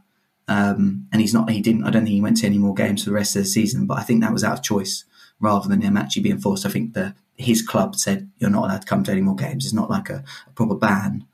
Um, 0.48 1.06
and 1.12 1.20
he's 1.20 1.32
not, 1.32 1.48
he 1.48 1.60
didn't, 1.60 1.84
I 1.84 1.90
don't 1.90 2.04
think 2.04 2.14
he 2.14 2.20
went 2.20 2.38
to 2.38 2.46
any 2.46 2.58
more 2.58 2.74
games 2.74 3.04
for 3.04 3.10
the 3.10 3.14
rest 3.14 3.36
of 3.36 3.42
the 3.42 3.48
season, 3.48 3.86
but 3.86 3.98
I 3.98 4.02
think 4.02 4.20
that 4.20 4.32
was 4.32 4.44
out 4.44 4.58
of 4.58 4.62
choice 4.62 5.04
rather 5.40 5.68
than 5.68 5.80
him 5.80 5.96
actually 5.96 6.22
being 6.22 6.38
forced. 6.38 6.66
I 6.66 6.70
think 6.70 6.92
the, 6.92 7.14
his 7.36 7.62
club 7.62 7.96
said, 7.96 8.30
you're 8.38 8.50
not 8.50 8.64
allowed 8.64 8.82
to 8.82 8.86
come 8.86 9.04
to 9.04 9.12
any 9.12 9.20
more 9.20 9.36
games. 9.36 9.64
It's 9.64 9.74
not 9.74 9.90
like 9.90 10.10
a, 10.10 10.24
a 10.46 10.50
proper 10.50 10.74
ban. 10.74 11.26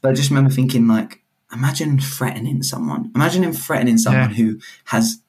But 0.00 0.10
I 0.10 0.14
just 0.14 0.30
remember 0.30 0.50
thinking 0.50 0.86
like, 0.86 1.22
imagine 1.52 1.98
threatening 1.98 2.62
someone. 2.62 3.10
Imagine 3.14 3.44
him 3.44 3.52
threatening 3.52 3.98
someone 3.98 4.30
yeah. 4.30 4.36
who 4.36 4.60
has 4.86 5.20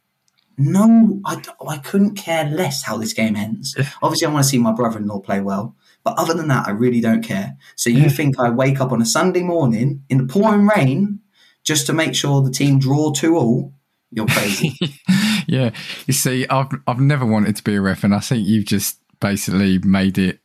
no, 0.59 1.21
I, 1.25 1.41
I 1.67 1.77
couldn't 1.77 2.15
care 2.15 2.45
less 2.45 2.83
how 2.83 2.97
this 2.97 3.13
game 3.13 3.35
ends. 3.35 3.75
Yeah. 3.77 3.89
Obviously, 4.01 4.27
I 4.27 4.31
want 4.31 4.43
to 4.43 4.49
see 4.49 4.57
my 4.57 4.73
brother 4.73 4.99
in 4.99 5.07
law 5.07 5.19
play 5.19 5.39
well. 5.39 5.75
But 6.03 6.17
other 6.17 6.33
than 6.33 6.47
that, 6.49 6.67
I 6.67 6.71
really 6.71 7.01
don't 7.01 7.23
care. 7.23 7.57
So 7.75 7.89
you 7.89 8.03
yeah. 8.03 8.09
think 8.09 8.39
I 8.39 8.49
wake 8.49 8.79
up 8.79 8.91
on 8.91 9.01
a 9.01 9.05
Sunday 9.05 9.41
morning 9.41 10.03
in 10.09 10.17
the 10.17 10.31
pouring 10.31 10.67
rain 10.67 11.19
just 11.63 11.85
to 11.87 11.93
make 11.93 12.15
sure 12.15 12.41
the 12.41 12.51
team 12.51 12.79
draw 12.79 13.11
two 13.11 13.35
all? 13.35 13.73
You're 14.11 14.27
crazy. 14.27 14.77
yeah. 15.47 15.71
You 16.07 16.13
see, 16.13 16.47
I've 16.49 16.67
I've 16.87 16.99
never 16.99 17.25
wanted 17.25 17.55
to 17.57 17.63
be 17.63 17.75
a 17.75 17.81
ref, 17.81 18.03
and 18.03 18.13
I 18.13 18.19
think 18.19 18.47
you've 18.47 18.65
just 18.65 18.99
basically 19.19 19.77
made 19.79 20.17
it 20.17 20.39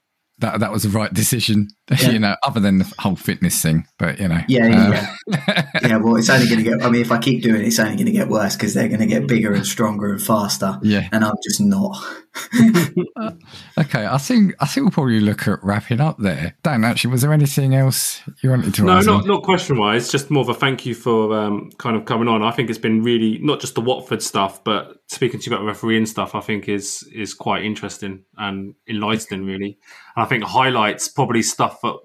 that 0.44 0.60
that 0.60 0.72
was 0.72 0.82
the 0.82 0.90
right 0.90 1.12
decision. 1.12 1.68
Yeah. 1.90 2.10
you 2.12 2.18
know, 2.18 2.34
other 2.42 2.60
than 2.60 2.78
the 2.78 2.90
whole 2.98 3.14
fitness 3.14 3.60
thing, 3.60 3.86
but 3.98 4.18
you 4.18 4.26
know, 4.26 4.40
yeah, 4.48 4.66
yeah, 4.66 4.86
um, 4.86 4.92
yeah. 5.26 5.70
yeah. 5.82 5.96
Well, 5.98 6.16
it's 6.16 6.30
only 6.30 6.46
going 6.46 6.64
to 6.64 6.70
get. 6.70 6.82
I 6.82 6.88
mean, 6.88 7.02
if 7.02 7.12
I 7.12 7.18
keep 7.18 7.42
doing 7.42 7.60
it, 7.60 7.66
it's 7.66 7.78
only 7.78 7.96
going 7.96 8.06
to 8.06 8.12
get 8.12 8.28
worse 8.28 8.56
because 8.56 8.72
they're 8.72 8.88
going 8.88 9.00
to 9.00 9.06
get 9.06 9.26
bigger 9.26 9.52
and 9.52 9.66
stronger 9.66 10.10
and 10.10 10.20
faster. 10.20 10.78
Yeah, 10.82 11.06
and 11.12 11.22
I'm 11.22 11.34
just 11.44 11.60
not. 11.60 11.94
okay, 13.78 14.06
I 14.06 14.16
think 14.16 14.54
I 14.60 14.66
think 14.66 14.84
we'll 14.84 14.92
probably 14.92 15.20
look 15.20 15.46
at 15.46 15.62
wrapping 15.62 16.00
up 16.00 16.16
there. 16.18 16.56
Dan, 16.62 16.84
actually, 16.84 17.10
was 17.10 17.20
there 17.20 17.34
anything 17.34 17.74
else 17.74 18.22
you 18.42 18.48
wanted 18.48 18.72
to? 18.74 18.84
No, 18.84 19.00
not 19.00 19.26
not 19.26 19.42
question 19.42 19.78
wise. 19.78 20.10
Just 20.10 20.30
more 20.30 20.40
of 20.40 20.48
a 20.48 20.54
thank 20.54 20.86
you 20.86 20.94
for 20.94 21.38
um, 21.38 21.70
kind 21.78 21.96
of 21.96 22.06
coming 22.06 22.28
on. 22.28 22.42
I 22.42 22.50
think 22.50 22.70
it's 22.70 22.78
been 22.78 23.02
really 23.02 23.38
not 23.40 23.60
just 23.60 23.74
the 23.74 23.82
Watford 23.82 24.22
stuff, 24.22 24.64
but 24.64 24.96
speaking 25.08 25.38
to 25.38 25.50
you 25.50 25.54
about 25.54 25.66
refereeing 25.66 26.06
stuff. 26.06 26.34
I 26.34 26.40
think 26.40 26.66
is 26.66 27.06
is 27.14 27.34
quite 27.34 27.62
interesting 27.62 28.24
and 28.38 28.74
enlightening, 28.88 29.44
really. 29.44 29.78
And 30.16 30.24
I 30.24 30.28
think 30.28 30.44
highlights 30.44 31.08
probably 31.08 31.42
stuff 31.42 31.80
that 31.82 31.96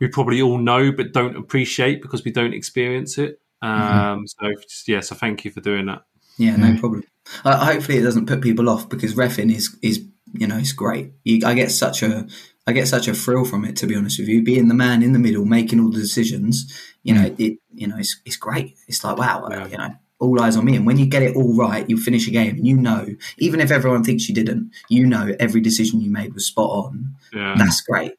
we 0.00 0.08
probably 0.08 0.42
all 0.42 0.58
know 0.58 0.92
but 0.92 1.12
don't 1.12 1.36
appreciate 1.36 2.02
because 2.02 2.24
we 2.24 2.32
don't 2.32 2.54
experience 2.54 3.18
it. 3.18 3.40
Um, 3.62 3.70
mm-hmm. 3.70 4.24
So 4.26 4.62
just, 4.62 4.88
yeah, 4.88 5.00
so 5.00 5.14
thank 5.14 5.44
you 5.44 5.50
for 5.50 5.60
doing 5.60 5.86
that. 5.86 6.02
Yeah, 6.36 6.56
no 6.56 6.78
problem. 6.78 7.04
Uh, 7.44 7.64
hopefully, 7.64 7.98
it 7.98 8.02
doesn't 8.02 8.26
put 8.26 8.42
people 8.42 8.68
off 8.68 8.88
because 8.88 9.14
refing 9.14 9.54
is 9.54 9.76
is 9.82 10.04
you 10.32 10.46
know 10.46 10.58
it's 10.58 10.72
great. 10.72 11.12
You, 11.22 11.46
I 11.46 11.54
get 11.54 11.70
such 11.70 12.02
a 12.02 12.26
I 12.66 12.72
get 12.72 12.88
such 12.88 13.08
a 13.08 13.14
thrill 13.14 13.44
from 13.44 13.64
it. 13.64 13.76
To 13.76 13.86
be 13.86 13.94
honest 13.94 14.18
with 14.18 14.28
you, 14.28 14.42
being 14.42 14.68
the 14.68 14.74
man 14.74 15.02
in 15.02 15.12
the 15.12 15.18
middle, 15.18 15.44
making 15.44 15.80
all 15.80 15.90
the 15.90 16.00
decisions, 16.00 16.72
you 17.02 17.14
know, 17.14 17.30
mm. 17.30 17.40
it 17.40 17.58
you 17.72 17.86
know 17.86 17.96
it's 17.96 18.20
it's 18.24 18.36
great. 18.36 18.76
It's 18.88 19.04
like 19.04 19.16
wow, 19.16 19.46
yeah. 19.48 19.66
you 19.68 19.78
know, 19.78 19.94
all 20.24 20.40
eyes 20.40 20.56
on 20.56 20.64
me. 20.64 20.76
And 20.76 20.86
when 20.86 20.98
you 20.98 21.06
get 21.06 21.22
it 21.22 21.36
all 21.36 21.54
right, 21.54 21.88
you 21.88 21.96
finish 21.96 22.26
a 22.26 22.30
game 22.30 22.56
and 22.56 22.66
you 22.66 22.76
know, 22.76 23.06
even 23.38 23.60
if 23.60 23.70
everyone 23.70 24.04
thinks 24.04 24.28
you 24.28 24.34
didn't, 24.34 24.70
you 24.88 25.06
know 25.06 25.34
every 25.38 25.60
decision 25.60 26.00
you 26.00 26.10
made 26.10 26.34
was 26.34 26.46
spot 26.46 26.70
on. 26.70 27.14
Yeah. 27.32 27.54
That's 27.56 27.80
great. 27.80 28.12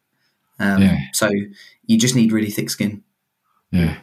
Um, 0.60 0.82
yeah. 0.82 0.98
So 1.14 1.30
you 1.86 1.98
just 1.98 2.16
need 2.16 2.32
really 2.32 2.50
thick 2.50 2.70
skin. 2.70 3.04
Yeah. 3.72 3.98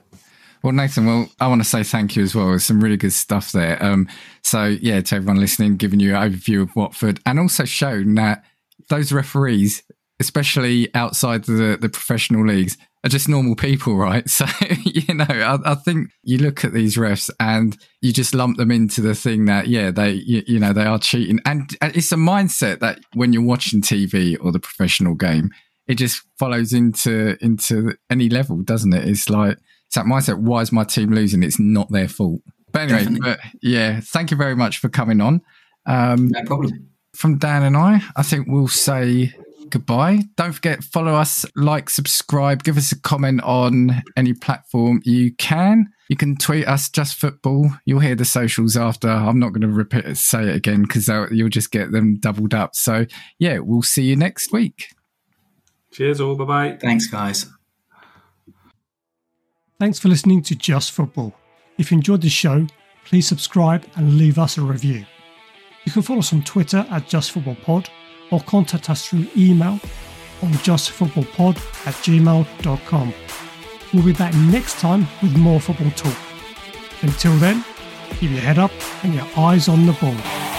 Well, 0.63 0.73
Nathan, 0.73 1.07
well, 1.07 1.29
I 1.41 1.49
want 1.49 1.61
to 1.61 1.69
say 1.69 1.83
thank 1.83 2.15
you 2.15 2.23
as 2.23 2.35
well. 2.35 2.49
There's 2.49 2.65
some 2.65 2.81
really 2.81 2.97
good 2.97 3.13
stuff 3.13 3.51
there. 3.51 3.83
Um, 3.83 4.09
so, 4.43 4.67
yeah, 4.67 5.01
to 5.01 5.17
everyone 5.17 5.41
listening, 5.41 5.77
giving 5.77 5.99
you 5.99 6.15
an 6.15 6.31
overview 6.31 6.63
of 6.63 6.77
Watford 6.77 7.19
and 7.27 7.41
also 7.41 7.65
shown 7.65 8.15
that 8.15 8.45
those 8.89 9.13
referees, 9.13 9.83
especially 10.21 10.95
outside 10.95 11.45
the, 11.45 11.77
the 11.81 11.89
professional 11.89 12.47
leagues, 12.47 12.77
are 13.05 13.09
just 13.09 13.29
normal 13.29 13.57
people, 13.57 13.97
right? 13.97 14.25
So, 14.29 14.47
you 14.85 15.15
know, 15.15 15.27
I, 15.29 15.73
I, 15.73 15.75
think 15.75 16.11
you 16.23 16.39
look 16.39 16.65
at 16.65 16.73
these 16.73 16.97
refs 16.97 17.31
and 17.41 17.77
you 18.01 18.13
just 18.13 18.35
lump 18.35 18.57
them 18.57 18.71
into 18.71 19.01
the 19.01 19.15
thing 19.15 19.47
that, 19.47 19.67
yeah, 19.69 19.91
they, 19.91 20.13
you, 20.13 20.43
you 20.47 20.59
know, 20.59 20.73
they 20.73 20.85
are 20.85 20.99
cheating. 20.99 21.41
And 21.45 21.69
it's 21.83 22.13
a 22.13 22.17
mindset 22.17 22.81
that 22.81 23.01
when 23.15 23.33
you're 23.33 23.43
watching 23.43 23.83
TV 23.83 24.37
or 24.41 24.53
the 24.53 24.61
professional 24.61 25.15
game, 25.15 25.51
it 25.87 25.95
just 25.97 26.23
follows 26.39 26.73
into 26.73 27.37
into 27.45 27.95
any 28.09 28.29
level, 28.29 28.63
doesn't 28.63 28.93
it? 28.93 29.07
It's 29.07 29.29
like 29.29 29.59
it's 29.87 29.97
that 29.97 30.07
mindset. 30.07 30.39
Why 30.39 30.61
is 30.61 30.73
my 30.73 30.85
team 30.85 31.11
losing? 31.11 31.43
It's 31.43 31.59
not 31.59 31.91
their 31.91 32.09
fault. 32.09 32.41
But 32.73 32.91
anyway, 32.91 33.19
but 33.21 33.41
yeah, 33.61 34.01
thank 34.01 34.31
you 34.31 34.37
very 34.37 34.57
much 34.57 34.79
for 34.79 34.89
coming 34.89 35.21
on. 35.21 35.43
Um, 35.87 36.29
no 36.29 36.43
problem. 36.45 36.89
From 37.15 37.37
Dan 37.37 37.63
and 37.63 37.77
I, 37.77 38.01
I 38.17 38.23
think 38.23 38.47
we'll 38.49 38.69
say 38.69 39.35
goodbye. 39.73 40.21
Don't 40.37 40.53
forget, 40.53 40.85
follow 40.85 41.15
us, 41.15 41.45
like, 41.57 41.91
subscribe, 41.91 42.63
give 42.63 42.77
us 42.77 42.93
a 42.93 43.01
comment 43.01 43.43
on 43.43 44.03
any 44.17 44.35
platform 44.35 45.01
you 45.05 45.35
can. 45.35 45.91
You 46.09 46.17
can 46.17 46.37
tweet 46.37 46.69
us 46.69 46.91
just 46.91 47.17
football. 47.17 47.71
You'll 47.87 48.01
hear 48.01 48.15
the 48.15 48.27
socials 48.27 48.77
after. 48.77 49.09
I'm 49.09 49.39
not 49.39 49.49
going 49.49 49.63
to 49.63 49.69
repeat 49.69 50.05
it, 50.05 50.19
say 50.19 50.49
it 50.49 50.55
again 50.55 50.83
because 50.83 51.09
you'll 51.09 51.49
just 51.49 51.73
get 51.73 51.91
them 51.91 52.19
doubled 52.21 52.55
up. 52.55 52.77
So 52.77 53.07
yeah, 53.39 53.59
we'll 53.59 53.83
see 53.83 54.05
you 54.05 54.15
next 54.15 54.53
week. 54.53 54.89
Cheers, 55.91 56.21
all. 56.21 56.37
Bye 56.37 56.45
bye. 56.45 56.79
Thanks, 56.81 57.07
guys. 57.07 57.47
Thanks 59.81 59.99
for 59.99 60.09
listening 60.09 60.43
to 60.43 60.55
Just 60.55 60.93
Football. 60.93 61.35
If 61.79 61.91
you 61.91 61.97
enjoyed 61.97 62.21
the 62.21 62.29
show, 62.29 62.67
please 63.05 63.27
subscribe 63.27 63.85
and 63.97 64.19
leave 64.19 64.39
us 64.39 64.59
a 64.59 64.63
review. 64.63 65.05
You 65.85 65.93
can 65.93 66.03
follow 66.03 66.21
us 66.21 66.33
on 66.33 66.45
Twitter 66.45 66.87
at 66.91 67.09
JustFootballPod 67.09 67.89
or 68.33 68.41
contact 68.41 68.91
us 68.91 69.07
through 69.07 69.27
email 69.37 69.79
on 70.43 70.51
justfootballpod 70.65 71.57
at 71.87 71.95
gmail.com. 71.95 73.15
We'll 73.93 74.05
be 74.05 74.13
back 74.13 74.35
next 74.35 74.79
time 74.81 75.07
with 75.23 75.37
more 75.37 75.61
football 75.61 75.91
talk. 75.91 76.17
Until 77.03 77.37
then, 77.37 77.65
keep 78.15 78.31
your 78.31 78.41
head 78.41 78.59
up 78.59 78.73
and 79.05 79.15
your 79.15 79.27
eyes 79.37 79.69
on 79.69 79.87
the 79.87 79.93
ball. 79.93 80.52